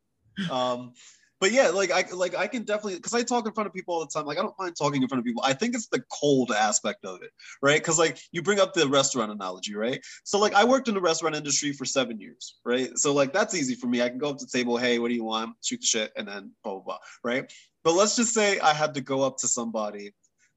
um, 0.51 0.93
but 1.41 1.53
yeah, 1.53 1.69
like 1.69 1.91
I 1.93 2.05
like 2.13 2.35
I 2.35 2.49
can 2.49 2.65
definitely 2.65 2.97
because 2.97 3.15
I 3.15 3.23
talk 3.23 3.47
in 3.47 3.53
front 3.53 3.69
of 3.69 3.73
people 3.73 3.95
all 3.95 4.01
the 4.01 4.07
time. 4.07 4.27
Like 4.27 4.39
I 4.39 4.43
don't 4.43 4.59
mind 4.59 4.75
talking 4.77 5.03
in 5.03 5.09
front 5.09 5.21
of 5.21 5.25
people. 5.25 5.43
I 5.45 5.53
think 5.53 5.75
it's 5.75 5.87
the 5.87 6.03
cold 6.11 6.51
aspect 6.51 7.05
of 7.05 7.23
it, 7.23 7.31
right? 7.63 7.81
Because 7.81 7.99
like 7.99 8.19
you 8.33 8.43
bring 8.43 8.59
up 8.59 8.75
the 8.75 8.89
restaurant 8.89 9.31
analogy, 9.31 9.75
right? 9.75 10.05
So 10.25 10.39
like 10.39 10.55
I 10.55 10.65
worked 10.65 10.89
in 10.89 10.95
the 10.95 11.01
restaurant 11.01 11.37
industry 11.37 11.73
for 11.73 11.85
seven 11.85 12.21
years, 12.21 12.57
right? 12.65 12.97
So 12.99 13.15
like 13.15 13.33
that's 13.33 13.55
easy 13.55 13.77
for 13.77 13.87
me. 13.87 14.03
I 14.03 14.09
can 14.09 14.19
go 14.19 14.31
up 14.31 14.39
to 14.39 14.47
the 14.47 14.51
table, 14.51 14.77
hey, 14.77 14.99
what 14.99 15.09
do 15.09 15.15
you 15.15 15.25
want? 15.25 15.55
Shoot 15.63 15.81
the 15.81 15.87
shit, 15.87 16.13
and 16.17 16.27
then 16.27 16.53
blah 16.65 16.75
blah 16.75 16.83
blah, 16.83 16.99
right? 17.23 17.53
But 17.85 17.95
let's 17.95 18.17
just 18.17 18.35
say 18.35 18.59
I 18.59 18.75
had 18.75 18.95
to 18.95 19.01
go 19.01 19.23
up 19.23 19.39
to 19.39 19.49
somebody 19.49 20.13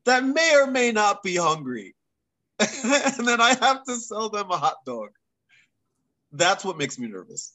that 0.06 0.24
may 0.24 0.56
or 0.56 0.66
may 0.66 0.92
not 0.92 1.22
be 1.22 1.36
hungry, 1.36 1.96
and 2.60 3.28
then 3.28 3.40
I 3.40 3.56
have 3.62 3.84
to 3.84 3.98
sell 3.98 4.30
them 4.30 4.50
a 4.50 4.58
hot 4.58 4.78
dog. 4.86 5.10
That's 6.32 6.66
what 6.66 6.78
makes 6.78 6.98
me 6.98 7.08
nervous. 7.08 7.54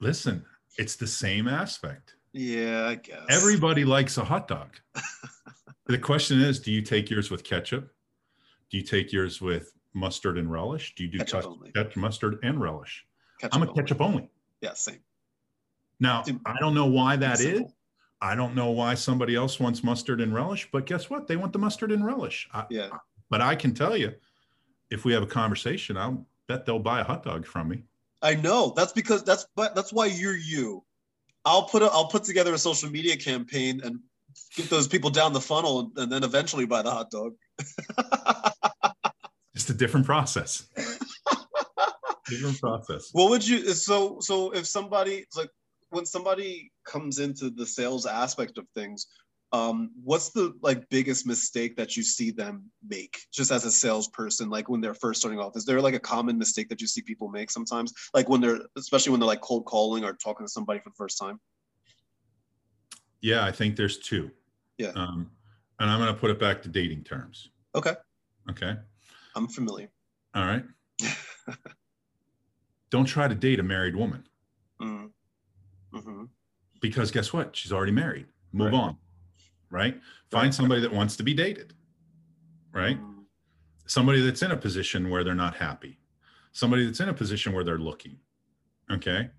Listen, 0.00 0.44
it's 0.78 0.96
the 0.96 1.06
same 1.06 1.46
aspect. 1.46 2.16
Yeah, 2.32 2.86
I 2.88 2.94
guess. 2.96 3.24
Everybody 3.28 3.84
likes 3.84 4.16
a 4.16 4.24
hot 4.24 4.48
dog. 4.48 4.68
the 5.86 5.98
question 5.98 6.40
is, 6.40 6.60
do 6.60 6.72
you 6.72 6.82
take 6.82 7.10
yours 7.10 7.30
with 7.30 7.44
ketchup? 7.44 7.92
Do 8.70 8.78
you 8.78 8.82
take 8.82 9.12
yours 9.12 9.40
with 9.40 9.72
mustard 9.92 10.38
and 10.38 10.50
relish? 10.50 10.94
Do 10.94 11.04
you 11.04 11.10
do 11.10 11.18
Ketchup 11.18 11.96
mustard 11.96 12.38
and 12.42 12.60
relish? 12.60 13.06
ketchup 13.38 13.54
I'm 13.54 13.68
a 13.68 13.72
ketchup 13.74 14.00
only. 14.00 14.30
Yeah, 14.62 14.72
same. 14.74 15.00
Now, 16.00 16.22
Dude, 16.22 16.40
I 16.46 16.56
don't 16.58 16.74
know 16.74 16.86
why 16.86 17.16
that 17.16 17.38
is. 17.38 17.46
Simple. 17.46 17.74
I 18.22 18.34
don't 18.34 18.54
know 18.54 18.70
why 18.70 18.94
somebody 18.94 19.34
else 19.34 19.58
wants 19.58 19.82
mustard 19.82 20.20
and 20.20 20.32
relish, 20.32 20.68
but 20.72 20.86
guess 20.86 21.10
what? 21.10 21.26
They 21.26 21.36
want 21.36 21.52
the 21.52 21.58
mustard 21.58 21.90
and 21.90 22.06
relish. 22.06 22.48
I, 22.54 22.64
Yeah. 22.70 22.88
But 23.28 23.40
I 23.40 23.56
can 23.56 23.74
tell 23.74 23.96
you, 23.96 24.14
if 24.90 25.04
we 25.04 25.12
have 25.12 25.22
a 25.22 25.26
conversation, 25.26 25.96
I'll 25.96 26.26
bet 26.46 26.64
they'll 26.64 26.78
buy 26.78 27.00
a 27.00 27.04
hot 27.04 27.24
dog 27.24 27.46
from 27.46 27.68
me. 27.68 27.82
I 28.20 28.36
know. 28.36 28.72
That's 28.76 28.92
because 28.92 29.24
that's 29.24 29.46
but 29.56 29.74
that's 29.74 29.92
why 29.92 30.06
you're 30.06 30.36
you. 30.36 30.84
I'll 31.44 31.64
put 31.64 31.82
a, 31.82 31.86
I'll 31.86 32.08
put 32.08 32.24
together 32.24 32.54
a 32.54 32.58
social 32.58 32.90
media 32.90 33.16
campaign 33.16 33.80
and 33.82 33.98
get 34.56 34.70
those 34.70 34.88
people 34.88 35.10
down 35.10 35.32
the 35.32 35.40
funnel 35.40 35.80
and, 35.80 35.98
and 35.98 36.12
then 36.12 36.24
eventually 36.24 36.66
buy 36.66 36.82
the 36.82 36.90
hot 36.90 37.10
dog. 37.10 37.34
Just 39.54 39.70
a 39.70 39.74
different 39.74 40.06
process. 40.06 40.68
different 42.28 42.60
process. 42.60 43.10
what 43.12 43.30
would 43.30 43.46
you 43.46 43.74
so 43.74 44.18
so 44.20 44.52
if 44.52 44.66
somebody 44.66 45.26
like 45.36 45.50
when 45.90 46.06
somebody 46.06 46.72
comes 46.86 47.18
into 47.18 47.50
the 47.50 47.66
sales 47.66 48.06
aspect 48.06 48.56
of 48.56 48.66
things 48.74 49.08
um 49.52 49.90
what's 50.02 50.30
the 50.30 50.54
like 50.62 50.88
biggest 50.88 51.26
mistake 51.26 51.76
that 51.76 51.96
you 51.96 52.02
see 52.02 52.30
them 52.30 52.64
make 52.88 53.18
just 53.32 53.50
as 53.52 53.64
a 53.64 53.70
salesperson 53.70 54.48
like 54.48 54.68
when 54.68 54.80
they're 54.80 54.94
first 54.94 55.20
starting 55.20 55.38
off 55.38 55.56
is 55.56 55.64
there 55.64 55.80
like 55.80 55.94
a 55.94 56.00
common 56.00 56.38
mistake 56.38 56.68
that 56.68 56.80
you 56.80 56.86
see 56.86 57.02
people 57.02 57.28
make 57.28 57.50
sometimes 57.50 57.92
like 58.14 58.28
when 58.28 58.40
they're 58.40 58.60
especially 58.76 59.10
when 59.10 59.20
they're 59.20 59.26
like 59.26 59.40
cold 59.42 59.64
calling 59.66 60.04
or 60.04 60.14
talking 60.14 60.46
to 60.46 60.50
somebody 60.50 60.80
for 60.80 60.88
the 60.90 60.94
first 60.96 61.18
time 61.18 61.38
Yeah, 63.20 63.44
I 63.44 63.52
think 63.52 63.76
there's 63.76 63.98
two. 63.98 64.30
Yeah. 64.78 64.92
Um, 64.96 65.30
and 65.78 65.88
I'm 65.90 66.00
going 66.00 66.12
to 66.12 66.18
put 66.20 66.30
it 66.30 66.40
back 66.40 66.60
to 66.62 66.68
dating 66.68 67.04
terms. 67.04 67.50
okay 67.74 67.94
Okay. 68.50 68.74
i'm 69.36 69.48
familiar 69.48 69.88
All 70.34 70.46
right. 70.46 70.64
Don't 72.90 73.04
try 73.06 73.28
to 73.28 73.34
date 73.34 73.60
a 73.60 73.62
married 73.62 73.96
woman 73.96 74.26
mm. 74.80 75.10
mm-hmm. 75.94 76.24
because 76.80 77.10
guess 77.10 77.32
what? 77.32 77.54
She's 77.56 77.72
already 77.72 77.92
married. 77.92 78.26
Move 78.52 78.72
Right. 78.72 78.80
on. 78.80 78.96
Right. 79.72 79.98
Find 80.30 80.54
somebody 80.54 80.82
that 80.82 80.92
wants 80.92 81.16
to 81.16 81.22
be 81.22 81.32
dated. 81.32 81.72
Right. 82.72 83.00
Mm. 83.00 83.24
Somebody 83.86 84.20
that's 84.20 84.42
in 84.42 84.50
a 84.50 84.56
position 84.56 85.10
where 85.10 85.24
they're 85.24 85.34
not 85.34 85.56
happy. 85.56 85.98
Somebody 86.52 86.84
that's 86.84 87.00
in 87.00 87.08
a 87.08 87.14
position 87.14 87.52
where 87.52 87.64
they're 87.64 87.78
looking. 87.78 88.18
Okay. 88.90 89.30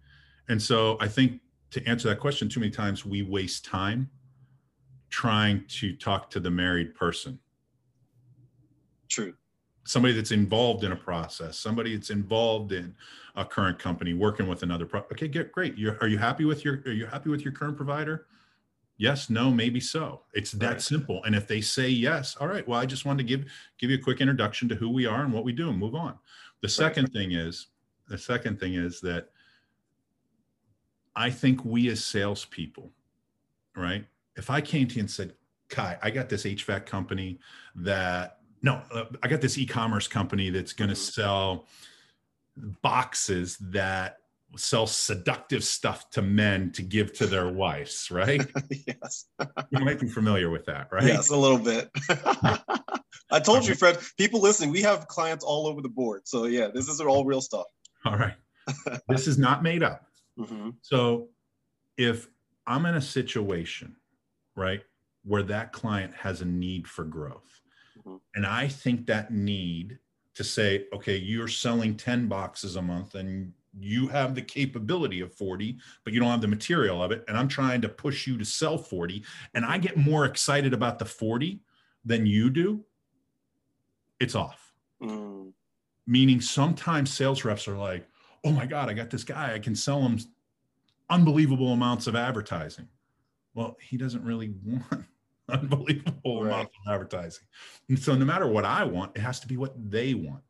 And 0.50 0.62
so 0.62 0.98
I 1.00 1.08
think 1.08 1.40
to 1.72 1.88
answer 1.88 2.10
that 2.10 2.20
question, 2.20 2.50
too 2.50 2.60
many 2.60 2.72
times 2.72 3.06
we 3.06 3.22
waste 3.22 3.64
time 3.64 4.10
trying 5.10 5.64
to 5.68 5.96
talk 5.96 6.30
to 6.32 6.40
the 6.40 6.50
married 6.50 6.96
person. 6.96 7.40
true 9.08 9.34
somebody 9.86 10.14
that's 10.14 10.32
involved 10.32 10.84
in 10.84 10.92
a 10.92 10.96
process, 10.96 11.58
somebody 11.58 11.96
that's 11.96 12.10
involved 12.10 12.72
in 12.72 12.96
a 13.36 13.46
current 13.46 13.80
company, 13.80 14.14
working 14.14 14.48
with 14.48 14.64
another. 14.64 14.86
Pro- 14.86 15.02
okay, 15.12 15.28
get 15.28 15.52
great. 15.52 15.78
You're, 15.78 15.98
are 16.02 16.08
you 16.08 16.18
happy 16.18 16.46
with 16.46 16.64
your? 16.64 16.82
Are 16.86 16.92
you 16.92 17.06
happy 17.06 17.30
with 17.30 17.42
your 17.42 17.54
current 17.54 17.76
provider? 17.76 18.28
Yes, 18.98 19.30
no, 19.30 19.50
maybe 19.50 19.80
so. 19.80 20.22
It's 20.34 20.52
that 20.54 20.72
Right. 20.74 20.82
simple. 20.82 21.24
And 21.24 21.36
if 21.36 21.48
they 21.48 21.62
say 21.62 21.90
yes, 21.90 22.36
all 22.38 22.48
right. 22.48 22.68
Well, 22.68 22.80
I 22.80 22.86
just 22.86 23.06
wanted 23.06 23.24
to 23.24 23.28
give 23.28 23.52
give 23.78 23.90
you 23.90 23.98
a 23.98 24.02
quick 24.02 24.22
introduction 24.22 24.70
to 24.70 24.76
who 24.76 24.90
we 24.90 25.06
are 25.06 25.24
and 25.24 25.34
what 25.34 25.44
we 25.44 25.52
do, 25.52 25.70
and 25.70 25.78
move 25.80 25.96
on. 25.96 26.18
The 26.62 26.70
second 26.70 27.12
thing 27.12 27.32
is 27.32 27.68
the 28.08 28.18
second 28.18 28.60
thing 28.60 28.76
is 28.76 29.00
that 29.02 29.30
I 31.16 31.30
think 31.30 31.64
we 31.66 31.90
as 31.90 32.04
salespeople, 32.04 32.92
right? 33.76 34.06
If 34.36 34.50
I 34.50 34.62
came 34.62 34.88
to 34.88 34.96
you 34.96 35.02
and 35.02 35.12
said, 35.12 35.36
Ky, 35.70 35.96
I 36.02 36.10
got 36.12 36.30
this 36.30 36.44
HVAC 36.46 36.86
company 36.86 37.40
that 37.76 38.40
no, 38.62 38.82
uh, 38.94 39.06
I 39.22 39.28
got 39.28 39.42
this 39.42 39.58
e-commerce 39.58 40.08
company 40.08 40.50
that's 40.50 40.72
going 40.74 40.90
to 40.90 40.96
Mhm. 40.96 41.14
sell 41.14 41.68
boxes 42.82 43.58
that 43.58 44.20
sell 44.56 44.86
seductive 44.88 45.64
stuff 45.64 46.10
to 46.12 46.22
men 46.22 46.72
to 46.72 46.82
give 46.82 47.14
to 47.14 47.26
their 47.28 47.50
wives, 47.52 48.10
right? 48.12 48.42
yes 48.88 49.26
you 49.72 49.80
might 49.80 50.00
be 50.00 50.08
familiar 50.08 50.50
with 50.50 50.66
that, 50.66 50.88
right? 50.92 51.04
yes 51.04 51.30
a 51.30 51.36
little 51.36 51.58
bit 51.58 51.90
i 53.32 53.40
told 53.40 53.66
you 53.66 53.74
fred 53.76 53.98
people 54.18 54.40
listening 54.42 54.70
we 54.72 54.82
have 54.82 55.08
clients 55.08 55.44
all 55.44 55.68
over 55.68 55.82
the 55.82 55.90
board 55.90 56.22
so 56.26 56.46
yeah 56.46 56.68
this 56.74 56.88
is 56.88 57.00
all 57.02 57.26
real 57.26 57.42
stuff 57.42 57.66
All 58.06 58.18
right. 58.18 58.36
this 59.08 59.28
is 59.28 59.38
not 59.38 59.64
made 59.64 59.84
up. 59.84 60.06
hmm 60.38 60.70
So 60.82 61.30
if 61.98 62.28
I'm 62.66 62.86
in 62.86 62.96
a 62.96 63.02
situation, 63.02 63.96
right, 64.56 64.82
where 65.24 65.44
that 65.44 65.74
client 65.74 66.14
has 66.16 66.42
a 66.42 66.46
need 66.46 66.88
for 66.88 67.04
growth, 67.04 67.62
Mhm. 68.06 68.20
and 68.36 68.46
I 68.46 68.68
think 68.68 69.08
that 69.08 69.32
need 69.32 70.00
to 70.36 70.44
say, 70.44 70.88
okay, 70.94 71.18
you're 71.18 71.48
selling 71.48 71.96
10 71.96 72.28
boxes 72.28 72.76
a 72.76 72.82
month 72.82 73.16
and 73.16 73.54
you 73.80 74.08
have 74.08 74.36
the 74.36 74.42
capability 74.42 75.22
of 75.22 75.34
40, 75.34 75.78
but 76.04 76.14
you 76.14 76.20
don't 76.20 76.30
have 76.30 76.42
the 76.42 76.48
material 76.48 77.02
of 77.04 77.12
it. 77.12 77.24
And 77.28 77.38
I'm 77.38 77.48
trying 77.48 77.82
to 77.82 77.90
push 77.90 78.28
you 78.28 78.38
to 78.38 78.46
sell 78.46 78.78
40, 78.78 79.24
and 79.54 79.66
I 79.66 79.78
get 79.78 79.98
more 79.98 80.26
excited 80.26 80.74
about 80.74 81.00
the 81.00 81.06
40 81.06 81.60
than 82.06 82.26
you 82.26 82.50
do, 82.50 82.84
it's 84.20 84.36
off 84.36 84.74
mm 85.02 85.52
meaning 86.06 86.42
sometimes 86.42 87.14
sales 87.14 87.46
reps 87.46 87.66
are 87.66 87.78
like 87.78 88.06
oh 88.44 88.52
my 88.52 88.66
god 88.66 88.90
i 88.90 88.94
got 88.94 89.10
this 89.10 89.24
guy 89.24 89.54
i 89.54 89.60
can 89.60 89.74
sell 89.74 90.02
him 90.02 90.20
unbelievable 91.10 91.72
amounts 91.72 92.08
of 92.08 92.16
advertising 92.16 92.88
well 93.54 93.78
he 93.80 93.96
doesn't 93.96 94.24
really 94.24 94.54
want 94.66 95.06
unbelievable 95.50 96.44
Right. 96.44 96.52
amounts 96.52 96.74
of 96.86 96.94
advertising 96.94 97.46
and 97.90 97.98
so 97.98 98.16
no 98.16 98.26
matter 98.26 98.48
what 98.48 98.66
i 98.66 98.84
want 98.84 99.16
it 99.16 99.22
has 99.22 99.40
to 99.42 99.48
be 99.48 99.56
what 99.56 99.74
they 99.90 100.14
want 100.14 100.44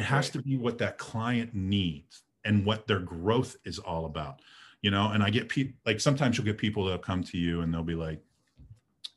it 0.00 0.04
has 0.06 0.26
Right. 0.26 0.32
to 0.32 0.42
be 0.42 0.56
what 0.56 0.78
that 0.78 0.98
client 0.98 1.54
needs 1.54 2.22
and 2.44 2.64
what 2.64 2.86
their 2.86 3.00
growth 3.00 3.56
is 3.64 3.78
all 3.78 4.06
about 4.06 4.40
you 4.82 4.90
know 4.90 5.10
and 5.10 5.22
i 5.22 5.30
get 5.30 5.48
people 5.48 5.74
like 5.84 6.00
sometimes 6.00 6.36
you'll 6.36 6.44
get 6.46 6.58
people 6.58 6.84
that'll 6.84 6.98
come 6.98 7.22
to 7.22 7.36
you 7.38 7.60
and 7.60 7.72
they'll 7.72 7.82
be 7.82 7.94
like 7.94 8.20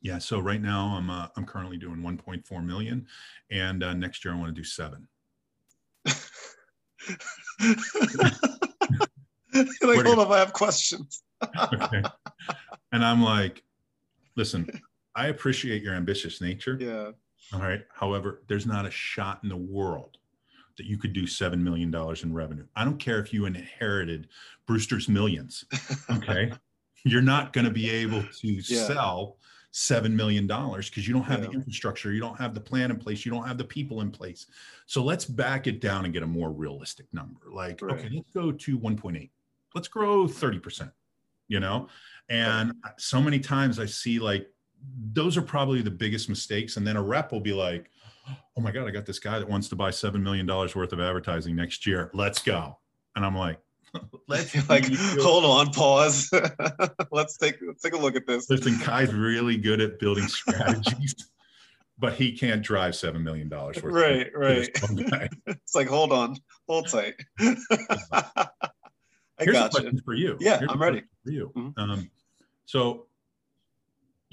yeah 0.02 0.18
so 0.18 0.40
right 0.40 0.62
now 0.62 0.88
i'm 0.98 1.10
uh, 1.10 1.28
i'm 1.38 1.46
currently 1.46 1.78
doing 1.78 1.98
1.4 1.98 2.66
million 2.66 3.08
and 3.50 3.84
uh, 3.84 3.94
next 3.94 4.26
year 4.26 4.34
i 4.34 4.38
want 4.38 4.54
to 4.54 4.62
do 4.62 4.64
seven 4.64 5.08
like 9.82 10.06
hold 10.06 10.20
up 10.20 10.30
i 10.30 10.40
have 10.40 10.54
questions 10.54 11.24
okay. 11.74 12.04
And 12.94 13.04
I'm 13.04 13.22
like, 13.24 13.64
listen, 14.36 14.70
I 15.16 15.28
appreciate 15.28 15.82
your 15.82 15.96
ambitious 15.96 16.40
nature, 16.42 16.78
yeah 16.80 17.12
All 17.54 17.60
right. 17.60 17.84
However, 17.94 18.44
there's 18.48 18.66
not 18.68 18.86
a 18.86 18.92
shot 18.92 19.40
in 19.44 19.50
the 19.50 19.58
world 19.58 20.18
that 20.78 20.86
you 20.86 20.98
could 20.98 21.14
do 21.14 21.24
$7 21.24 21.60
million 21.60 21.94
in 22.24 22.34
revenue. 22.34 22.66
I 22.76 22.84
don't 22.84 22.98
care 22.98 23.20
if 23.20 23.34
you 23.34 23.46
inherited 23.46 24.28
Brewster's 24.66 25.08
Millions. 25.08 25.66
Okay. 26.10 26.52
You're 27.06 27.22
not 27.22 27.52
going 27.52 27.66
to 27.66 27.72
be 27.72 27.90
able 27.90 28.24
to 28.24 28.48
yeah. 28.48 28.88
sell 28.88 29.38
$7 29.74 30.12
million 30.12 30.48
because 30.48 31.08
you 31.08 31.14
don't 31.14 31.24
have 31.24 31.42
yeah. 31.42 31.48
the 31.48 31.52
infrastructure, 31.52 32.14
you 32.14 32.22
don't 32.22 32.40
have 32.40 32.54
the 32.54 32.62
plan 32.62 32.92
in 32.92 32.98
place, 32.98 33.26
you 33.26 33.32
don't 33.32 33.46
have 33.46 33.58
the 33.58 33.64
people 33.66 34.02
in 34.02 34.10
place. 34.10 34.46
So 34.86 35.04
let's 35.04 35.26
back 35.26 35.68
it 35.68 35.82
down 35.82 36.06
and 36.06 36.14
get 36.14 36.24
a 36.24 36.28
more 36.28 36.52
realistic 36.52 37.08
number. 37.12 37.42
Like, 37.52 37.82
right. 37.82 38.00
okay, 38.00 38.10
let's 38.14 38.30
go 38.34 38.52
to 38.52 38.80
1.8. 38.80 39.30
Let's 39.76 39.88
grow 39.88 40.28
30%, 40.28 40.92
you 41.50 41.60
know? 41.60 41.88
And 42.30 42.74
so 42.98 43.20
many 43.20 43.40
times 43.40 43.80
I 43.80 43.86
see 43.86 44.20
like 44.20 44.48
those 45.12 45.38
are 45.38 45.42
probably 45.42 45.82
the 45.82 45.92
biggest 45.92 46.30
mistakes. 46.30 46.78
And 46.78 46.86
then 46.86 46.96
a 46.96 47.02
rep 47.02 47.32
will 47.32 47.42
be 47.42 47.54
like, 47.54 47.90
oh 48.28 48.62
my 48.62 48.72
God, 48.72 48.88
I 48.88 48.92
got 48.92 49.06
this 49.06 49.20
guy 49.20 49.40
that 49.40 49.50
wants 49.50 49.68
to 49.70 49.76
buy 49.76 49.90
$7 49.90 50.22
million 50.22 50.48
worth 50.48 50.76
of 50.76 51.00
advertising 51.00 51.56
next 51.56 51.86
year. 51.86 52.10
Let's 52.14 52.42
go. 52.42 52.78
And 53.16 53.26
I'm 53.26 53.36
like, 53.36 53.60
let's 54.28 54.70
like 54.70 54.86
hold 55.20 55.46
on, 55.46 55.72
pause. 55.72 56.32
let's 57.12 57.38
take 57.38 57.58
let's 57.66 57.84
take 57.84 57.94
a 57.94 57.98
look 57.98 58.16
at 58.16 58.26
this. 58.26 58.50
Listen, 58.50 58.80
Ky's 58.80 59.14
really 59.14 59.58
good 59.58 59.82
at 59.82 60.00
building 60.00 60.28
strategies, 60.28 61.16
but 62.00 62.14
he 62.14 62.36
can't 62.36 62.64
drive 62.64 62.96
seven 62.96 63.24
million 63.24 63.50
dollars 63.50 63.82
worth. 63.84 63.94
Right, 63.94 64.32
right. 64.36 64.70
it's 65.46 65.76
like 65.76 65.88
hold 65.88 66.12
on, 66.12 66.38
hold 66.68 66.90
tight. 66.90 67.14
I 67.40 69.46
Here's 69.46 69.58
got 69.58 69.68
a 69.68 69.70
question 69.70 69.96
you. 69.96 70.02
for 70.04 70.14
you. 70.14 70.38
Yeah, 70.40 70.60
Here's 70.60 70.72
I'm 70.72 70.82
ready. 70.82 71.04
For 71.24 71.32
you. 71.32 71.52
Mm-hmm. 71.56 71.80
Um, 71.80 72.10
so, 72.66 73.08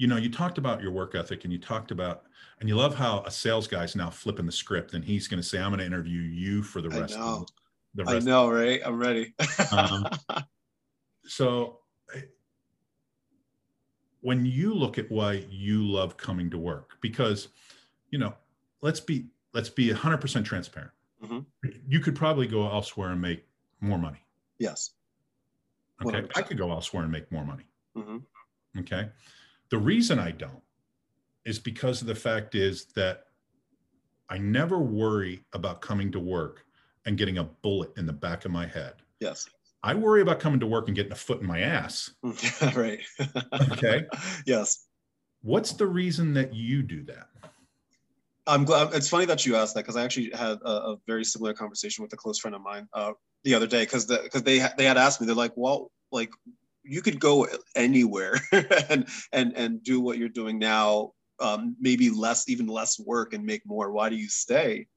you 0.01 0.07
know, 0.07 0.17
you 0.17 0.31
talked 0.31 0.57
about 0.57 0.81
your 0.81 0.89
work 0.89 1.13
ethic, 1.13 1.43
and 1.43 1.53
you 1.53 1.59
talked 1.59 1.91
about, 1.91 2.23
and 2.59 2.67
you 2.67 2.75
love 2.75 2.95
how 2.95 3.21
a 3.27 3.29
sales 3.29 3.67
guy's 3.67 3.95
now 3.95 4.09
flipping 4.09 4.47
the 4.47 4.51
script, 4.51 4.95
and 4.95 5.05
he's 5.05 5.27
going 5.27 5.39
to 5.39 5.47
say, 5.47 5.59
"I'm 5.59 5.69
going 5.69 5.77
to 5.77 5.85
interview 5.85 6.21
you 6.21 6.63
for 6.63 6.81
the 6.81 6.89
rest 6.89 7.13
of 7.19 7.45
the 7.93 8.05
rest. 8.05 8.27
I 8.27 8.31
know, 8.31 8.49
right? 8.49 8.81
I'm 8.83 8.97
ready. 8.97 9.35
um, 9.71 10.07
so 11.27 11.81
when 14.21 14.43
you 14.43 14.73
look 14.73 14.97
at 14.97 15.11
why 15.11 15.45
you 15.51 15.85
love 15.87 16.17
coming 16.17 16.49
to 16.49 16.57
work, 16.57 16.97
because 16.99 17.49
you 18.09 18.17
know, 18.17 18.33
let's 18.81 18.99
be 18.99 19.27
let's 19.53 19.69
be 19.69 19.89
100% 19.89 20.43
transparent. 20.43 20.91
Mm-hmm. 21.23 21.69
You 21.87 21.99
could 21.99 22.15
probably 22.15 22.47
go 22.47 22.67
elsewhere 22.67 23.11
and 23.11 23.21
make 23.21 23.45
more 23.81 23.99
money. 23.99 24.25
Yes. 24.57 24.93
Okay. 26.03 26.21
100%. 26.21 26.31
I 26.35 26.41
could 26.41 26.57
go 26.57 26.71
elsewhere 26.71 27.03
and 27.03 27.11
make 27.11 27.31
more 27.31 27.45
money. 27.45 27.65
Mm-hmm. 27.95 28.17
Okay. 28.79 29.09
The 29.71 29.77
reason 29.77 30.19
I 30.19 30.31
don't 30.31 30.61
is 31.45 31.57
because 31.57 32.01
of 32.01 32.07
the 32.07 32.15
fact 32.15 32.55
is 32.55 32.85
that 32.95 33.23
I 34.29 34.37
never 34.37 34.79
worry 34.79 35.43
about 35.53 35.81
coming 35.81 36.11
to 36.11 36.19
work 36.19 36.65
and 37.05 37.17
getting 37.17 37.39
a 37.39 37.45
bullet 37.45 37.91
in 37.97 38.05
the 38.05 38.13
back 38.13 38.45
of 38.45 38.51
my 38.51 38.67
head. 38.67 38.95
Yes. 39.19 39.49
I 39.83 39.95
worry 39.95 40.21
about 40.21 40.39
coming 40.39 40.59
to 40.59 40.67
work 40.67 40.87
and 40.87 40.95
getting 40.95 41.11
a 41.11 41.15
foot 41.15 41.41
in 41.41 41.47
my 41.47 41.61
ass. 41.61 42.11
right. 42.75 42.99
okay. 43.71 44.05
Yes. 44.45 44.87
What's 45.41 45.71
the 45.71 45.87
reason 45.87 46.33
that 46.35 46.53
you 46.53 46.83
do 46.83 47.03
that? 47.05 47.27
I'm 48.45 48.63
glad. 48.63 48.93
It's 48.93 49.09
funny 49.09 49.25
that 49.25 49.45
you 49.45 49.55
asked 49.55 49.73
that 49.73 49.81
because 49.81 49.95
I 49.95 50.03
actually 50.03 50.31
had 50.35 50.59
a, 50.63 50.69
a, 50.69 50.97
very 51.07 51.23
similar 51.23 51.53
conversation 51.53 52.03
with 52.03 52.13
a 52.13 52.15
close 52.15 52.37
friend 52.37 52.55
of 52.55 52.61
mine 52.61 52.87
uh, 52.93 53.13
the 53.43 53.55
other 53.55 53.65
day 53.65 53.83
because 53.83 54.05
because 54.05 54.43
the, 54.43 54.59
they 54.59 54.67
they 54.77 54.85
had 54.85 54.97
asked 54.97 55.19
me 55.19 55.25
they're 55.25 55.35
like, 55.35 55.53
well, 55.55 55.91
like 56.11 56.29
you 56.83 57.01
could 57.01 57.19
go 57.19 57.47
anywhere 57.75 58.39
and 58.89 59.07
and 59.31 59.53
and 59.55 59.83
do 59.83 59.99
what 59.99 60.17
you're 60.17 60.29
doing 60.29 60.59
now, 60.59 61.11
um, 61.39 61.75
maybe 61.79 62.09
less 62.09 62.49
even 62.49 62.67
less 62.67 62.99
work 62.99 63.33
and 63.33 63.45
make 63.45 63.65
more. 63.65 63.91
Why 63.91 64.09
do 64.09 64.15
you 64.15 64.29
stay? 64.29 64.87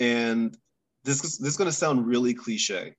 And 0.00 0.56
this 1.04 1.20
this 1.22 1.40
is 1.40 1.56
going 1.56 1.70
to 1.70 1.76
sound 1.76 2.06
really 2.06 2.34
cliche, 2.34 2.94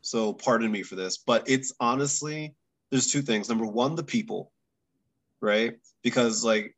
so 0.00 0.32
pardon 0.32 0.70
me 0.70 0.82
for 0.82 0.96
this, 0.96 1.18
but 1.18 1.48
it's 1.48 1.72
honestly 1.80 2.54
there's 2.90 3.10
two 3.10 3.22
things. 3.22 3.48
Number 3.48 3.66
one, 3.66 3.94
the 3.94 4.02
people, 4.02 4.52
right? 5.40 5.74
Because 6.02 6.44
like 6.44 6.76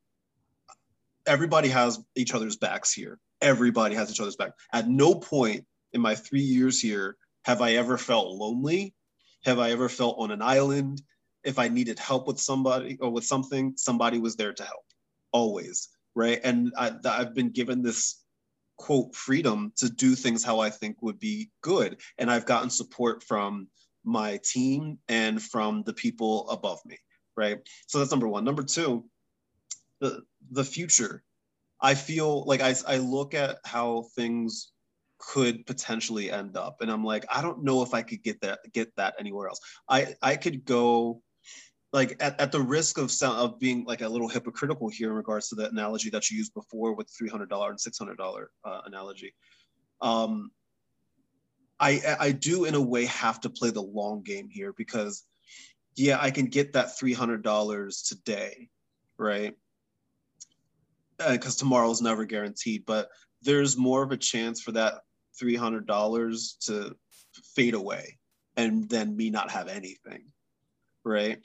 everybody 1.27 1.69
has 1.69 2.01
each 2.15 2.35
other's 2.35 2.57
backs 2.57 2.93
here. 2.93 3.19
Everybody 3.41 3.95
has 3.95 4.11
each 4.11 4.21
other's 4.21 4.37
back. 4.37 4.53
At 4.73 4.89
no 4.89 5.15
point 5.15 5.65
in 5.93 6.01
my 6.01 6.15
three 6.15 6.41
years 6.43 6.81
here 6.81 7.17
have 7.45 7.61
I 7.61 7.73
ever 7.73 7.99
felt 7.99 8.37
lonely. 8.37 8.95
Have 9.45 9.59
I 9.59 9.71
ever 9.71 9.89
felt 9.89 10.17
on 10.19 10.31
an 10.31 10.43
island? 10.43 11.03
If 11.45 11.59
I 11.59 11.69
needed 11.69 11.99
help 11.99 12.27
with 12.27 12.39
somebody 12.39 12.99
or 13.01 13.11
with 13.11 13.25
something, 13.25 13.75
somebody 13.77 14.19
was 14.19 14.37
there 14.37 14.53
to 14.53 14.63
help. 14.63 14.85
Always, 15.33 15.89
right? 16.15 16.41
And 16.45 16.73
I, 16.77 16.93
I've 17.05 17.35
been 17.35 17.51
given 17.51 17.83
this 17.83 18.23
quote 18.79 19.15
freedom 19.15 19.73
to 19.77 19.89
do 19.89 20.15
things 20.15 20.45
how 20.45 20.61
I 20.61 20.71
think 20.71 21.03
would 21.03 21.19
be 21.19 21.51
good. 21.63 22.01
And 22.19 22.31
I've 22.31 22.47
gotten 22.47 22.71
support 22.71 23.23
from 23.23 23.69
my 24.05 24.41
team 24.45 24.99
and 25.09 25.41
from 25.41 25.83
the 25.85 25.93
people 25.93 26.49
above 26.51 26.81
me, 26.85 26.99
right? 27.37 27.59
So 27.87 27.99
that's 27.99 28.11
number 28.11 28.29
one. 28.29 28.45
Number 28.45 28.63
two, 28.63 29.05
the 30.01 30.23
the 30.51 30.65
future. 30.65 31.23
I 31.81 31.95
feel 31.95 32.45
like 32.45 32.61
I, 32.61 32.75
I 32.87 32.99
look 32.99 33.35
at 33.35 33.59
how 33.65 34.05
things 34.15 34.72
could 35.23 35.65
potentially 35.67 36.31
end 36.31 36.57
up. 36.57 36.81
And 36.81 36.91
i'm 36.91 37.05
like 37.05 37.25
i 37.31 37.41
don't 37.41 37.63
know 37.63 37.83
if 37.83 37.95
i 37.95 38.03
could 38.03 38.23
get 38.23 38.41
that 38.43 38.61
get 38.73 38.95
that 38.97 39.15
anywhere 39.19 39.49
else. 39.49 39.61
I 39.89 40.15
i 40.21 40.37
could 40.37 40.65
go 40.65 41.23
like 41.93 42.17
at, 42.21 42.41
at 42.41 42.53
the 42.53 42.61
risk 42.61 42.99
of 42.99 43.11
sound 43.11 43.39
of 43.39 43.61
being 43.61 43.85
like 43.85 44.01
a 44.01 44.09
little 44.09 44.29
hypocritical 44.29 44.89
here 44.89 45.11
in 45.11 45.15
regards 45.15 45.49
to 45.49 45.55
the 45.55 45.69
analogy 45.69 46.11
that 46.11 46.31
you 46.31 46.39
used 46.39 46.55
before 46.55 46.95
with 46.95 47.07
$300 47.23 47.43
and 47.43 47.79
$600 47.79 48.45
uh, 48.65 48.81
analogy. 48.87 49.35
Um, 50.01 50.51
I, 51.79 52.01
I 52.19 52.33
do 52.33 52.65
in 52.65 52.75
a 52.75 52.81
way 52.81 53.05
have 53.07 53.41
to 53.43 53.51
play 53.51 53.71
the 53.71 53.83
long 53.83 54.23
game 54.23 54.49
here 54.49 54.73
because 54.73 55.25
yeah 55.97 56.19
i 56.21 56.31
can 56.31 56.47
get 56.47 56.73
that 56.73 56.99
$300 57.01 58.09
today 58.09 58.69
right? 59.19 59.55
Because 61.19 61.57
uh, 61.57 61.59
tomorrow 61.61 61.91
is 61.91 62.01
never 62.01 62.25
guaranteed 62.25 62.85
but 62.87 63.09
there's 63.43 63.77
more 63.77 64.03
of 64.03 64.13
a 64.13 64.17
chance 64.17 64.61
for 64.61 64.73
that 64.73 64.95
$300 65.41 66.67
to 66.67 66.97
fade 67.55 67.75
away 67.75 68.19
and 68.57 68.89
then 68.89 69.17
me 69.17 69.31
not 69.31 69.51
have 69.51 69.69
anything 69.69 70.25
right 71.05 71.39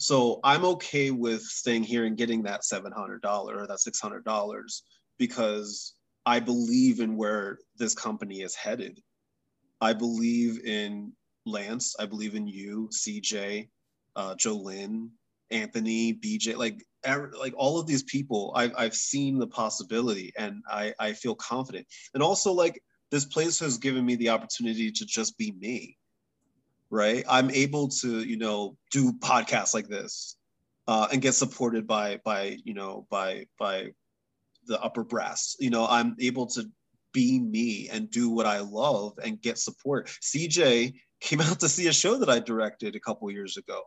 so 0.00 0.40
I'm 0.42 0.64
okay 0.64 1.10
with 1.10 1.42
staying 1.42 1.82
here 1.82 2.06
and 2.06 2.16
getting 2.16 2.42
that 2.44 2.62
$700 2.62 3.22
or 3.22 3.66
that 3.66 3.78
$600 3.78 4.82
because 5.18 5.94
I 6.24 6.40
believe 6.40 7.00
in 7.00 7.18
where 7.18 7.58
this 7.76 7.94
company 7.94 8.40
is 8.40 8.54
headed. 8.54 8.98
I 9.78 9.92
believe 9.92 10.64
in 10.64 11.12
Lance. 11.44 11.96
I 11.98 12.06
believe 12.06 12.34
in 12.34 12.46
you, 12.46 12.88
CJ, 12.90 13.68
uh, 14.16 14.34
Jolynn, 14.36 15.10
Anthony, 15.50 16.14
BJ, 16.14 16.56
like 16.56 16.82
like 17.38 17.54
all 17.56 17.78
of 17.78 17.86
these 17.86 18.02
people. 18.02 18.52
I've 18.54 18.72
I've 18.76 18.94
seen 18.94 19.38
the 19.38 19.46
possibility, 19.46 20.32
and 20.38 20.62
I 20.68 20.94
I 20.98 21.12
feel 21.14 21.34
confident. 21.34 21.86
And 22.14 22.22
also 22.22 22.52
like 22.52 22.82
this 23.10 23.24
place 23.24 23.58
has 23.60 23.78
given 23.78 24.04
me 24.04 24.16
the 24.16 24.28
opportunity 24.28 24.90
to 24.90 25.04
just 25.04 25.36
be 25.36 25.52
me 25.52 25.96
right? 26.90 27.24
I'm 27.28 27.50
able 27.50 27.88
to, 27.88 28.20
you 28.20 28.36
know, 28.36 28.76
do 28.90 29.12
podcasts 29.12 29.72
like 29.72 29.88
this 29.88 30.36
uh, 30.88 31.08
and 31.12 31.22
get 31.22 31.34
supported 31.34 31.86
by, 31.86 32.20
by, 32.24 32.58
you 32.64 32.74
know, 32.74 33.06
by, 33.10 33.46
by 33.58 33.92
the 34.66 34.80
upper 34.82 35.04
brass. 35.04 35.56
You 35.60 35.70
know, 35.70 35.86
I'm 35.86 36.16
able 36.20 36.46
to 36.48 36.68
be 37.12 37.38
me 37.38 37.88
and 37.88 38.10
do 38.10 38.28
what 38.28 38.46
I 38.46 38.58
love 38.58 39.18
and 39.22 39.40
get 39.40 39.58
support. 39.58 40.08
CJ 40.20 40.94
came 41.20 41.40
out 41.40 41.60
to 41.60 41.68
see 41.68 41.86
a 41.86 41.92
show 41.92 42.16
that 42.18 42.28
I 42.28 42.40
directed 42.40 42.96
a 42.96 43.00
couple 43.00 43.30
years 43.30 43.56
ago. 43.56 43.82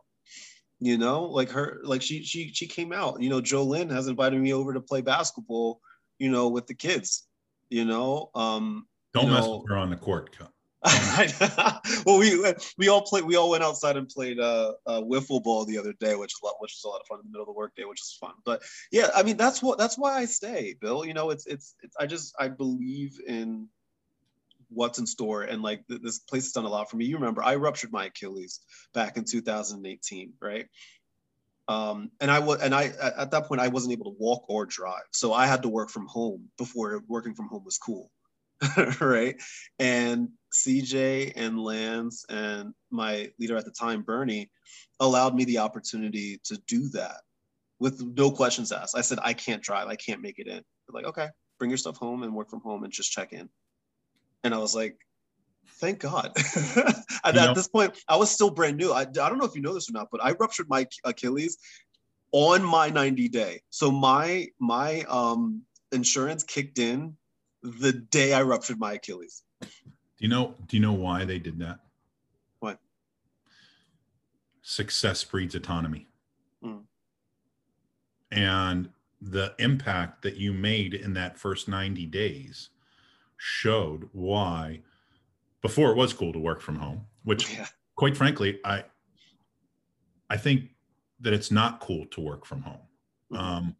You 0.80 0.98
know, 0.98 1.24
like 1.24 1.50
her, 1.50 1.80
like 1.84 2.02
she 2.02 2.24
she 2.24 2.52
she 2.52 2.66
came 2.66 2.92
out. 2.92 3.22
You 3.22 3.30
know, 3.30 3.40
Jolynn 3.40 3.90
has 3.92 4.08
invited 4.08 4.40
me 4.40 4.52
over 4.52 4.74
to 4.74 4.80
play 4.80 5.00
basketball. 5.00 5.80
You 6.18 6.30
know, 6.30 6.48
with 6.48 6.66
the 6.66 6.74
kids. 6.74 7.26
You 7.70 7.84
know, 7.84 8.30
um, 8.34 8.86
don't 9.14 9.30
mess 9.30 9.46
with 9.46 9.68
her 9.68 9.76
on 9.76 9.90
the 9.90 9.96
court. 9.96 10.36
well, 12.04 12.18
we 12.18 12.44
we 12.76 12.88
all 12.88 13.00
played. 13.00 13.24
We 13.24 13.36
all 13.36 13.48
went 13.48 13.64
outside 13.64 13.96
and 13.96 14.06
played 14.06 14.38
uh, 14.38 14.72
uh, 14.86 15.00
wiffle 15.00 15.42
ball 15.42 15.64
the 15.64 15.78
other 15.78 15.94
day, 15.94 16.14
which 16.14 16.34
was 16.34 16.40
a 16.42 16.46
lot, 16.46 16.56
which 16.58 16.72
was 16.72 16.84
a 16.84 16.88
lot 16.88 17.00
of 17.00 17.06
fun 17.06 17.20
in 17.20 17.24
the 17.24 17.30
middle 17.30 17.44
of 17.44 17.46
the 17.46 17.58
workday, 17.58 17.84
which 17.84 18.02
is 18.02 18.18
fun. 18.20 18.34
But 18.44 18.62
yeah, 18.92 19.08
I 19.14 19.22
mean 19.22 19.38
that's 19.38 19.62
what 19.62 19.78
that's 19.78 19.96
why 19.96 20.18
I 20.18 20.26
stay, 20.26 20.74
Bill. 20.78 21.06
You 21.06 21.14
know, 21.14 21.30
it's 21.30 21.46
it's, 21.46 21.74
it's 21.82 21.96
I 21.98 22.04
just 22.04 22.34
I 22.38 22.48
believe 22.48 23.18
in 23.26 23.68
what's 24.68 24.98
in 24.98 25.06
store, 25.06 25.44
and 25.44 25.62
like 25.62 25.86
th- 25.88 26.02
this 26.02 26.18
place 26.18 26.44
has 26.44 26.52
done 26.52 26.66
a 26.66 26.68
lot 26.68 26.90
for 26.90 26.98
me. 26.98 27.06
You 27.06 27.16
remember 27.16 27.42
I 27.42 27.54
ruptured 27.54 27.92
my 27.92 28.06
Achilles 28.06 28.60
back 28.92 29.16
in 29.16 29.24
2018, 29.24 30.34
right? 30.42 30.66
Um, 31.66 32.10
and 32.20 32.30
I 32.30 32.40
was, 32.40 32.60
and 32.60 32.74
I 32.74 32.92
at 33.16 33.30
that 33.30 33.46
point 33.46 33.62
I 33.62 33.68
wasn't 33.68 33.94
able 33.94 34.12
to 34.12 34.16
walk 34.18 34.44
or 34.50 34.66
drive, 34.66 35.04
so 35.12 35.32
I 35.32 35.46
had 35.46 35.62
to 35.62 35.70
work 35.70 35.88
from 35.88 36.06
home 36.08 36.50
before 36.58 37.02
working 37.08 37.34
from 37.34 37.48
home 37.48 37.64
was 37.64 37.78
cool. 37.78 38.10
right? 39.00 39.40
And 39.78 40.30
CJ 40.52 41.32
and 41.36 41.58
Lance 41.58 42.24
and 42.28 42.74
my 42.90 43.30
leader 43.38 43.56
at 43.56 43.64
the 43.64 43.70
time, 43.70 44.02
Bernie, 44.02 44.50
allowed 45.00 45.34
me 45.34 45.44
the 45.44 45.58
opportunity 45.58 46.40
to 46.44 46.56
do 46.66 46.88
that 46.90 47.16
with 47.78 48.00
no 48.00 48.30
questions 48.30 48.72
asked. 48.72 48.96
I 48.96 49.00
said, 49.00 49.18
I 49.22 49.32
can't 49.32 49.62
drive, 49.62 49.88
I 49.88 49.96
can't 49.96 50.22
make 50.22 50.38
it 50.38 50.46
in. 50.46 50.54
They're 50.54 51.02
like, 51.02 51.06
okay, 51.06 51.28
bring 51.58 51.70
your 51.70 51.78
stuff 51.78 51.96
home 51.96 52.22
and 52.22 52.34
work 52.34 52.50
from 52.50 52.60
home 52.60 52.84
and 52.84 52.92
just 52.92 53.10
check 53.10 53.32
in. 53.32 53.48
And 54.44 54.54
I 54.54 54.58
was 54.58 54.74
like, 54.74 54.96
thank 55.80 55.98
God. 56.00 56.32
and 57.24 57.36
at 57.36 57.54
this 57.54 57.68
point, 57.68 57.98
I 58.08 58.16
was 58.16 58.30
still 58.30 58.50
brand 58.50 58.76
new. 58.76 58.92
I, 58.92 59.00
I 59.00 59.04
don't 59.04 59.38
know 59.38 59.44
if 59.44 59.56
you 59.56 59.62
know 59.62 59.74
this 59.74 59.88
or 59.88 59.92
not, 59.92 60.08
but 60.12 60.22
I 60.22 60.32
ruptured 60.32 60.68
my 60.68 60.86
Achilles 61.04 61.58
on 62.32 62.62
my 62.64 62.90
90 62.90 63.28
day. 63.28 63.60
So 63.70 63.90
my 63.90 64.48
my 64.58 65.02
um 65.02 65.62
insurance 65.92 66.42
kicked 66.42 66.78
in 66.78 67.16
the 67.64 67.92
day 67.92 68.34
I 68.34 68.42
ruptured 68.42 68.78
my 68.78 68.92
Achilles. 68.92 69.42
Do 69.62 69.68
you 70.18 70.28
know 70.28 70.54
do 70.66 70.76
you 70.76 70.82
know 70.82 70.92
why 70.92 71.24
they 71.24 71.38
did 71.38 71.58
that? 71.60 71.80
What? 72.60 72.78
Success 74.62 75.24
breeds 75.24 75.54
autonomy. 75.54 76.06
Mm. 76.62 76.82
And 78.30 78.90
the 79.20 79.54
impact 79.58 80.22
that 80.22 80.36
you 80.36 80.52
made 80.52 80.92
in 80.92 81.14
that 81.14 81.38
first 81.38 81.66
90 81.66 82.04
days 82.06 82.68
showed 83.38 84.08
why 84.12 84.80
before 85.62 85.90
it 85.90 85.96
was 85.96 86.12
cool 86.12 86.32
to 86.32 86.38
work 86.38 86.60
from 86.60 86.76
home 86.76 87.06
which 87.24 87.52
yeah. 87.54 87.66
quite 87.96 88.16
frankly 88.16 88.60
i 88.64 88.84
i 90.30 90.36
think 90.36 90.70
that 91.20 91.32
it's 91.32 91.50
not 91.50 91.80
cool 91.80 92.04
to 92.06 92.20
work 92.20 92.44
from 92.44 92.62
home 92.62 92.78
mm-hmm. 93.32 93.42
um 93.42 93.76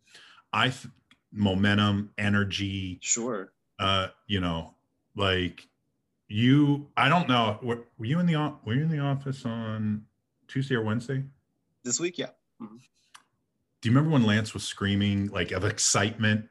i 0.52 0.68
th- 0.68 0.92
momentum 1.30 2.10
energy 2.18 2.98
sure 3.02 3.53
uh 3.78 4.08
you 4.26 4.40
know 4.40 4.74
like 5.16 5.66
you 6.28 6.88
i 6.96 7.08
don't 7.08 7.28
know 7.28 7.58
were, 7.62 7.84
were 7.98 8.06
you 8.06 8.18
in 8.18 8.26
the 8.26 8.34
were 8.64 8.74
you 8.74 8.82
in 8.82 8.88
the 8.88 8.98
office 8.98 9.44
on 9.44 10.04
tuesday 10.48 10.74
or 10.74 10.82
wednesday 10.82 11.22
this 11.82 12.00
week 12.00 12.18
yeah 12.18 12.30
mm-hmm. 12.60 12.76
do 12.76 13.88
you 13.88 13.94
remember 13.94 14.10
when 14.10 14.24
lance 14.24 14.54
was 14.54 14.62
screaming 14.62 15.28
like 15.28 15.52
of 15.52 15.64
excitement 15.64 16.48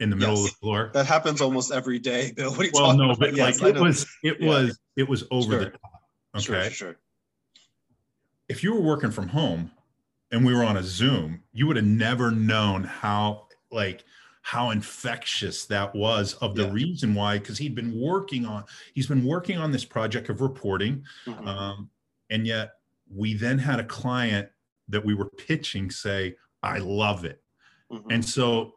in 0.00 0.10
the 0.10 0.16
middle 0.16 0.34
yes. 0.34 0.44
of 0.44 0.50
the 0.50 0.56
floor. 0.58 0.90
That 0.92 1.06
happens 1.06 1.40
almost 1.40 1.72
every 1.72 1.98
day, 1.98 2.32
Bill. 2.32 2.50
What 2.50 2.60
are 2.60 2.64
you 2.64 2.70
well, 2.74 2.84
talking 2.86 2.98
no, 2.98 3.04
about? 3.06 3.18
but 3.18 3.34
yes, 3.34 3.60
like 3.60 3.76
it 3.76 3.80
was, 3.80 4.06
it 4.22 4.36
yeah. 4.40 4.48
was, 4.48 4.78
it 4.96 5.08
was 5.08 5.24
over 5.30 5.52
sure. 5.52 5.58
the 5.60 5.70
top. 5.70 6.02
Okay. 6.36 6.44
Sure, 6.44 6.70
sure. 6.70 6.96
If 8.48 8.62
you 8.62 8.74
were 8.74 8.80
working 8.80 9.10
from 9.10 9.28
home 9.28 9.70
and 10.30 10.44
we 10.44 10.54
were 10.54 10.64
on 10.64 10.76
a 10.76 10.82
Zoom, 10.82 11.42
you 11.52 11.66
would 11.66 11.76
have 11.76 11.86
never 11.86 12.30
known 12.30 12.84
how 12.84 13.46
like 13.70 14.04
how 14.46 14.70
infectious 14.70 15.64
that 15.64 15.92
was 15.92 16.34
of 16.34 16.54
the 16.54 16.66
yeah. 16.66 16.72
reason 16.72 17.14
why 17.14 17.36
because 17.36 17.58
he'd 17.58 17.74
been 17.74 18.00
working 18.00 18.46
on 18.46 18.62
he's 18.94 19.08
been 19.08 19.24
working 19.24 19.58
on 19.58 19.72
this 19.72 19.84
project 19.84 20.28
of 20.28 20.40
reporting 20.40 21.02
mm-hmm. 21.26 21.48
um, 21.48 21.90
and 22.30 22.46
yet 22.46 22.74
we 23.12 23.34
then 23.34 23.58
had 23.58 23.80
a 23.80 23.84
client 23.84 24.48
that 24.88 25.04
we 25.04 25.14
were 25.14 25.28
pitching 25.30 25.90
say 25.90 26.36
i 26.62 26.78
love 26.78 27.24
it 27.24 27.42
mm-hmm. 27.90 28.08
and 28.12 28.24
so 28.24 28.76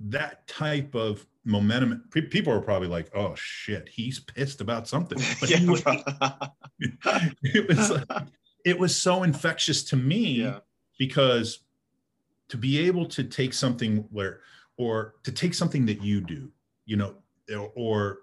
that 0.00 0.44
type 0.48 0.92
of 0.96 1.24
momentum 1.44 2.02
people 2.10 2.52
are 2.52 2.60
probably 2.60 2.88
like 2.88 3.08
oh 3.14 3.32
shit 3.36 3.88
he's 3.88 4.18
pissed 4.18 4.60
about 4.60 4.88
something 4.88 5.18
but 5.40 5.48
yeah, 5.48 5.64
was, 5.70 5.84
it 7.44 7.68
was 7.68 7.90
like, 7.92 8.26
it 8.64 8.76
was 8.76 8.96
so 8.96 9.22
infectious 9.22 9.84
to 9.84 9.94
me 9.94 10.42
yeah. 10.42 10.58
because 10.98 11.60
to 12.48 12.56
be 12.56 12.80
able 12.80 13.06
to 13.06 13.22
take 13.22 13.52
something 13.54 13.98
where 14.10 14.40
or 14.78 15.14
to 15.22 15.32
take 15.32 15.54
something 15.54 15.86
that 15.86 16.02
you 16.02 16.20
do 16.20 16.50
you 16.84 16.96
know 16.96 17.14
or 17.74 18.18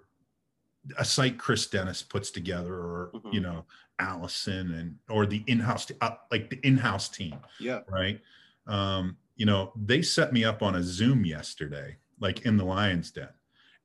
a 0.98 1.04
site 1.04 1.38
chris 1.38 1.66
dennis 1.66 2.02
puts 2.02 2.30
together 2.30 2.74
or 2.74 3.10
mm-hmm. 3.14 3.28
you 3.32 3.40
know 3.40 3.64
allison 3.98 4.74
and 4.74 4.96
or 5.08 5.24
the 5.24 5.42
in-house 5.46 5.90
uh, 6.00 6.10
like 6.30 6.50
the 6.50 6.58
in-house 6.66 7.08
team 7.08 7.36
yeah 7.60 7.80
right 7.88 8.20
um 8.66 9.16
you 9.36 9.46
know, 9.46 9.72
they 9.76 10.02
set 10.02 10.32
me 10.32 10.44
up 10.44 10.62
on 10.62 10.76
a 10.76 10.82
Zoom 10.82 11.24
yesterday, 11.24 11.96
like 12.20 12.42
in 12.42 12.56
the 12.56 12.64
Lion's 12.64 13.10
Den, 13.10 13.28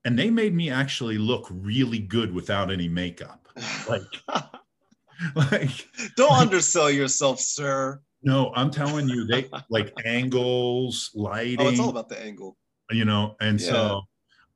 and 0.06 0.18
they 0.18 0.30
made 0.30 0.54
me 0.54 0.70
actually 0.70 1.18
look 1.18 1.48
really 1.50 2.00
good 2.00 2.34
without 2.34 2.72
any 2.72 2.88
makeup. 2.88 3.48
Like, 3.90 4.04
like 5.36 5.88
don't 6.16 6.32
undersell 6.32 6.90
yourself, 6.90 7.40
sir. 7.40 8.00
No, 8.22 8.52
I'm 8.56 8.70
telling 8.70 9.08
you, 9.08 9.26
they 9.26 9.50
like 9.70 9.94
angles, 10.06 11.12
lighting. 11.16 11.62
Oh, 11.62 11.70
it's 11.70 11.80
all 11.80 11.90
about 11.90 12.10
the 12.10 12.22
angle. 12.22 12.58
You 12.92 13.06
know, 13.06 13.36
and 13.40 13.60
yeah. 13.62 13.68
so 13.68 14.02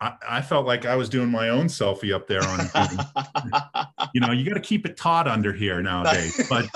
I, 0.02 0.14
I, 0.28 0.42
felt 0.42 0.66
like 0.66 0.86
I 0.86 0.96
was 0.96 1.08
doing 1.08 1.30
my 1.30 1.50
own 1.50 1.68
selfie 1.68 2.14
up 2.14 2.28
there 2.28 2.44
on. 2.44 2.60
you 4.14 4.22
know, 4.22 4.32
you 4.32 4.46
got 4.46 4.56
to 4.56 4.60
keep 4.60 4.86
it 4.86 4.98
taut 4.98 5.28
under 5.28 5.54
here 5.54 5.82
nowadays, 5.82 6.46
but. 6.50 6.68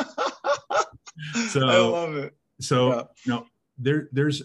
So 1.50 1.68
I 1.68 1.78
love 1.78 2.16
it. 2.16 2.36
So 2.62 2.90
yeah. 2.90 3.04
you 3.26 3.32
know, 3.34 3.46
there 3.78 4.10
there's 4.12 4.44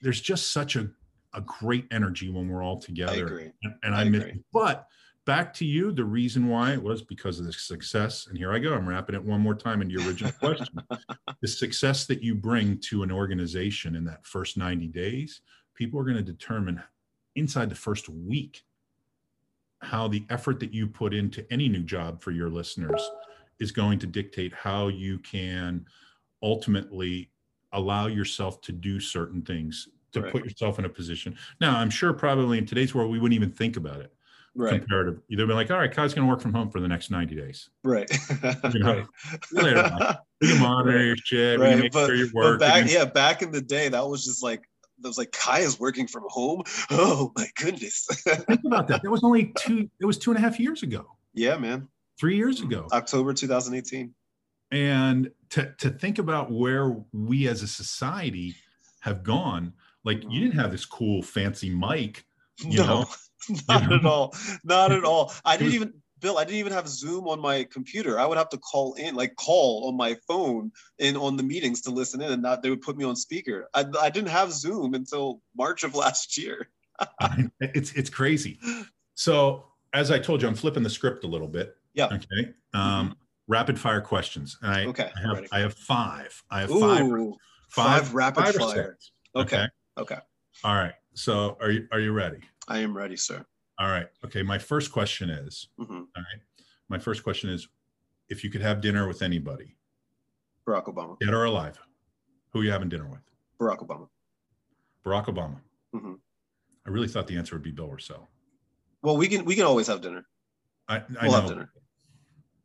there's 0.00 0.20
just 0.20 0.52
such 0.52 0.76
a 0.76 0.90
a 1.34 1.40
great 1.40 1.86
energy 1.90 2.30
when 2.30 2.48
we're 2.48 2.62
all 2.62 2.78
together. 2.78 3.52
And, 3.62 3.74
and 3.82 3.94
I, 3.94 4.02
I 4.02 4.04
miss 4.04 4.24
but 4.52 4.86
back 5.26 5.52
to 5.54 5.64
you, 5.64 5.92
the 5.92 6.04
reason 6.04 6.48
why 6.48 6.72
it 6.72 6.82
was 6.82 7.02
because 7.02 7.38
of 7.38 7.46
the 7.46 7.52
success. 7.52 8.26
And 8.26 8.36
here 8.36 8.52
I 8.52 8.58
go. 8.58 8.74
I'm 8.74 8.88
wrapping 8.88 9.14
it 9.14 9.24
one 9.24 9.40
more 9.40 9.54
time 9.54 9.82
in 9.82 9.90
your 9.90 10.02
original 10.06 10.32
question. 10.40 10.80
the 11.40 11.48
success 11.48 12.06
that 12.06 12.22
you 12.22 12.34
bring 12.34 12.78
to 12.88 13.02
an 13.02 13.12
organization 13.12 13.94
in 13.94 14.04
that 14.04 14.26
first 14.26 14.56
90 14.56 14.88
days, 14.88 15.42
people 15.74 16.00
are 16.00 16.04
going 16.04 16.16
to 16.16 16.22
determine 16.22 16.82
inside 17.36 17.68
the 17.68 17.74
first 17.74 18.08
week 18.08 18.62
how 19.82 20.08
the 20.08 20.24
effort 20.28 20.60
that 20.60 20.74
you 20.74 20.86
put 20.86 21.14
into 21.14 21.46
any 21.50 21.68
new 21.68 21.82
job 21.82 22.20
for 22.20 22.32
your 22.32 22.50
listeners 22.50 23.10
is 23.60 23.72
going 23.72 23.98
to 23.98 24.06
dictate 24.06 24.52
how 24.52 24.88
you 24.88 25.18
can 25.18 25.84
ultimately 26.42 27.30
allow 27.72 28.06
yourself 28.06 28.60
to 28.62 28.72
do 28.72 28.98
certain 28.98 29.42
things 29.42 29.88
to 30.12 30.22
right. 30.22 30.32
put 30.32 30.44
yourself 30.44 30.78
in 30.78 30.84
a 30.84 30.88
position. 30.88 31.36
Now, 31.60 31.78
I'm 31.78 31.90
sure 31.90 32.12
probably 32.12 32.58
in 32.58 32.66
today's 32.66 32.94
world, 32.94 33.10
we 33.10 33.18
wouldn't 33.18 33.36
even 33.36 33.52
think 33.52 33.76
about 33.76 34.00
it. 34.00 34.12
Right. 34.60 34.80
Comparative. 34.80 35.20
You'd 35.28 35.38
be 35.46 35.54
like, 35.54 35.70
all 35.70 35.78
right, 35.78 35.90
Ky's 35.90 36.12
going 36.12 36.26
to 36.26 36.30
work 36.30 36.42
from 36.42 36.52
home 36.52 36.70
for 36.70 36.80
the 36.80 36.88
next 36.88 37.10
90 37.10 37.34
days. 37.34 37.70
Right. 37.82 38.10
you 38.74 38.80
know. 38.80 39.06
You 40.42 40.58
monitor 40.58 40.96
right. 40.96 41.04
your 41.04 41.16
shit. 41.16 41.60
Right. 41.60 41.78
Make 41.78 41.92
but, 41.92 42.06
sure 42.06 42.14
you 42.14 42.30
work. 42.32 42.60
Back, 42.60 42.90
yeah, 42.90 43.04
back 43.04 43.42
in 43.42 43.50
the 43.52 43.60
day, 43.60 43.90
that 43.90 44.08
was 44.08 44.24
just 44.24 44.42
like, 44.42 44.62
that 45.00 45.08
was 45.08 45.18
like 45.18 45.32
Ky 45.32 45.60
is 45.60 45.78
working 45.78 46.06
from 46.06 46.24
home. 46.28 46.62
Oh 46.90 47.30
my 47.36 47.46
goodness. 47.56 48.06
think 48.24 48.60
about 48.64 48.88
that. 48.88 49.02
That 49.02 49.10
was 49.10 49.22
only 49.22 49.52
two, 49.58 49.90
it 50.00 50.06
was 50.06 50.16
two 50.16 50.30
and 50.30 50.38
a 50.38 50.40
half 50.40 50.58
years 50.58 50.82
ago. 50.82 51.04
Yeah, 51.34 51.58
man. 51.58 51.88
Three 52.18 52.36
years 52.36 52.62
ago. 52.62 52.86
October 52.90 53.34
2018 53.34 54.14
and 54.72 55.30
to 55.50 55.74
to 55.78 55.90
think 55.90 56.18
about 56.18 56.50
where 56.50 56.96
we 57.12 57.48
as 57.48 57.62
a 57.62 57.66
society 57.66 58.54
have 59.00 59.22
gone 59.22 59.72
like 60.04 60.22
you 60.22 60.28
mm-hmm. 60.28 60.40
didn't 60.40 60.60
have 60.60 60.70
this 60.70 60.84
cool 60.84 61.22
fancy 61.22 61.70
mic 61.70 62.24
you 62.58 62.78
no, 62.78 62.86
know 62.86 63.06
not 63.68 63.92
at 63.92 64.04
all 64.04 64.34
not 64.64 64.92
at 64.92 65.04
all 65.04 65.32
i 65.44 65.56
didn't 65.56 65.72
even 65.72 65.92
bill 66.20 66.38
i 66.38 66.44
didn't 66.44 66.58
even 66.58 66.72
have 66.72 66.86
zoom 66.86 67.26
on 67.26 67.40
my 67.40 67.64
computer 67.64 68.18
i 68.18 68.26
would 68.26 68.36
have 68.36 68.48
to 68.48 68.58
call 68.58 68.94
in 68.94 69.14
like 69.14 69.34
call 69.36 69.88
on 69.88 69.96
my 69.96 70.14
phone 70.28 70.70
and 70.98 71.16
on 71.16 71.36
the 71.36 71.42
meetings 71.42 71.80
to 71.80 71.90
listen 71.90 72.20
in 72.20 72.30
and 72.32 72.42
not 72.42 72.62
they 72.62 72.70
would 72.70 72.82
put 72.82 72.96
me 72.96 73.04
on 73.04 73.16
speaker 73.16 73.68
i, 73.74 73.84
I 74.00 74.10
didn't 74.10 74.28
have 74.28 74.52
zoom 74.52 74.94
until 74.94 75.40
march 75.56 75.84
of 75.84 75.94
last 75.94 76.36
year 76.36 76.68
it's 77.60 77.92
it's 77.92 78.10
crazy 78.10 78.58
so 79.14 79.64
as 79.94 80.10
i 80.10 80.18
told 80.18 80.42
you 80.42 80.48
i'm 80.48 80.54
flipping 80.54 80.82
the 80.82 80.90
script 80.90 81.24
a 81.24 81.28
little 81.28 81.48
bit 81.48 81.74
yeah 81.94 82.06
okay 82.06 82.52
um, 82.74 83.06
mm-hmm 83.06 83.12
rapid 83.50 83.78
fire 83.78 84.00
questions. 84.00 84.56
I, 84.62 84.84
okay, 84.86 85.10
I 85.14 85.20
have, 85.20 85.46
I 85.52 85.58
have 85.58 85.74
five. 85.74 86.42
I 86.50 86.60
have 86.60 86.70
Ooh, 86.70 86.80
five, 86.80 87.04
five, 87.68 88.04
five 88.04 88.14
rapid 88.14 88.44
five 88.44 88.54
fire. 88.54 88.98
Okay. 89.36 89.56
okay. 89.56 89.66
Okay. 89.98 90.18
All 90.64 90.74
right. 90.74 90.94
So 91.14 91.58
are 91.60 91.70
you 91.70 91.86
are 91.92 92.00
you 92.00 92.12
ready? 92.12 92.38
I 92.70 92.78
am 92.78 92.96
ready, 92.96 93.16
sir. 93.16 93.44
All 93.80 93.88
right. 93.88 94.06
Okay. 94.24 94.42
My 94.42 94.58
first 94.58 94.92
question 94.92 95.28
is 95.28 95.68
mm-hmm. 95.78 95.92
all 95.92 96.02
right. 96.16 96.40
My 96.88 96.98
first 96.98 97.24
question 97.24 97.50
is 97.50 97.68
if 98.28 98.44
you 98.44 98.50
could 98.50 98.62
have 98.62 98.80
dinner 98.80 99.08
with 99.08 99.22
anybody, 99.22 99.76
Barack 100.66 100.84
Obama. 100.84 101.18
Dead 101.18 101.34
or 101.34 101.44
alive, 101.44 101.78
who 102.50 102.60
are 102.60 102.64
you 102.64 102.70
having 102.70 102.88
dinner 102.88 103.08
with? 103.08 103.20
Barack 103.60 103.84
Obama. 103.84 104.08
Barack 105.04 105.26
Obama. 105.26 105.56
Mm-hmm. 105.94 106.14
I 106.86 106.90
really 106.90 107.08
thought 107.08 107.26
the 107.26 107.36
answer 107.36 107.56
would 107.56 107.64
be 107.64 107.72
Bill 107.72 107.88
Rossell. 107.88 108.28
Well, 109.02 109.16
we 109.16 109.26
can 109.26 109.44
we 109.44 109.56
can 109.56 109.64
always 109.64 109.88
have 109.88 110.00
dinner. 110.00 110.24
I, 110.88 110.96
I 110.98 111.02
we'll 111.22 111.32
know. 111.32 111.40
have 111.40 111.48
dinner 111.48 111.72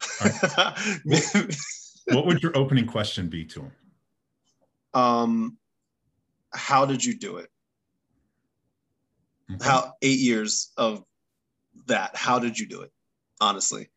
what, 1.03 1.55
what 2.07 2.25
would 2.25 2.43
your 2.43 2.55
opening 2.55 2.85
question 2.85 3.27
be 3.27 3.45
to 3.45 3.61
him? 3.61 3.71
Um, 4.93 5.57
how 6.53 6.85
did 6.85 7.03
you 7.03 7.17
do 7.17 7.37
it? 7.37 7.49
Okay. 9.51 9.63
How 9.63 9.93
eight 10.01 10.19
years 10.19 10.71
of 10.77 11.03
that? 11.87 12.15
How 12.15 12.39
did 12.39 12.57
you 12.57 12.67
do 12.67 12.81
it? 12.81 12.91
Honestly, 13.41 13.89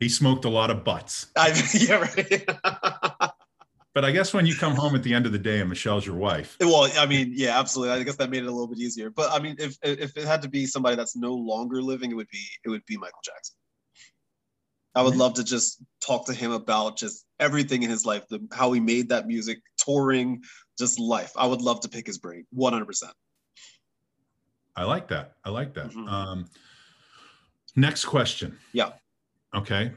he 0.00 0.08
smoked 0.08 0.44
a 0.44 0.48
lot 0.48 0.70
of 0.70 0.84
butts. 0.84 1.26
I, 1.36 1.48
yeah, 1.74 1.94
right. 1.94 3.30
but 3.94 4.04
I 4.04 4.10
guess 4.10 4.34
when 4.34 4.46
you 4.46 4.54
come 4.54 4.74
home 4.74 4.94
at 4.94 5.02
the 5.02 5.14
end 5.14 5.26
of 5.26 5.32
the 5.32 5.38
day 5.38 5.60
and 5.60 5.68
Michelle's 5.68 6.04
your 6.04 6.16
wife. 6.16 6.56
Well, 6.60 6.90
I 6.98 7.06
mean, 7.06 7.32
yeah, 7.34 7.58
absolutely. 7.58 7.94
I 7.94 8.02
guess 8.02 8.16
that 8.16 8.30
made 8.30 8.42
it 8.42 8.48
a 8.48 8.50
little 8.50 8.66
bit 8.66 8.78
easier. 8.78 9.10
But 9.10 9.30
I 9.30 9.38
mean, 9.38 9.56
if 9.58 9.76
if 9.82 10.16
it 10.16 10.24
had 10.24 10.42
to 10.42 10.48
be 10.48 10.66
somebody 10.66 10.96
that's 10.96 11.16
no 11.16 11.34
longer 11.34 11.80
living, 11.80 12.10
it 12.10 12.14
would 12.14 12.28
be 12.28 12.44
it 12.64 12.68
would 12.68 12.84
be 12.86 12.96
Michael 12.96 13.20
Jackson. 13.24 13.56
I 14.94 15.02
would 15.02 15.12
mm-hmm. 15.12 15.20
love 15.20 15.34
to 15.34 15.44
just 15.44 15.82
talk 16.04 16.26
to 16.26 16.34
him 16.34 16.52
about 16.52 16.98
just 16.98 17.24
everything 17.40 17.82
in 17.82 17.90
his 17.90 18.04
life, 18.04 18.24
the, 18.28 18.46
how 18.52 18.72
he 18.72 18.80
made 18.80 19.08
that 19.08 19.26
music, 19.26 19.60
touring, 19.78 20.42
just 20.78 20.98
life. 20.98 21.32
I 21.36 21.46
would 21.46 21.62
love 21.62 21.80
to 21.80 21.88
pick 21.88 22.06
his 22.06 22.18
brain, 22.18 22.44
100%. 22.54 22.84
I 24.76 24.84
like 24.84 25.08
that. 25.08 25.36
I 25.44 25.50
like 25.50 25.74
that. 25.74 25.90
Mhm. 25.90 26.08
Um, 26.08 26.50
next 27.76 28.04
question. 28.04 28.58
Yeah. 28.72 28.92
Okay. 29.54 29.92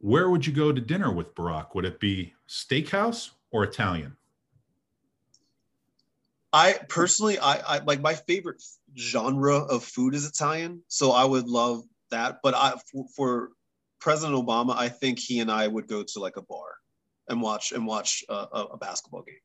Where 0.00 0.30
would 0.30 0.46
you 0.46 0.52
go 0.52 0.72
to 0.72 0.80
dinner 0.80 1.12
with 1.12 1.34
Barack? 1.34 1.74
Would 1.74 1.84
it 1.84 2.00
be 2.00 2.34
steakhouse 2.48 3.30
or 3.50 3.64
Italian? 3.64 4.16
I 6.52 6.78
personally, 6.88 7.38
I, 7.38 7.76
I 7.76 7.78
like 7.80 8.00
my 8.00 8.14
favorite 8.14 8.62
genre 8.96 9.58
of 9.58 9.84
food 9.84 10.14
is 10.14 10.26
Italian, 10.26 10.82
so 10.88 11.12
I 11.12 11.24
would 11.24 11.46
love 11.46 11.84
that. 12.10 12.38
But 12.42 12.54
I, 12.54 12.74
for, 12.90 13.06
for 13.14 13.50
President 14.00 14.38
Obama, 14.38 14.74
I 14.76 14.88
think 14.88 15.18
he 15.18 15.40
and 15.40 15.50
I 15.50 15.68
would 15.68 15.88
go 15.88 16.02
to 16.02 16.20
like 16.20 16.36
a 16.36 16.42
bar 16.42 16.76
and 17.28 17.42
watch 17.42 17.72
and 17.72 17.86
watch 17.86 18.24
a, 18.28 18.32
a 18.72 18.76
basketball 18.78 19.22
game. 19.22 19.36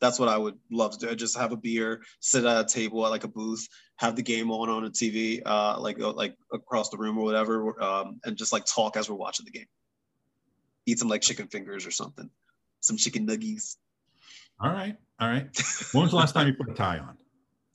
That's 0.00 0.18
what 0.18 0.28
I 0.28 0.36
would 0.36 0.58
love 0.70 0.98
to 0.98 1.06
do. 1.06 1.14
Just 1.16 1.38
have 1.38 1.52
a 1.52 1.56
beer, 1.56 2.02
sit 2.20 2.44
at 2.44 2.60
a 2.60 2.68
table 2.68 3.04
at 3.06 3.10
like 3.10 3.24
a 3.24 3.28
booth, 3.28 3.66
have 3.96 4.14
the 4.14 4.22
game 4.22 4.50
on 4.50 4.68
on 4.68 4.84
a 4.84 4.90
TV, 4.90 5.40
uh, 5.44 5.80
like 5.80 6.00
uh, 6.00 6.12
like 6.12 6.36
across 6.52 6.90
the 6.90 6.98
room 6.98 7.18
or 7.18 7.24
whatever, 7.24 7.82
um, 7.82 8.20
and 8.24 8.36
just 8.36 8.52
like 8.52 8.64
talk 8.66 8.96
as 8.96 9.08
we're 9.08 9.16
watching 9.16 9.46
the 9.46 9.52
game. 9.52 9.66
Eat 10.84 10.98
some 10.98 11.08
like 11.08 11.22
chicken 11.22 11.48
fingers 11.48 11.86
or 11.86 11.90
something, 11.90 12.28
some 12.80 12.96
chicken 12.96 13.26
nuggies. 13.26 13.76
All 14.60 14.70
right. 14.70 14.96
All 15.20 15.28
right. 15.28 15.48
When 15.92 16.02
was 16.02 16.10
the 16.10 16.16
last 16.16 16.34
time 16.34 16.46
you 16.46 16.54
put 16.54 16.70
a 16.70 16.74
tie 16.74 16.98
on? 16.98 17.16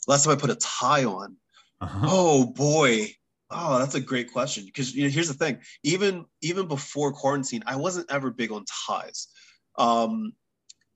Last 0.08 0.26
time 0.26 0.34
I 0.34 0.40
put 0.40 0.50
a 0.50 0.56
tie 0.56 1.06
on, 1.06 1.38
Uh-huh. 1.82 2.08
Oh 2.10 2.46
boy. 2.46 3.08
Oh, 3.50 3.80
that's 3.80 3.96
a 3.96 4.00
great 4.00 4.32
question. 4.32 4.66
Because 4.66 4.96
you 4.96 5.04
know, 5.04 5.10
here's 5.10 5.28
the 5.28 5.34
thing. 5.34 5.60
Even 5.84 6.26
even 6.42 6.68
before 6.68 7.12
quarantine, 7.12 7.64
I 7.66 7.76
wasn't 7.76 8.12
ever 8.12 8.32
big 8.32 8.52
on 8.52 8.66
ties. 8.88 9.28
Um, 9.78 10.34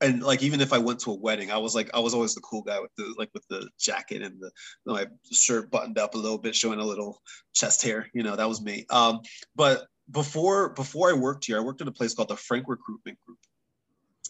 and 0.06 0.22
like 0.24 0.44
even 0.44 0.62
if 0.62 0.72
I 0.72 0.78
went 0.78 1.00
to 1.02 1.12
a 1.12 1.16
wedding, 1.16 1.52
I 1.52 1.58
was 1.58 1.76
like 1.76 1.90
I 1.94 2.00
was 2.00 2.14
always 2.14 2.36
the 2.36 2.42
cool 2.42 2.62
guy 2.62 2.80
with 2.80 2.94
the 2.96 3.14
like 3.18 3.30
with 3.34 3.48
the 3.50 3.68
jacket 3.80 4.22
and 4.22 4.40
the 4.40 4.52
my 4.86 5.08
shirt 5.32 5.72
buttoned 5.72 5.98
up 5.98 6.16
a 6.16 6.18
little 6.18 6.38
bit, 6.38 6.56
showing 6.56 6.80
a 6.80 6.86
little 6.86 7.22
chest 7.54 7.84
hair. 7.84 8.10
You 8.14 8.24
know, 8.24 8.36
that 8.36 8.48
was 8.48 8.62
me. 8.62 8.86
Um, 8.90 9.22
but 9.56 9.88
before 10.12 10.70
before 10.70 11.10
I 11.10 11.14
worked 11.14 11.46
here, 11.46 11.58
I 11.58 11.62
worked 11.62 11.82
at 11.82 11.88
a 11.88 11.92
place 11.92 12.14
called 12.14 12.30
the 12.30 12.38
Frank 12.38 12.66
Recruitment 12.68 13.18
Group 13.26 13.40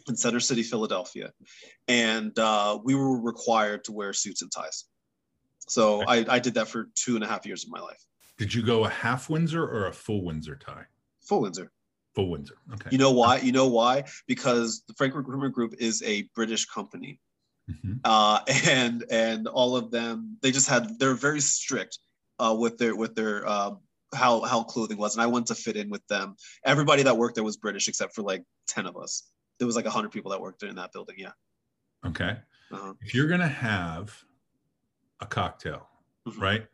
in 0.08 0.16
Center 0.16 0.40
City, 0.40 0.64
Philadelphia, 0.64 1.32
and 1.88 2.38
uh, 2.40 2.80
we 2.84 2.96
were 2.96 3.20
required 3.20 3.84
to 3.86 3.92
wear 3.92 4.14
suits 4.14 4.42
and 4.42 4.52
ties. 4.52 4.86
So 5.68 6.04
I, 6.08 6.26
I 6.30 6.40
did 6.40 6.54
that 6.56 6.68
for 6.68 6.90
two 6.96 7.16
and 7.16 7.24
a 7.24 7.28
half 7.28 7.46
years 7.46 7.64
of 7.64 7.72
my 7.72 7.80
life. 7.80 8.02
Did 8.38 8.54
you 8.54 8.62
go 8.62 8.86
a 8.86 8.90
half 8.90 9.30
Windsor 9.30 9.64
or 9.64 9.88
a 9.88 9.94
full 9.94 10.24
Windsor 10.24 10.56
tie? 10.58 10.86
Full 11.22 11.42
Windsor. 11.42 11.72
Full 12.16 12.30
Windsor. 12.30 12.56
Okay. 12.74 12.90
You 12.92 12.98
know 12.98 13.12
why? 13.12 13.38
You 13.38 13.52
know 13.52 13.68
why? 13.68 14.06
Because 14.28 14.84
the 14.88 14.94
Frank 14.94 15.14
Recruitment 15.16 15.54
Group 15.54 15.76
is 15.80 16.02
a 16.04 16.24
British 16.34 16.66
company, 16.66 17.20
Mhm. 17.70 18.00
uh, 18.04 18.40
and 18.68 19.04
and 19.12 19.48
all 19.48 19.76
of 19.76 19.92
them 19.92 20.38
they 20.42 20.52
just 20.52 20.70
had 20.70 20.98
they're 21.00 21.14
very 21.14 21.42
strict 21.42 22.00
uh, 22.40 22.56
with 22.58 22.78
their 22.78 22.96
with 22.96 23.16
their 23.16 23.46
um, 23.48 23.80
how 24.14 24.42
how 24.42 24.64
clothing 24.64 24.98
was, 24.98 25.16
and 25.16 25.22
I 25.22 25.28
went 25.28 25.48
to 25.48 25.56
fit 25.56 25.76
in 25.76 25.90
with 25.90 26.06
them. 26.08 26.36
Everybody 26.64 27.04
that 27.04 27.18
worked 27.18 27.36
there 27.36 27.44
was 27.44 27.58
British 27.58 27.88
except 27.90 28.16
for 28.16 28.22
like 28.22 28.44
ten 28.68 28.86
of 28.86 28.96
us. 28.96 29.24
There 29.60 29.66
was 29.68 29.76
like 29.76 29.86
hundred 29.86 30.12
people 30.12 30.32
that 30.32 30.40
worked 30.42 30.64
in 30.64 30.76
that 30.76 30.94
building. 30.94 31.16
Yeah. 31.18 31.32
Okay. 32.06 32.38
Uh-huh. 32.72 32.94
If 33.02 33.14
you're 33.14 33.28
gonna 33.28 33.48
have 33.48 34.24
a 35.20 35.26
cocktail, 35.26 35.88
Mhm. 36.28 36.40
right? 36.42 36.68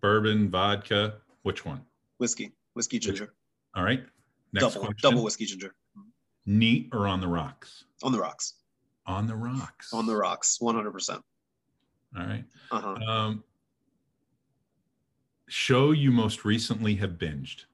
Bourbon, 0.00 0.50
vodka, 0.50 1.20
which 1.42 1.64
one? 1.64 1.84
Whiskey, 2.18 2.52
whiskey 2.74 2.98
ginger, 2.98 3.34
All 3.74 3.82
right. 3.82 4.04
Next 4.54 4.64
double 4.74 4.86
question. 4.86 5.10
double 5.10 5.24
whiskey 5.24 5.46
ginger 5.46 5.74
Neat 6.46 6.88
or 6.92 7.06
on 7.06 7.20
the 7.20 7.28
rocks? 7.28 7.84
on 8.02 8.12
the 8.12 8.18
rocks, 8.18 8.54
On 9.06 9.26
the 9.26 9.34
rocks. 9.36 9.92
on 9.92 10.06
the 10.06 10.14
rocks, 10.16 10.60
one 10.60 10.74
hundred 10.74 10.92
percent. 10.92 11.22
All 12.16 12.24
right. 12.26 12.44
Uh 12.70 12.80
huh. 12.80 13.10
Um, 13.10 13.44
show 15.48 15.90
you 15.92 16.10
most 16.10 16.44
recently 16.44 16.94
have 16.96 17.12
binged. 17.12 17.64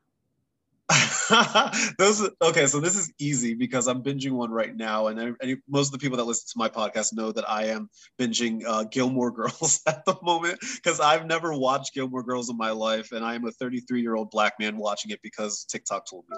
Those 1.98 2.28
okay, 2.42 2.66
so 2.66 2.80
this 2.80 2.96
is 2.96 3.12
easy 3.18 3.54
because 3.54 3.86
I'm 3.86 4.02
binging 4.02 4.32
one 4.32 4.50
right 4.50 4.74
now, 4.74 5.06
and 5.06 5.36
I- 5.42 5.56
most 5.68 5.88
of 5.88 5.92
the 5.92 5.98
people 5.98 6.16
that 6.18 6.24
listen 6.24 6.46
to 6.52 6.58
my 6.58 6.68
podcast 6.68 7.12
know 7.12 7.30
that 7.32 7.48
I 7.48 7.66
am 7.66 7.88
binging 8.18 8.62
uh, 8.66 8.84
Gilmore 8.84 9.30
Girls 9.40 9.80
at 9.86 10.04
the 10.04 10.16
moment 10.22 10.58
because 10.76 10.98
I've 11.00 11.26
never 11.26 11.52
watched 11.54 11.94
Gilmore 11.94 12.22
Girls 12.22 12.50
in 12.50 12.56
my 12.56 12.70
life, 12.70 13.12
and 13.12 13.24
I 13.24 13.34
am 13.34 13.46
a 13.46 13.52
33 13.52 14.00
year 14.00 14.16
old 14.16 14.30
black 14.30 14.54
man 14.58 14.76
watching 14.76 15.10
it 15.12 15.20
because 15.22 15.64
TikTok 15.64 16.06
told 16.08 16.24
me 16.28 16.36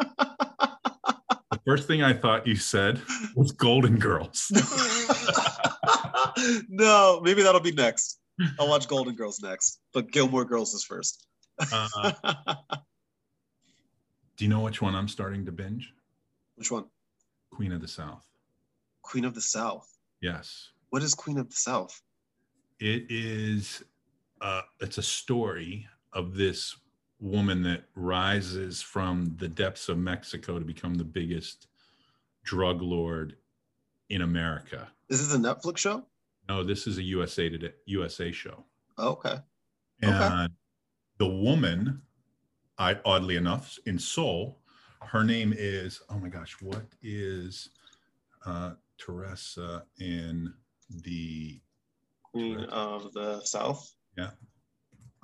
to. 0.00 0.06
The 1.50 1.60
first 1.70 1.86
thing 1.86 2.02
I 2.02 2.12
thought 2.12 2.46
you 2.48 2.56
said 2.56 3.00
was 3.36 3.52
Golden 3.52 3.98
Girls. 3.98 4.50
no, 6.68 7.20
maybe 7.22 7.42
that'll 7.42 7.60
be 7.60 7.72
next. 7.72 8.18
I'll 8.58 8.68
watch 8.68 8.88
Golden 8.88 9.14
Girls 9.14 9.40
next, 9.40 9.78
but 9.92 10.10
Gilmore 10.10 10.44
Girls 10.44 10.74
is 10.74 10.82
first. 10.84 11.26
Uh, 11.58 12.10
do 14.36 14.44
you 14.44 14.48
know 14.48 14.60
which 14.60 14.82
one 14.82 14.94
I'm 14.94 15.08
starting 15.08 15.44
to 15.46 15.52
binge? 15.52 15.92
Which 16.56 16.70
one? 16.70 16.86
Queen 17.50 17.72
of 17.72 17.80
the 17.80 17.88
South. 17.88 18.26
Queen 19.02 19.24
of 19.24 19.34
the 19.34 19.40
South. 19.40 19.88
Yes. 20.20 20.70
What 20.90 21.02
is 21.02 21.14
Queen 21.14 21.38
of 21.38 21.48
the 21.48 21.56
South? 21.56 22.00
It 22.80 23.06
is 23.08 23.84
uh 24.40 24.62
it's 24.80 24.98
a 24.98 25.02
story 25.02 25.86
of 26.12 26.34
this 26.34 26.76
woman 27.20 27.62
that 27.62 27.84
rises 27.94 28.82
from 28.82 29.34
the 29.38 29.48
depths 29.48 29.88
of 29.88 29.98
Mexico 29.98 30.58
to 30.58 30.64
become 30.64 30.94
the 30.94 31.04
biggest 31.04 31.68
drug 32.42 32.82
lord 32.82 33.36
in 34.10 34.22
America. 34.22 34.88
Is 35.08 35.26
this 35.26 35.34
a 35.34 35.38
Netflix 35.38 35.78
show? 35.78 36.04
No, 36.48 36.62
this 36.62 36.86
is 36.86 36.98
a 36.98 37.02
USA 37.02 37.48
Today, 37.48 37.72
USA 37.86 38.32
show. 38.32 38.64
Oh, 38.98 39.10
okay. 39.10 39.36
And 40.02 40.14
Okay. 40.14 40.54
The 41.18 41.26
woman, 41.26 42.02
I 42.78 42.98
oddly 43.04 43.36
enough, 43.36 43.78
in 43.86 43.98
Seoul, 43.98 44.58
her 45.00 45.22
name 45.24 45.54
is 45.56 46.00
oh 46.10 46.18
my 46.18 46.28
gosh, 46.28 46.56
what 46.60 46.84
is 47.02 47.70
uh 48.46 48.72
Teresa 48.98 49.84
in 49.98 50.52
the 50.90 51.60
Queen 52.22 52.56
Correct. 52.56 52.72
of 52.72 53.12
the 53.12 53.40
South. 53.44 53.92
Yeah. 54.16 54.30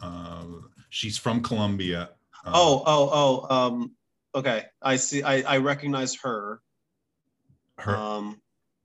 uh, 0.02 0.44
she's 0.90 1.16
from 1.18 1.42
Colombia. 1.42 2.10
Uh, 2.44 2.52
Oh, 2.54 2.82
oh, 2.86 3.10
oh. 3.50 3.54
Um, 3.54 3.92
okay. 4.34 4.64
I 4.82 4.96
see. 4.96 5.22
I, 5.22 5.42
I 5.42 5.56
recognize 5.58 6.14
her. 6.22 6.60
her, 7.78 7.96
Um, 7.96 8.40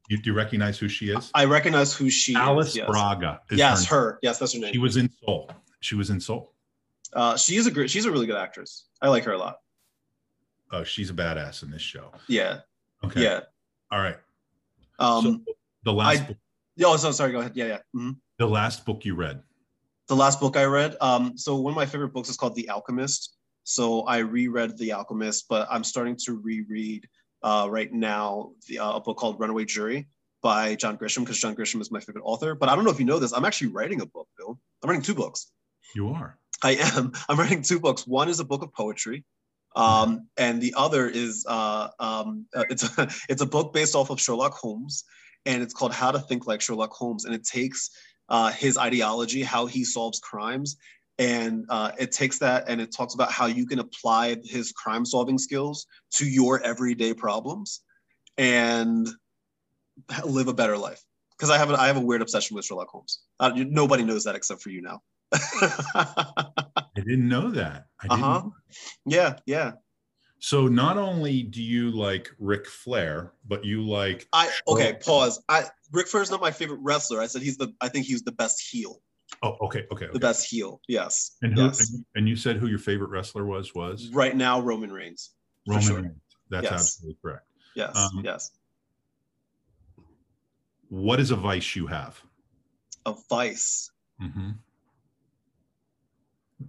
you, 0.09 0.17
do 0.17 0.29
you 0.31 0.35
recognize 0.35 0.77
who 0.77 0.87
she 0.89 1.09
is? 1.09 1.31
I 1.33 1.45
recognize 1.45 1.93
who 1.93 2.09
she 2.09 2.35
Alice 2.35 2.69
is. 2.69 2.75
Yes. 2.77 2.87
Braga. 2.87 3.41
Yes, 3.51 3.85
her. 3.85 3.95
her. 3.95 4.19
Yes, 4.21 4.39
that's 4.39 4.53
her 4.53 4.59
name. 4.59 4.73
She 4.73 4.79
was 4.79 4.97
in 4.97 5.09
Seoul. 5.23 5.49
She 5.79 5.95
was 5.95 6.09
in 6.09 6.19
Seoul. 6.19 6.53
Uh, 7.15 7.37
she 7.37 7.55
is 7.55 7.65
a 7.65 7.71
great. 7.71 7.89
She's 7.89 8.05
a 8.05 8.11
really 8.11 8.27
good 8.27 8.35
actress. 8.37 8.85
I 9.01 9.07
like 9.07 9.23
her 9.23 9.31
a 9.31 9.37
lot. 9.37 9.57
Oh, 10.71 10.83
she's 10.83 11.09
a 11.09 11.13
badass 11.13 11.63
in 11.63 11.71
this 11.71 11.81
show. 11.81 12.11
Yeah. 12.27 12.59
Okay. 13.03 13.23
Yeah. 13.23 13.41
All 13.91 13.99
right. 13.99 14.17
Um. 14.99 15.23
so 15.47 15.53
the 15.83 15.93
last 15.93 16.21
I- 16.23 16.25
book, 16.27 16.37
oh, 16.83 16.97
so 16.97 17.11
sorry. 17.11 17.31
Go 17.31 17.39
ahead. 17.39 17.53
Yeah, 17.55 17.65
yeah. 17.65 17.77
Mhm. 17.95 18.17
the 18.37 18.47
last 18.47 18.85
book 18.85 19.05
you 19.05 19.15
read. 19.15 19.41
The 20.07 20.15
last 20.15 20.39
book 20.39 20.57
I 20.57 20.65
read. 20.65 20.95
Um. 21.01 21.37
So 21.37 21.55
one 21.55 21.71
of 21.71 21.75
my 21.77 21.85
favorite 21.85 22.13
books 22.13 22.29
is 22.29 22.37
called 22.37 22.55
The 22.55 22.69
Alchemist. 22.69 23.37
So 23.63 24.01
I 24.03 24.17
reread 24.19 24.77
The 24.77 24.91
Alchemist, 24.91 25.45
but 25.49 25.67
I'm 25.71 25.83
starting 25.83 26.15
to 26.25 26.33
reread 26.33 27.07
uh, 27.41 27.67
right 27.69 27.91
now 27.91 28.51
the, 28.67 28.77
uh, 28.79 28.93
a 28.93 28.99
book 28.99 29.17
called 29.17 29.39
Runaway 29.39 29.65
Jury 29.65 30.07
by 30.43 30.75
John 30.75 30.97
Grisham 30.97 31.21
because 31.21 31.39
John 31.39 31.55
Grisham 31.55 31.81
is 31.81 31.91
my 31.91 31.99
favorite 31.99 32.23
author. 32.23 32.53
But 32.53 32.69
I 32.69 32.75
don't 32.75 32.83
know 32.83 32.91
if 32.91 32.99
you 32.99 33.05
know 33.05 33.17
this. 33.19 33.31
I'm 33.33 33.45
actually 33.45 33.67
writing 33.67 34.01
a 34.01 34.05
book, 34.05 34.27
Bill. 34.37 34.59
I'm 34.83 34.89
writing 34.89 35.01
two 35.03 35.15
books. 35.15 35.51
You 35.95 36.09
are. 36.09 36.37
I 36.65 36.71
am. 36.71 37.11
I'm 37.29 37.37
writing 37.37 37.61
two 37.61 37.79
books. 37.79 38.07
One 38.07 38.27
is 38.27 38.39
a 38.39 38.43
book 38.43 38.63
of 38.63 38.73
poetry, 38.73 39.23
um, 39.75 40.27
and 40.35 40.59
the 40.59 40.73
other 40.75 41.07
is 41.07 41.45
uh, 41.47 41.89
um, 41.99 42.47
uh, 42.55 42.65
it's 42.69 42.97
a, 42.97 43.07
it's 43.29 43.41
a 43.41 43.45
book 43.45 43.71
based 43.71 43.95
off 43.95 44.09
of 44.09 44.19
Sherlock 44.19 44.53
Holmes, 44.53 45.03
and 45.45 45.61
it's 45.61 45.73
called 45.73 45.93
How 45.93 46.11
to 46.11 46.19
Think 46.19 46.47
Like 46.47 46.61
Sherlock 46.61 46.91
Holmes, 46.91 47.25
and 47.25 47.35
it 47.35 47.45
takes 47.45 47.91
uh, 48.29 48.51
his 48.51 48.77
ideology, 48.77 49.43
how 49.43 49.67
he 49.67 49.85
solves 49.85 50.19
crimes, 50.19 50.77
and 51.19 51.65
uh, 51.69 51.91
it 51.99 52.11
takes 52.11 52.39
that 52.39 52.65
and 52.67 52.81
it 52.81 52.91
talks 52.91 53.13
about 53.13 53.31
how 53.31 53.45
you 53.45 53.67
can 53.67 53.79
apply 53.79 54.37
his 54.43 54.71
crime 54.71 55.05
solving 55.05 55.37
skills 55.37 55.85
to 56.13 56.27
your 56.27 56.63
everyday 56.63 57.13
problems, 57.13 57.81
and 58.39 59.07
live 60.25 60.47
a 60.47 60.53
better 60.53 60.77
life. 60.77 61.03
Because 61.37 61.51
I 61.51 61.57
have 61.57 61.69
a, 61.69 61.79
I 61.79 61.87
have 61.87 61.97
a 61.97 62.01
weird 62.01 62.23
obsession 62.23 62.55
with 62.55 62.65
Sherlock 62.65 62.87
Holmes. 62.87 63.19
Nobody 63.39 64.03
knows 64.03 64.23
that 64.23 64.35
except 64.35 64.63
for 64.63 64.69
you 64.69 64.81
now. 64.81 65.01
I 65.33 66.83
didn't 66.95 67.27
know 67.27 67.51
that. 67.51 67.87
I 68.01 68.07
didn't. 68.07 68.23
Uh-huh. 68.23 68.49
Yeah, 69.05 69.37
yeah. 69.45 69.73
So 70.39 70.67
not 70.67 70.97
only 70.97 71.43
do 71.43 71.61
you 71.63 71.89
like 71.91 72.29
Ric 72.39 72.67
Flair, 72.67 73.33
but 73.47 73.65
you 73.65 73.81
like 73.81 74.27
I 74.33 74.49
okay, 74.67 74.93
pause. 75.03 75.41
I 75.49 75.65
Ric 75.91 76.07
Flair's 76.07 76.29
not 76.29 76.41
my 76.41 76.51
favorite 76.51 76.79
wrestler. 76.83 77.19
I 77.21 77.25
said 77.27 77.41
he's 77.41 77.57
the 77.57 77.73
I 77.81 77.87
think 77.89 78.05
he's 78.05 78.21
the 78.23 78.31
best 78.31 78.61
heel. 78.61 79.01
oh 79.41 79.55
okay 79.61 79.85
okay, 79.91 80.05
The 80.05 80.11
okay. 80.11 80.19
best 80.19 80.47
heel. 80.47 80.81
Yes. 80.87 81.35
and 81.41 81.53
who 81.53 81.65
yes. 81.65 81.89
and, 81.89 82.05
and 82.15 82.29
you 82.29 82.35
said 82.35 82.57
who 82.57 82.67
your 82.67 82.79
favorite 82.79 83.09
wrestler 83.09 83.45
was 83.45 83.73
was 83.73 84.09
Right 84.09 84.35
now, 84.35 84.61
Roman 84.61 84.91
Reigns. 84.91 85.31
Roman 85.67 85.81
sure. 85.83 85.95
Reigns. 86.01 86.21
That's 86.51 86.63
Yes. 86.65 86.73
absolutely 86.73 87.17
correct. 87.23 87.45
Yes. 87.75 87.95
Um, 87.97 88.21
yes. 88.23 88.51
What 90.89 91.19
is 91.19 91.31
a 91.31 91.35
vice 91.35 91.75
you 91.75 91.87
have? 91.87 92.21
a 93.07 93.13
vice. 93.29 93.91
Mm-hmm. 94.21 94.51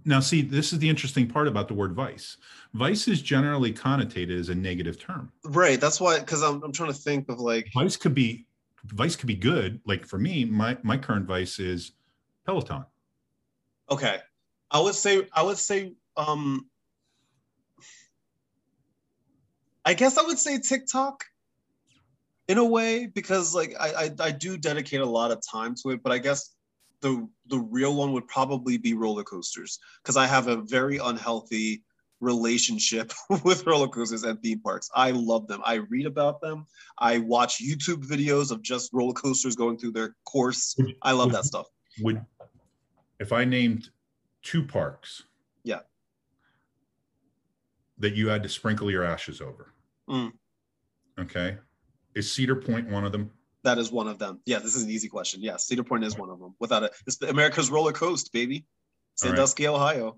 Now, 0.03 0.19
see, 0.19 0.41
this 0.41 0.73
is 0.73 0.79
the 0.79 0.89
interesting 0.89 1.27
part 1.27 1.47
about 1.47 1.67
the 1.67 1.73
word 1.73 1.93
vice. 1.93 2.37
Vice 2.73 3.07
is 3.07 3.21
generally 3.21 3.73
connotated 3.73 4.37
as 4.37 4.49
a 4.49 4.55
negative 4.55 4.99
term. 4.99 5.31
Right. 5.45 5.79
That's 5.79 6.01
why, 6.01 6.19
because 6.19 6.43
I'm, 6.43 6.61
I'm 6.63 6.73
trying 6.73 6.91
to 6.91 6.97
think 6.97 7.29
of 7.29 7.39
like 7.39 7.69
vice 7.73 7.95
could 7.95 8.13
be 8.13 8.45
vice 8.85 9.15
could 9.15 9.27
be 9.27 9.35
good. 9.35 9.79
Like 9.85 10.05
for 10.05 10.17
me, 10.17 10.45
my 10.45 10.77
my 10.83 10.97
current 10.97 11.25
vice 11.25 11.59
is 11.59 11.93
Peloton. 12.45 12.85
Okay, 13.89 14.19
I 14.71 14.79
would 14.81 14.95
say 14.95 15.27
I 15.33 15.43
would 15.43 15.57
say 15.57 15.93
um, 16.17 16.67
I 19.85 19.93
guess 19.93 20.17
I 20.17 20.23
would 20.23 20.39
say 20.39 20.59
TikTok 20.59 21.23
in 22.49 22.57
a 22.57 22.65
way 22.65 23.07
because 23.07 23.55
like 23.55 23.73
I, 23.79 23.89
I 23.89 24.11
I 24.19 24.31
do 24.31 24.57
dedicate 24.57 25.01
a 25.01 25.05
lot 25.05 25.31
of 25.31 25.41
time 25.49 25.75
to 25.83 25.91
it, 25.91 26.03
but 26.03 26.11
I 26.11 26.17
guess 26.17 26.56
the 27.01 27.27
the 27.47 27.59
real 27.59 27.95
one 27.95 28.13
would 28.13 28.27
probably 28.27 28.77
be 28.77 28.93
roller 28.93 29.23
coasters 29.23 29.79
because 30.01 30.17
I 30.17 30.27
have 30.27 30.47
a 30.47 30.57
very 30.57 30.97
unhealthy 30.97 31.83
relationship 32.19 33.13
with 33.43 33.65
roller 33.65 33.87
coasters 33.87 34.23
and 34.23 34.41
theme 34.41 34.59
parks. 34.59 34.89
I 34.95 35.11
love 35.11 35.47
them. 35.47 35.61
I 35.65 35.75
read 35.75 36.05
about 36.05 36.41
them. 36.41 36.65
I 36.97 37.19
watch 37.19 37.61
YouTube 37.61 38.05
videos 38.05 38.51
of 38.51 38.61
just 38.61 38.91
roller 38.93 39.13
coasters 39.13 39.55
going 39.55 39.77
through 39.77 39.91
their 39.91 40.15
course. 40.25 40.75
I 41.01 41.11
love 41.11 41.31
that 41.31 41.45
stuff. 41.45 41.67
Would 42.01 42.25
if 43.19 43.31
I 43.31 43.45
named 43.45 43.89
two 44.43 44.63
parks, 44.63 45.23
yeah, 45.63 45.79
that 47.97 48.15
you 48.15 48.29
had 48.29 48.43
to 48.43 48.49
sprinkle 48.49 48.91
your 48.91 49.03
ashes 49.03 49.41
over. 49.41 49.73
Mm. 50.09 50.33
Okay, 51.19 51.57
is 52.15 52.31
Cedar 52.31 52.55
Point 52.55 52.89
one 52.89 53.05
of 53.05 53.11
them? 53.11 53.31
That 53.67 53.79
is 53.79 53.91
one 53.91 54.07
of 54.07 54.17
them. 54.17 54.39
Yeah, 54.45 54.59
this 54.59 54.75
is 54.75 54.83
an 54.83 54.89
easy 54.89 55.09
question. 55.09 55.41
Yeah, 55.41 55.57
Cedar 55.57 55.83
Point 55.83 56.05
is 56.05 56.17
one 56.17 56.29
of 56.29 56.39
them. 56.39 56.55
Without 56.57 56.83
it, 56.83 56.93
it's 57.05 57.21
America's 57.21 57.69
roller 57.69 57.91
coaster, 57.91 58.29
baby. 58.31 58.65
Sandusky, 59.15 59.65
right. 59.65 59.73
Ohio. 59.73 60.15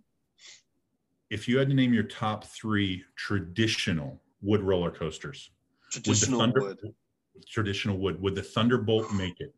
If 1.32 1.48
you 1.48 1.58
had 1.58 1.68
to 1.70 1.74
name 1.74 1.92
your 1.92 2.04
top 2.04 2.44
three 2.44 3.04
traditional 3.16 4.22
wood 4.44 4.62
roller 4.62 4.92
coasters, 4.92 5.50
traditional 5.90 6.38
would 6.38 6.54
Thunder, 6.54 6.62
wood, 6.62 6.94
traditional 7.48 7.98
wood, 7.98 8.22
would 8.22 8.36
the 8.36 8.44
Thunderbolt 8.44 9.12
make 9.14 9.42
it? 9.42 9.56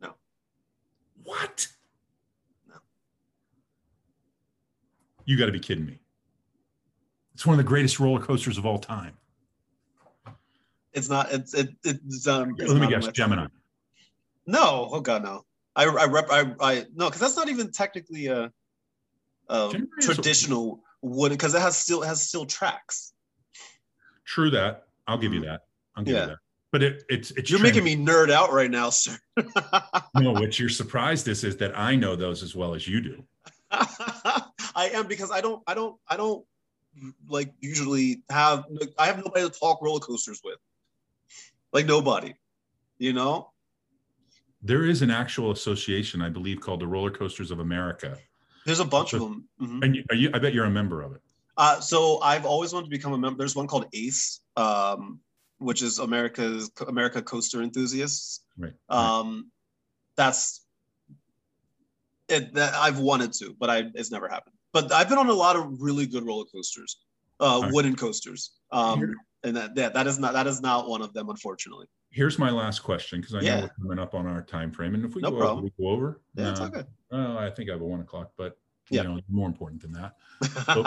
No. 0.00 0.14
What? 1.24 1.66
No. 2.68 2.76
You 5.24 5.36
got 5.36 5.46
to 5.46 5.52
be 5.52 5.58
kidding 5.58 5.86
me. 5.86 5.98
It's 7.34 7.44
one 7.44 7.54
of 7.54 7.58
the 7.58 7.68
greatest 7.68 7.98
roller 7.98 8.20
coasters 8.20 8.58
of 8.58 8.64
all 8.64 8.78
time. 8.78 9.16
It's 10.96 11.10
not. 11.10 11.30
It's 11.30 11.52
it, 11.52 11.68
it's 11.84 12.26
um. 12.26 12.56
It's 12.58 12.72
Let 12.72 12.80
me 12.80 12.88
guess, 12.88 13.06
Gemini. 13.08 13.46
No, 14.46 14.88
oh 14.90 15.00
god, 15.00 15.22
no. 15.22 15.44
I 15.76 15.84
I 15.84 16.06
rep 16.06 16.26
I 16.30 16.54
I 16.58 16.84
no, 16.94 17.06
because 17.06 17.20
that's 17.20 17.36
not 17.36 17.50
even 17.50 17.70
technically 17.70 18.28
a, 18.28 18.50
a 19.50 19.74
traditional 20.00 20.80
wood 21.02 21.32
because 21.32 21.54
it 21.54 21.60
has 21.60 21.76
still 21.76 22.02
it 22.02 22.06
has 22.06 22.26
still 22.26 22.46
tracks. 22.46 23.12
True 24.24 24.50
that. 24.50 24.86
I'll 25.06 25.18
give 25.18 25.34
you 25.34 25.40
mm-hmm. 25.40 25.50
that. 25.50 25.60
I'll 25.96 26.02
give 26.02 26.14
yeah. 26.14 26.22
you 26.22 26.26
that. 26.28 26.38
But 26.72 26.82
it, 26.82 27.02
it's 27.10 27.30
it's 27.32 27.50
you're 27.50 27.60
making 27.60 27.84
me 27.84 27.94
nerd 27.94 28.30
out 28.30 28.52
right 28.52 28.70
now, 28.70 28.88
sir. 28.88 29.18
no, 30.14 30.32
what 30.32 30.58
you're 30.58 30.70
surprised 30.70 31.28
is 31.28 31.44
is 31.44 31.58
that 31.58 31.78
I 31.78 31.94
know 31.94 32.16
those 32.16 32.42
as 32.42 32.56
well 32.56 32.74
as 32.74 32.88
you 32.88 33.02
do. 33.02 33.24
I 33.70 34.90
am 34.94 35.06
because 35.06 35.30
I 35.30 35.42
don't 35.42 35.62
I 35.66 35.74
don't 35.74 35.96
I 36.08 36.16
don't 36.16 36.44
like 37.28 37.52
usually 37.60 38.22
have 38.30 38.64
I 38.98 39.06
have 39.06 39.18
nobody 39.18 39.42
to 39.48 39.50
talk 39.50 39.82
roller 39.82 40.00
coasters 40.00 40.40
with 40.42 40.56
like 41.76 41.86
nobody, 41.86 42.34
you 42.98 43.12
know? 43.12 43.50
There 44.62 44.84
is 44.84 45.02
an 45.02 45.10
actual 45.10 45.50
association, 45.50 46.22
I 46.22 46.30
believe, 46.30 46.60
called 46.60 46.80
the 46.80 46.86
Roller 46.86 47.10
Coasters 47.10 47.50
of 47.50 47.60
America. 47.60 48.16
There's 48.64 48.80
a 48.80 48.84
bunch 48.84 49.10
so, 49.10 49.16
of 49.16 49.22
them. 49.22 49.48
Mm-hmm. 49.60 49.82
And 49.82 49.96
you, 49.96 50.04
you, 50.12 50.30
I 50.32 50.38
bet 50.38 50.54
you're 50.54 50.64
a 50.64 50.70
member 50.70 51.02
of 51.02 51.12
it. 51.12 51.20
Uh, 51.58 51.78
so 51.80 52.18
I've 52.20 52.46
always 52.46 52.72
wanted 52.72 52.86
to 52.86 52.90
become 52.90 53.12
a 53.12 53.18
member. 53.18 53.36
There's 53.38 53.54
one 53.54 53.66
called 53.66 53.86
ACE, 53.92 54.40
um, 54.56 55.20
which 55.58 55.82
is 55.82 55.98
America's 55.98 56.70
America 56.88 57.20
Coaster 57.20 57.62
Enthusiasts. 57.62 58.40
Right. 58.58 58.72
Um, 58.88 59.50
that's 60.16 60.64
it. 62.28 62.54
That 62.54 62.74
I've 62.74 62.98
wanted 62.98 63.32
to, 63.34 63.54
but 63.58 63.70
I 63.70 63.84
it's 63.94 64.10
never 64.10 64.28
happened. 64.28 64.56
But 64.72 64.92
I've 64.92 65.08
been 65.08 65.18
on 65.18 65.28
a 65.28 65.34
lot 65.34 65.56
of 65.56 65.80
really 65.80 66.06
good 66.06 66.26
roller 66.26 66.44
coasters, 66.52 66.98
uh, 67.40 67.60
right. 67.62 67.72
wooden 67.72 67.96
coasters. 67.96 68.52
Um, 68.72 69.14
and 69.44 69.56
that 69.56 69.72
yeah, 69.76 69.88
that 69.90 70.06
is 70.06 70.18
not 70.18 70.32
that 70.32 70.46
is 70.46 70.60
not 70.60 70.88
one 70.88 71.02
of 71.02 71.12
them, 71.12 71.28
unfortunately. 71.28 71.86
Here's 72.10 72.38
my 72.38 72.50
last 72.50 72.80
question 72.80 73.20
because 73.20 73.34
I 73.34 73.40
yeah. 73.40 73.56
know 73.56 73.62
we're 73.62 73.86
coming 73.86 73.98
up 73.98 74.14
on 74.14 74.26
our 74.26 74.42
time 74.42 74.72
frame, 74.72 74.94
and 74.94 75.04
if 75.04 75.14
we 75.14 75.22
no 75.22 75.30
go 75.30 75.38
over, 75.38 75.62
we 75.62 75.72
go 75.78 75.88
over. 75.88 76.20
Yeah, 76.34 76.48
uh, 76.48 76.50
it's 76.50 76.60
okay. 76.60 76.82
Well, 77.10 77.38
I 77.38 77.50
think 77.50 77.68
I 77.68 77.72
have 77.72 77.82
a 77.82 77.84
one 77.84 78.00
o'clock, 78.00 78.32
but 78.36 78.58
you 78.90 78.96
yeah. 78.96 79.02
know, 79.02 79.20
more 79.28 79.46
important 79.46 79.82
than 79.82 79.92
that. 79.92 80.14
So 80.64 80.84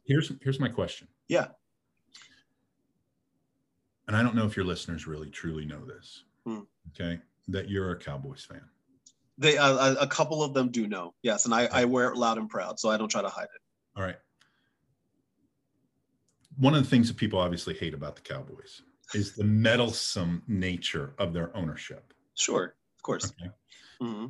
here's 0.06 0.32
here's 0.42 0.60
my 0.60 0.68
question. 0.68 1.08
Yeah. 1.28 1.48
And 4.08 4.16
I 4.16 4.22
don't 4.22 4.34
know 4.34 4.46
if 4.46 4.56
your 4.56 4.66
listeners 4.66 5.06
really 5.06 5.30
truly 5.30 5.64
know 5.64 5.84
this. 5.84 6.24
Hmm. 6.44 6.60
Okay, 6.88 7.20
that 7.48 7.70
you're 7.70 7.92
a 7.92 7.96
Cowboys 7.96 8.44
fan. 8.44 8.62
They 9.38 9.56
uh, 9.56 9.94
a 9.94 10.06
couple 10.06 10.42
of 10.42 10.54
them 10.54 10.70
do 10.70 10.86
know. 10.86 11.14
Yes, 11.22 11.44
and 11.44 11.54
I, 11.54 11.66
I 11.72 11.84
wear 11.84 12.08
it 12.08 12.16
loud 12.16 12.38
and 12.38 12.48
proud, 12.48 12.78
so 12.80 12.90
I 12.90 12.96
don't 12.96 13.08
try 13.08 13.22
to 13.22 13.28
hide 13.28 13.44
it. 13.44 13.60
All 13.96 14.02
right 14.02 14.16
one 16.62 16.76
of 16.76 16.84
the 16.84 16.88
things 16.88 17.08
that 17.08 17.16
people 17.16 17.40
obviously 17.40 17.74
hate 17.74 17.92
about 17.92 18.14
the 18.14 18.22
Cowboys 18.22 18.82
is 19.14 19.32
the 19.32 19.42
meddlesome 19.42 20.44
nature 20.46 21.12
of 21.18 21.32
their 21.32 21.54
ownership. 21.56 22.14
Sure, 22.34 22.76
of 22.96 23.02
course. 23.02 23.32
Okay. 23.40 23.50
Mm-hmm. 24.00 24.26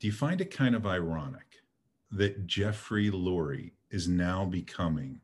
Do 0.00 0.06
you 0.06 0.12
find 0.12 0.40
it 0.40 0.50
kind 0.50 0.74
of 0.74 0.86
ironic 0.86 1.62
that 2.10 2.48
Jeffrey 2.48 3.12
Lurie 3.12 3.70
is 3.92 4.08
now 4.08 4.44
becoming 4.44 5.20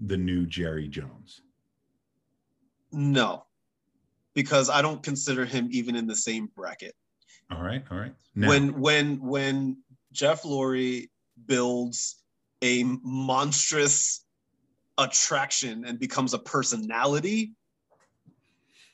the 0.00 0.16
new 0.16 0.44
Jerry 0.44 0.88
Jones? 0.88 1.42
No, 2.90 3.44
because 4.34 4.68
I 4.68 4.82
don't 4.82 5.04
consider 5.04 5.44
him 5.44 5.68
even 5.70 5.94
in 5.94 6.08
the 6.08 6.16
same 6.16 6.48
bracket. 6.56 6.94
All 7.48 7.62
right, 7.62 7.84
all 7.92 7.98
right. 7.98 8.14
Now, 8.34 8.48
when 8.48 8.80
when 8.80 9.20
when 9.20 9.76
Jeff 10.10 10.42
Lurie 10.42 11.10
builds 11.46 12.16
a 12.60 12.82
monstrous 13.04 14.21
attraction 15.02 15.84
and 15.84 15.98
becomes 15.98 16.34
a 16.34 16.38
personality, 16.38 17.52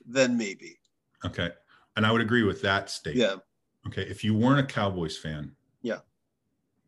then 0.07 0.37
maybe. 0.37 0.79
Okay. 1.25 1.51
And 1.97 2.07
I 2.07 2.13
would 2.13 2.21
agree 2.21 2.43
with 2.43 2.63
that 2.63 2.91
statement. 2.91 3.43
Yeah. 3.85 3.89
Okay. 3.89 4.03
If 4.03 4.25
you 4.25 4.35
weren't 4.35 4.61
a 4.61 4.65
Cowboys 4.65 5.17
fan, 5.17 5.53
yeah. 5.83 5.99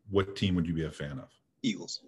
What 0.09 0.35
team 0.35 0.55
would 0.55 0.67
you 0.67 0.73
be 0.73 0.83
a 0.83 0.91
fan 0.91 1.19
of? 1.19 1.29
Eagles. 1.63 2.01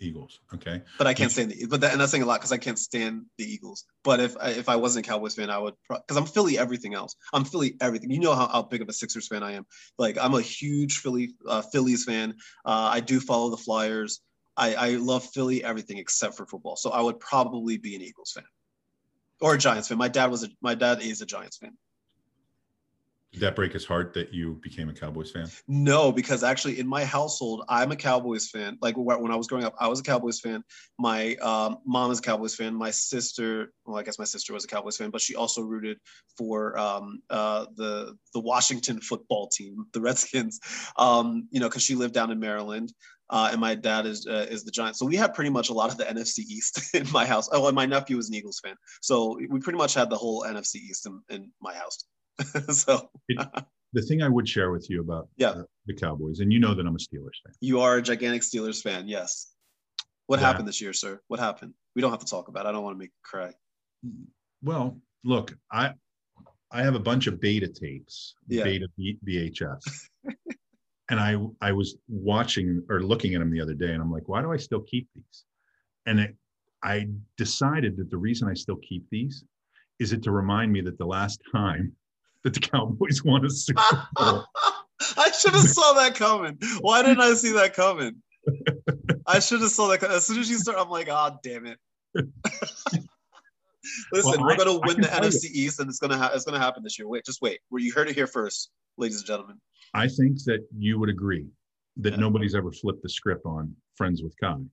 Eagles. 0.00 0.40
Okay. 0.54 0.82
But 0.98 1.06
I 1.06 1.14
can't 1.14 1.30
stand 1.30 1.50
the 1.50 1.66
but 1.66 1.80
that, 1.80 1.92
and 1.92 2.00
that's 2.00 2.10
saying 2.10 2.22
a 2.22 2.26
lot 2.26 2.40
because 2.40 2.52
I 2.52 2.58
can't 2.58 2.78
stand 2.78 3.26
the 3.38 3.44
Eagles. 3.44 3.84
But 4.02 4.20
if 4.20 4.36
if 4.42 4.68
I 4.68 4.76
wasn't 4.76 5.06
a 5.06 5.08
Cowboys 5.08 5.34
fan, 5.34 5.50
I 5.50 5.58
would 5.58 5.74
because 5.88 6.16
I'm 6.16 6.26
Philly 6.26 6.58
everything 6.58 6.94
else. 6.94 7.14
I'm 7.32 7.44
Philly 7.44 7.76
everything. 7.80 8.10
You 8.10 8.20
know 8.20 8.34
how, 8.34 8.48
how 8.48 8.62
big 8.62 8.82
of 8.82 8.88
a 8.88 8.92
Sixers 8.92 9.28
fan 9.28 9.42
I 9.42 9.52
am. 9.52 9.66
Like 9.98 10.18
I'm 10.18 10.34
a 10.34 10.40
huge 10.40 10.98
Philly 10.98 11.34
uh, 11.46 11.62
Phillies 11.62 12.04
fan. 12.04 12.34
Uh, 12.64 12.90
I 12.92 13.00
do 13.00 13.20
follow 13.20 13.50
the 13.50 13.56
Flyers. 13.56 14.20
I, 14.56 14.74
I 14.74 14.88
love 14.96 15.24
Philly 15.24 15.64
everything 15.64 15.98
except 15.98 16.36
for 16.36 16.46
football. 16.46 16.76
So 16.76 16.90
I 16.90 17.00
would 17.00 17.18
probably 17.20 17.78
be 17.78 17.94
an 17.96 18.02
Eagles 18.02 18.32
fan 18.32 18.44
or 19.40 19.54
a 19.54 19.58
Giants 19.58 19.88
fan. 19.88 19.98
My 19.98 20.08
dad 20.08 20.30
was 20.30 20.44
a 20.44 20.48
my 20.60 20.74
dad 20.74 21.02
is 21.02 21.20
a 21.20 21.26
Giants 21.26 21.58
fan. 21.58 21.76
Did 23.32 23.40
that 23.40 23.56
break 23.56 23.72
his 23.72 23.86
heart 23.86 24.12
that 24.12 24.34
you 24.34 24.60
became 24.62 24.90
a 24.90 24.92
Cowboys 24.92 25.30
fan? 25.30 25.48
No, 25.66 26.12
because 26.12 26.42
actually 26.42 26.78
in 26.78 26.86
my 26.86 27.02
household, 27.02 27.64
I'm 27.66 27.90
a 27.90 27.96
Cowboys 27.96 28.50
fan. 28.50 28.76
Like 28.82 28.94
when 28.98 29.30
I 29.30 29.36
was 29.36 29.46
growing 29.46 29.64
up, 29.64 29.74
I 29.80 29.88
was 29.88 30.00
a 30.00 30.02
Cowboys 30.02 30.38
fan. 30.38 30.62
My 30.98 31.36
um, 31.36 31.78
mom 31.86 32.10
is 32.10 32.18
a 32.18 32.22
Cowboys 32.22 32.54
fan. 32.54 32.74
My 32.74 32.90
sister, 32.90 33.72
well, 33.86 33.96
I 33.96 34.02
guess 34.02 34.18
my 34.18 34.26
sister 34.26 34.52
was 34.52 34.64
a 34.64 34.68
Cowboys 34.68 34.98
fan, 34.98 35.08
but 35.08 35.22
she 35.22 35.34
also 35.34 35.62
rooted 35.62 35.96
for 36.36 36.78
um, 36.78 37.22
uh, 37.30 37.64
the 37.74 38.18
the 38.34 38.40
Washington 38.40 39.00
football 39.00 39.48
team, 39.48 39.86
the 39.94 40.02
Redskins. 40.02 40.60
Um, 40.98 41.48
you 41.50 41.60
know, 41.60 41.70
because 41.70 41.82
she 41.82 41.94
lived 41.94 42.12
down 42.12 42.30
in 42.32 42.38
Maryland. 42.38 42.92
Uh, 43.32 43.48
and 43.50 43.60
my 43.60 43.74
dad 43.74 44.04
is 44.04 44.26
uh, 44.26 44.46
is 44.50 44.62
the 44.62 44.70
Giants. 44.70 44.98
So 44.98 45.06
we 45.06 45.16
had 45.16 45.32
pretty 45.32 45.48
much 45.48 45.70
a 45.70 45.72
lot 45.72 45.90
of 45.90 45.96
the 45.96 46.04
NFC 46.14 46.40
East 46.40 46.94
in 46.94 47.10
my 47.10 47.24
house. 47.24 47.48
Oh, 47.50 47.66
and 47.66 47.74
my 47.74 47.86
nephew 47.86 48.16
was 48.16 48.28
an 48.28 48.34
Eagles 48.34 48.60
fan, 48.62 48.76
so 49.00 49.38
we 49.48 49.58
pretty 49.58 49.78
much 49.78 49.94
had 49.94 50.10
the 50.10 50.16
whole 50.16 50.44
NFC 50.44 50.76
East 50.76 51.06
in, 51.06 51.20
in 51.30 51.50
my 51.60 51.74
house. 51.74 52.04
so 52.70 53.08
it, 53.28 53.46
the 53.94 54.02
thing 54.02 54.22
I 54.22 54.28
would 54.28 54.46
share 54.46 54.70
with 54.70 54.88
you 54.90 55.00
about 55.00 55.28
yeah. 55.36 55.52
the, 55.52 55.66
the, 55.86 55.94
Cowboys, 55.94 56.40
and 56.40 56.52
you 56.52 56.60
know 56.60 56.74
that 56.74 56.86
I'm 56.86 56.94
a 56.94 56.98
Steelers 56.98 57.40
fan. 57.44 57.54
You 57.60 57.80
are 57.80 57.96
a 57.96 58.02
gigantic 58.02 58.42
Steelers 58.42 58.82
fan, 58.82 59.08
yes. 59.08 59.52
What 60.26 60.40
yeah. 60.40 60.46
happened 60.46 60.68
this 60.68 60.80
year, 60.80 60.92
sir? 60.92 61.20
What 61.28 61.40
happened? 61.40 61.74
We 61.96 62.02
don't 62.02 62.10
have 62.10 62.20
to 62.20 62.26
talk 62.26 62.48
about. 62.48 62.66
It. 62.66 62.70
I 62.70 62.72
don't 62.72 62.84
want 62.84 62.94
to 62.94 62.98
make 62.98 63.10
you 63.10 63.22
cry. 63.22 63.52
Well, 64.62 64.98
look, 65.24 65.54
I 65.70 65.92
I 66.70 66.82
have 66.82 66.94
a 66.94 67.00
bunch 67.00 67.26
of 67.26 67.40
beta 67.40 67.68
tapes, 67.68 68.34
yeah. 68.48 68.64
beta 68.64 68.88
VHS. 68.98 69.82
And 71.12 71.20
I 71.20 71.36
I 71.60 71.72
was 71.72 71.96
watching 72.08 72.82
or 72.88 73.02
looking 73.02 73.34
at 73.34 73.40
them 73.40 73.50
the 73.52 73.60
other 73.60 73.74
day, 73.74 73.92
and 73.92 74.00
I'm 74.00 74.10
like, 74.10 74.28
why 74.28 74.40
do 74.40 74.50
I 74.50 74.56
still 74.56 74.80
keep 74.80 75.06
these? 75.14 75.44
And 76.06 76.18
it, 76.18 76.34
I 76.82 77.08
decided 77.36 77.98
that 77.98 78.10
the 78.10 78.16
reason 78.16 78.48
I 78.48 78.54
still 78.54 78.76
keep 78.76 79.04
these 79.10 79.44
is 80.00 80.12
it 80.12 80.22
to 80.24 80.32
remind 80.32 80.72
me 80.72 80.80
that 80.80 80.96
the 80.96 81.04
last 81.04 81.40
time 81.54 81.92
that 82.44 82.54
the 82.54 82.60
Cowboys 82.60 83.22
won 83.22 83.44
a 83.44 83.50
Super 83.50 84.08
Bowl. 84.14 84.44
I 85.18 85.30
should 85.32 85.52
have 85.52 85.68
saw 85.68 85.92
that 85.94 86.14
coming. 86.14 86.58
Why 86.80 87.02
didn't 87.02 87.20
I 87.20 87.34
see 87.34 87.52
that 87.52 87.74
coming? 87.74 88.22
I 89.26 89.38
should 89.40 89.60
have 89.60 89.70
saw 89.70 89.88
that. 89.88 90.02
As 90.02 90.26
soon 90.26 90.38
as 90.38 90.48
you 90.48 90.56
start, 90.58 90.78
I'm 90.78 90.88
like, 90.88 91.08
ah, 91.10 91.32
oh, 91.32 91.38
damn 91.42 91.66
it. 91.66 91.78
Listen, 94.12 94.40
well, 94.40 94.44
we're 94.44 94.56
gonna 94.56 94.78
win 94.78 95.00
the 95.00 95.08
NFC 95.08 95.50
East, 95.50 95.78
and 95.78 95.90
it's 95.90 95.98
gonna 95.98 96.16
ha- 96.16 96.30
it's 96.34 96.44
gonna 96.44 96.58
happen 96.58 96.82
this 96.82 96.98
year. 96.98 97.06
Wait, 97.06 97.24
just 97.26 97.42
wait. 97.42 97.58
Where 97.68 97.82
you 97.82 97.92
heard 97.92 98.08
it 98.08 98.14
here 98.14 98.26
first, 98.26 98.70
ladies 98.96 99.18
and 99.18 99.26
gentlemen. 99.26 99.58
I 99.94 100.08
think 100.08 100.42
that 100.44 100.66
you 100.76 100.98
would 100.98 101.08
agree 101.08 101.46
that 101.98 102.14
yeah. 102.14 102.18
nobody's 102.18 102.54
ever 102.54 102.72
flipped 102.72 103.02
the 103.02 103.08
script 103.08 103.44
on 103.44 103.74
Friends 103.96 104.22
with 104.22 104.34
Ky 104.38 104.64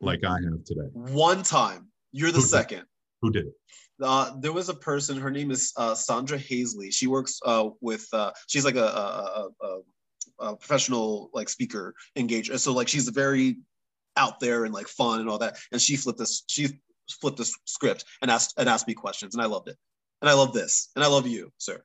like 0.00 0.24
I 0.24 0.34
have 0.34 0.64
today. 0.64 0.88
One 0.92 1.42
time. 1.42 1.88
You're 2.10 2.32
the 2.32 2.40
Who 2.40 2.46
second. 2.46 2.78
Did? 2.78 2.86
Who 3.22 3.30
did 3.30 3.46
it? 3.46 3.52
Uh, 4.02 4.32
there 4.40 4.52
was 4.52 4.68
a 4.68 4.74
person. 4.74 5.16
Her 5.16 5.30
name 5.30 5.50
is 5.50 5.72
uh, 5.76 5.94
Sandra 5.94 6.38
Hazley. 6.38 6.92
She 6.92 7.06
works 7.06 7.40
uh, 7.46 7.70
with. 7.80 8.06
Uh, 8.12 8.32
she's 8.48 8.64
like 8.64 8.74
a, 8.74 8.84
a, 8.84 9.48
a, 9.62 9.78
a, 10.40 10.56
professional 10.56 11.30
like 11.32 11.48
speaker 11.48 11.94
engager. 12.18 12.58
So 12.58 12.72
like 12.72 12.88
she's 12.88 13.08
very 13.08 13.58
out 14.16 14.40
there 14.40 14.64
and 14.64 14.74
like 14.74 14.88
fun 14.88 15.20
and 15.20 15.30
all 15.30 15.38
that. 15.38 15.56
And 15.70 15.80
she 15.80 15.96
flipped 15.96 16.18
this. 16.18 16.42
She 16.48 16.68
flipped 17.20 17.38
the 17.38 17.50
script 17.64 18.04
and 18.20 18.30
asked 18.30 18.54
and 18.58 18.68
asked 18.68 18.88
me 18.88 18.94
questions, 18.94 19.34
and 19.34 19.42
I 19.42 19.46
loved 19.46 19.68
it. 19.68 19.76
And 20.20 20.28
I 20.28 20.34
love 20.34 20.52
this, 20.52 20.90
and 20.94 21.04
I 21.04 21.08
love 21.08 21.26
you, 21.26 21.52
sir. 21.58 21.82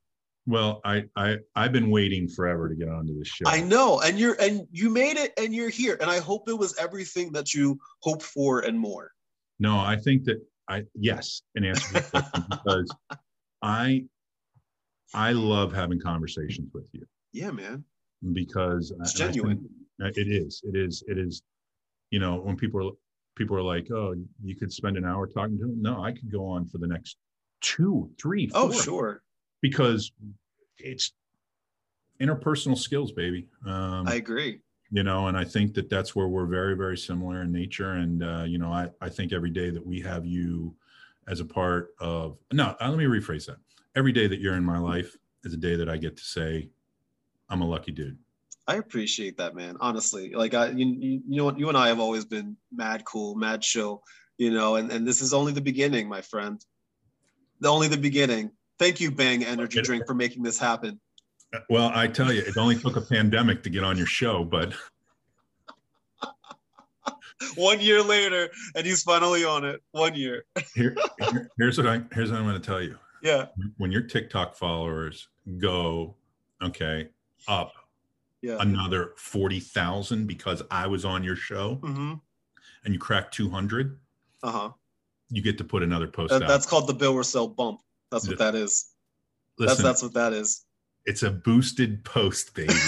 Well, 0.48 0.80
I 0.86 1.04
I 1.18 1.38
I've 1.58 1.74
been 1.74 1.92
waiting 1.92 2.30
forever 2.30 2.70
to 2.70 2.76
get 2.76 2.88
onto 2.88 3.20
this 3.20 3.28
show. 3.28 3.44
I 3.46 3.60
know, 3.60 4.00
and 4.00 4.18
you're 4.18 4.38
and 4.40 4.66
you 4.72 4.90
made 4.90 5.18
it, 5.18 5.34
and 5.38 5.54
you're 5.54 5.70
here, 5.70 5.98
and 6.00 6.10
I 6.10 6.20
hope 6.20 6.48
it 6.48 6.58
was 6.58 6.76
everything 6.78 7.34
that 7.34 7.54
you 7.54 7.78
hoped 8.00 8.24
for 8.24 8.62
and 8.62 8.80
more. 8.80 9.12
No, 9.60 9.78
I 9.78 9.98
think 9.98 10.24
that 10.24 10.42
I 10.70 10.84
yes, 10.96 11.42
an 11.56 11.66
answer 11.66 12.02
because 12.50 12.96
I 13.62 14.06
I 15.14 15.34
love 15.34 15.74
having 15.74 16.00
conversations 16.00 16.70
with 16.74 16.88
you. 16.94 17.06
Yeah, 17.34 17.52
man. 17.52 17.84
Because 18.32 18.94
it's 19.02 19.14
genuine. 19.14 19.68
it 20.00 20.28
is. 20.30 20.62
It 20.64 20.78
is. 20.78 21.04
It 21.10 21.18
is. 21.18 21.44
You 22.10 22.20
know, 22.20 22.38
when 22.38 22.56
people 22.56 22.88
are 22.88 22.94
people 23.36 23.58
are 23.58 23.62
like, 23.62 23.92
"Oh, 23.92 24.16
you 24.42 24.56
could 24.56 24.72
spend 24.72 24.96
an 24.96 25.04
hour 25.04 25.28
talking 25.28 25.58
to 25.58 25.66
them." 25.66 25.82
No, 25.82 26.02
I 26.02 26.14
could 26.14 26.32
go 26.32 26.46
on 26.48 26.70
for 26.70 26.78
the 26.78 26.88
next 26.88 27.18
two, 27.60 28.10
three, 28.18 28.50
oh, 28.54 28.70
four. 28.70 28.80
Oh, 28.80 28.82
sure 28.82 29.24
because 29.62 30.12
it's 30.78 31.14
interpersonal 32.20 32.78
skills, 32.78 33.12
baby. 33.12 33.48
Um, 33.66 34.08
I 34.08 34.16
agree. 34.16 34.60
You 34.90 35.04
know, 35.04 35.28
and 35.28 35.38
I 35.38 35.44
think 35.44 35.74
that 35.74 35.90
that's 35.90 36.16
where 36.16 36.28
we're 36.28 36.46
very, 36.46 36.76
very 36.76 36.98
similar 36.98 37.42
in 37.42 37.52
nature. 37.52 37.94
And 37.94 38.24
uh, 38.24 38.44
you 38.48 38.58
know, 38.58 38.72
I 38.72 38.90
I 39.02 39.10
think 39.10 39.34
every 39.34 39.50
day 39.50 39.70
that 39.70 39.86
we 39.86 40.00
have 40.02 40.26
you 40.26 40.74
as 41.28 41.42
a 41.42 41.46
part 41.46 41.94
of 42.00 42.38
no, 42.52 42.76
uh, 42.80 42.90
let 42.90 42.98
me 42.98 43.06
rephrase 43.06 43.48
that. 43.48 43.58
Every 43.96 44.12
day 44.12 44.28
that 44.28 44.40
you're 44.40 44.56
in 44.56 44.64
my 44.64 44.78
life 44.78 45.18
is 45.44 45.54
a 45.54 45.58
day 45.58 45.76
that 45.76 45.90
I 45.90 45.98
get 45.98 46.16
to 46.18 46.24
say, 46.24 46.70
I'm 47.50 47.62
a 47.62 47.68
lucky 47.68 47.92
dude. 47.92 48.18
I 48.68 48.76
appreciate 48.76 49.38
that, 49.38 49.56
man. 49.56 49.78
Honestly, 49.80 50.34
like 50.34 50.54
I, 50.54 50.70
you, 50.70 51.22
you, 51.26 51.38
know, 51.38 51.46
what 51.46 51.58
you 51.58 51.70
and 51.70 51.78
I 51.78 51.88
have 51.88 52.00
always 52.00 52.26
been 52.26 52.58
mad 52.72 53.06
cool, 53.06 53.36
mad 53.36 53.62
chill, 53.62 54.04
you 54.38 54.52
know, 54.52 54.76
and 54.76 54.92
and 54.92 55.08
this 55.08 55.22
is 55.22 55.34
only 55.34 55.54
the 55.54 55.62
beginning, 55.62 56.10
my 56.10 56.22
friend. 56.22 56.64
The 57.60 57.70
only 57.70 57.88
the 57.88 57.98
beginning. 57.98 58.52
Thank 58.80 59.00
you, 59.00 59.12
Bang 59.12 59.44
Energy 59.44 59.82
Drink, 59.82 60.06
for 60.06 60.14
making 60.14 60.44
this 60.44 60.60
happen. 60.60 61.00
Well, 61.70 61.92
I 61.94 62.08
tell 62.08 62.32
you, 62.32 62.42
it 62.42 62.58
only 62.58 62.78
took 62.78 62.96
a 62.96 63.02
pandemic 63.02 63.64
to 63.64 63.70
get 63.70 63.84
on 63.84 63.98
your 63.98 64.06
show, 64.06 64.44
but 64.44 64.74
one 67.56 67.80
year 67.80 68.04
later, 68.04 68.50
and 68.76 68.86
he's 68.86 69.02
finally 69.04 69.46
on 69.46 69.64
it. 69.64 69.82
One 69.92 70.14
year. 70.14 70.46
here, 70.76 70.96
here, 71.20 71.50
here's 71.58 71.78
what 71.78 71.88
I 71.88 72.02
here's 72.12 72.32
what 72.32 72.40
I'm 72.40 72.46
going 72.46 72.60
to 72.60 72.66
tell 72.66 72.82
you. 72.82 72.98
Yeah. 73.24 73.48
When 73.78 73.92
your 73.92 74.02
TikTok 74.02 74.56
followers 74.56 75.30
go, 75.58 76.16
okay, 76.62 77.10
up 77.48 77.74
yeah. 78.42 78.58
another 78.60 79.14
forty 79.16 79.60
thousand 79.60 80.28
because 80.28 80.62
I 80.70 80.88
was 80.88 81.06
on 81.06 81.24
your 81.24 81.36
show, 81.36 81.80
mm-hmm. 81.82 82.14
and 82.84 82.94
you 82.94 83.00
crack 83.00 83.32
two 83.32 83.50
hundred. 83.50 83.98
Uh 84.44 84.52
huh. 84.52 84.70
You 85.30 85.42
get 85.42 85.58
to 85.58 85.64
put 85.64 85.82
another 85.82 86.08
post 86.08 86.32
that, 86.32 86.44
out. 86.44 86.48
That's 86.48 86.66
called 86.66 86.88
the 86.88 86.94
Bill 86.94 87.14
Rossell 87.14 87.54
bump. 87.54 87.82
That's 88.12 88.28
what 88.28 88.40
that 88.40 88.56
is. 88.56 88.86
Listen, 89.58 89.68
that's 89.68 89.84
that's 89.84 90.04
what 90.04 90.14
that 90.14 90.34
is. 90.34 90.66
It's 91.06 91.24
a 91.24 91.32
boosted 91.32 92.04
post, 92.04 92.54
baby. 92.54 92.74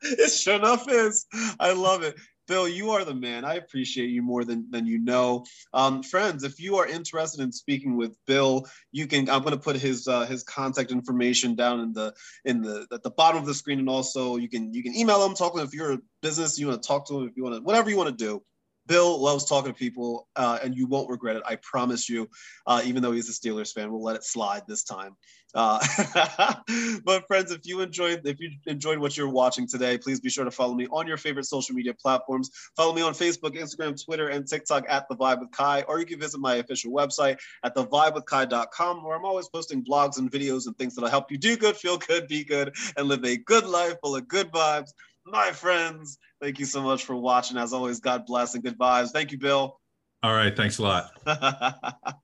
it 0.02 0.30
sure 0.30 0.54
enough 0.54 0.86
is. 0.88 1.26
I 1.58 1.72
love 1.72 2.02
it. 2.02 2.16
Bill, 2.50 2.68
you 2.68 2.90
are 2.90 3.04
the 3.04 3.14
man. 3.14 3.44
I 3.44 3.54
appreciate 3.54 4.10
you 4.10 4.22
more 4.22 4.44
than, 4.44 4.68
than 4.72 4.84
you 4.84 4.98
know. 4.98 5.44
Um, 5.72 6.02
friends, 6.02 6.42
if 6.42 6.58
you 6.58 6.78
are 6.78 6.86
interested 6.86 7.40
in 7.40 7.52
speaking 7.52 7.96
with 7.96 8.16
Bill, 8.26 8.66
you 8.90 9.06
can. 9.06 9.30
I'm 9.30 9.42
going 9.42 9.54
to 9.54 9.60
put 9.60 9.76
his 9.76 10.08
uh, 10.08 10.26
his 10.26 10.42
contact 10.42 10.90
information 10.90 11.54
down 11.54 11.78
in 11.78 11.92
the 11.92 12.12
in 12.44 12.60
the 12.60 12.88
at 12.92 13.04
the 13.04 13.10
bottom 13.10 13.40
of 13.40 13.46
the 13.46 13.54
screen, 13.54 13.78
and 13.78 13.88
also 13.88 14.36
you 14.36 14.48
can 14.48 14.74
you 14.74 14.82
can 14.82 14.96
email 14.96 15.24
him, 15.24 15.34
talk 15.34 15.54
to 15.54 15.60
him 15.60 15.66
if 15.66 15.72
you're 15.72 15.92
a 15.92 15.98
business, 16.22 16.58
you 16.58 16.66
want 16.66 16.82
to 16.82 16.86
talk 16.86 17.06
to 17.06 17.20
him, 17.20 17.28
if 17.28 17.36
you 17.36 17.44
want 17.44 17.54
to, 17.54 17.62
whatever 17.62 17.88
you 17.88 17.96
want 17.96 18.08
to 18.08 18.24
do. 18.24 18.42
Bill 18.90 19.20
loves 19.22 19.44
talking 19.44 19.72
to 19.72 19.78
people, 19.78 20.26
uh, 20.34 20.58
and 20.64 20.74
you 20.74 20.84
won't 20.84 21.08
regret 21.08 21.36
it. 21.36 21.44
I 21.46 21.54
promise 21.62 22.08
you. 22.08 22.28
Uh, 22.66 22.82
even 22.84 23.04
though 23.04 23.12
he's 23.12 23.28
a 23.28 23.32
Steelers 23.32 23.72
fan, 23.72 23.92
we'll 23.92 24.02
let 24.02 24.16
it 24.16 24.24
slide 24.24 24.62
this 24.66 24.82
time. 24.82 25.16
Uh, 25.54 25.78
but 27.04 27.24
friends, 27.28 27.52
if 27.52 27.60
you 27.64 27.82
enjoyed 27.82 28.26
if 28.26 28.40
you 28.40 28.50
enjoyed 28.66 28.98
what 28.98 29.16
you're 29.16 29.28
watching 29.28 29.68
today, 29.68 29.96
please 29.96 30.18
be 30.18 30.28
sure 30.28 30.44
to 30.44 30.50
follow 30.50 30.74
me 30.74 30.88
on 30.90 31.06
your 31.06 31.16
favorite 31.16 31.46
social 31.46 31.72
media 31.72 31.94
platforms. 31.94 32.50
Follow 32.76 32.92
me 32.92 33.00
on 33.00 33.12
Facebook, 33.12 33.56
Instagram, 33.56 34.02
Twitter, 34.04 34.28
and 34.28 34.44
TikTok 34.44 34.84
at 34.88 35.08
the 35.08 35.14
Vibe 35.14 35.38
with 35.38 35.56
Ky, 35.56 35.84
or 35.86 36.00
you 36.00 36.06
can 36.06 36.18
visit 36.18 36.40
my 36.40 36.56
official 36.56 36.92
website 36.92 37.38
at 37.62 37.76
thevibewithky.com, 37.76 39.04
where 39.04 39.16
I'm 39.16 39.24
always 39.24 39.48
posting 39.48 39.84
blogs 39.84 40.18
and 40.18 40.28
videos 40.32 40.66
and 40.66 40.76
things 40.76 40.96
that'll 40.96 41.10
help 41.10 41.30
you 41.30 41.38
do 41.38 41.56
good, 41.56 41.76
feel 41.76 41.96
good, 41.96 42.26
be 42.26 42.42
good, 42.42 42.74
and 42.96 43.06
live 43.06 43.24
a 43.24 43.36
good 43.36 43.66
life 43.66 43.94
full 44.02 44.16
of 44.16 44.26
good 44.26 44.50
vibes 44.50 44.90
my 45.26 45.52
friends. 45.52 46.18
Thank 46.40 46.58
you 46.58 46.66
so 46.66 46.82
much 46.82 47.04
for 47.04 47.14
watching. 47.16 47.56
As 47.56 47.72
always, 47.72 48.00
God 48.00 48.26
bless 48.26 48.54
and 48.54 48.62
good 48.62 48.78
vibes. 48.78 49.10
Thank 49.10 49.32
you, 49.32 49.38
Bill. 49.38 49.78
All 50.22 50.34
right. 50.34 50.54
Thanks 50.56 50.78
a 50.78 50.82
lot. 50.82 51.10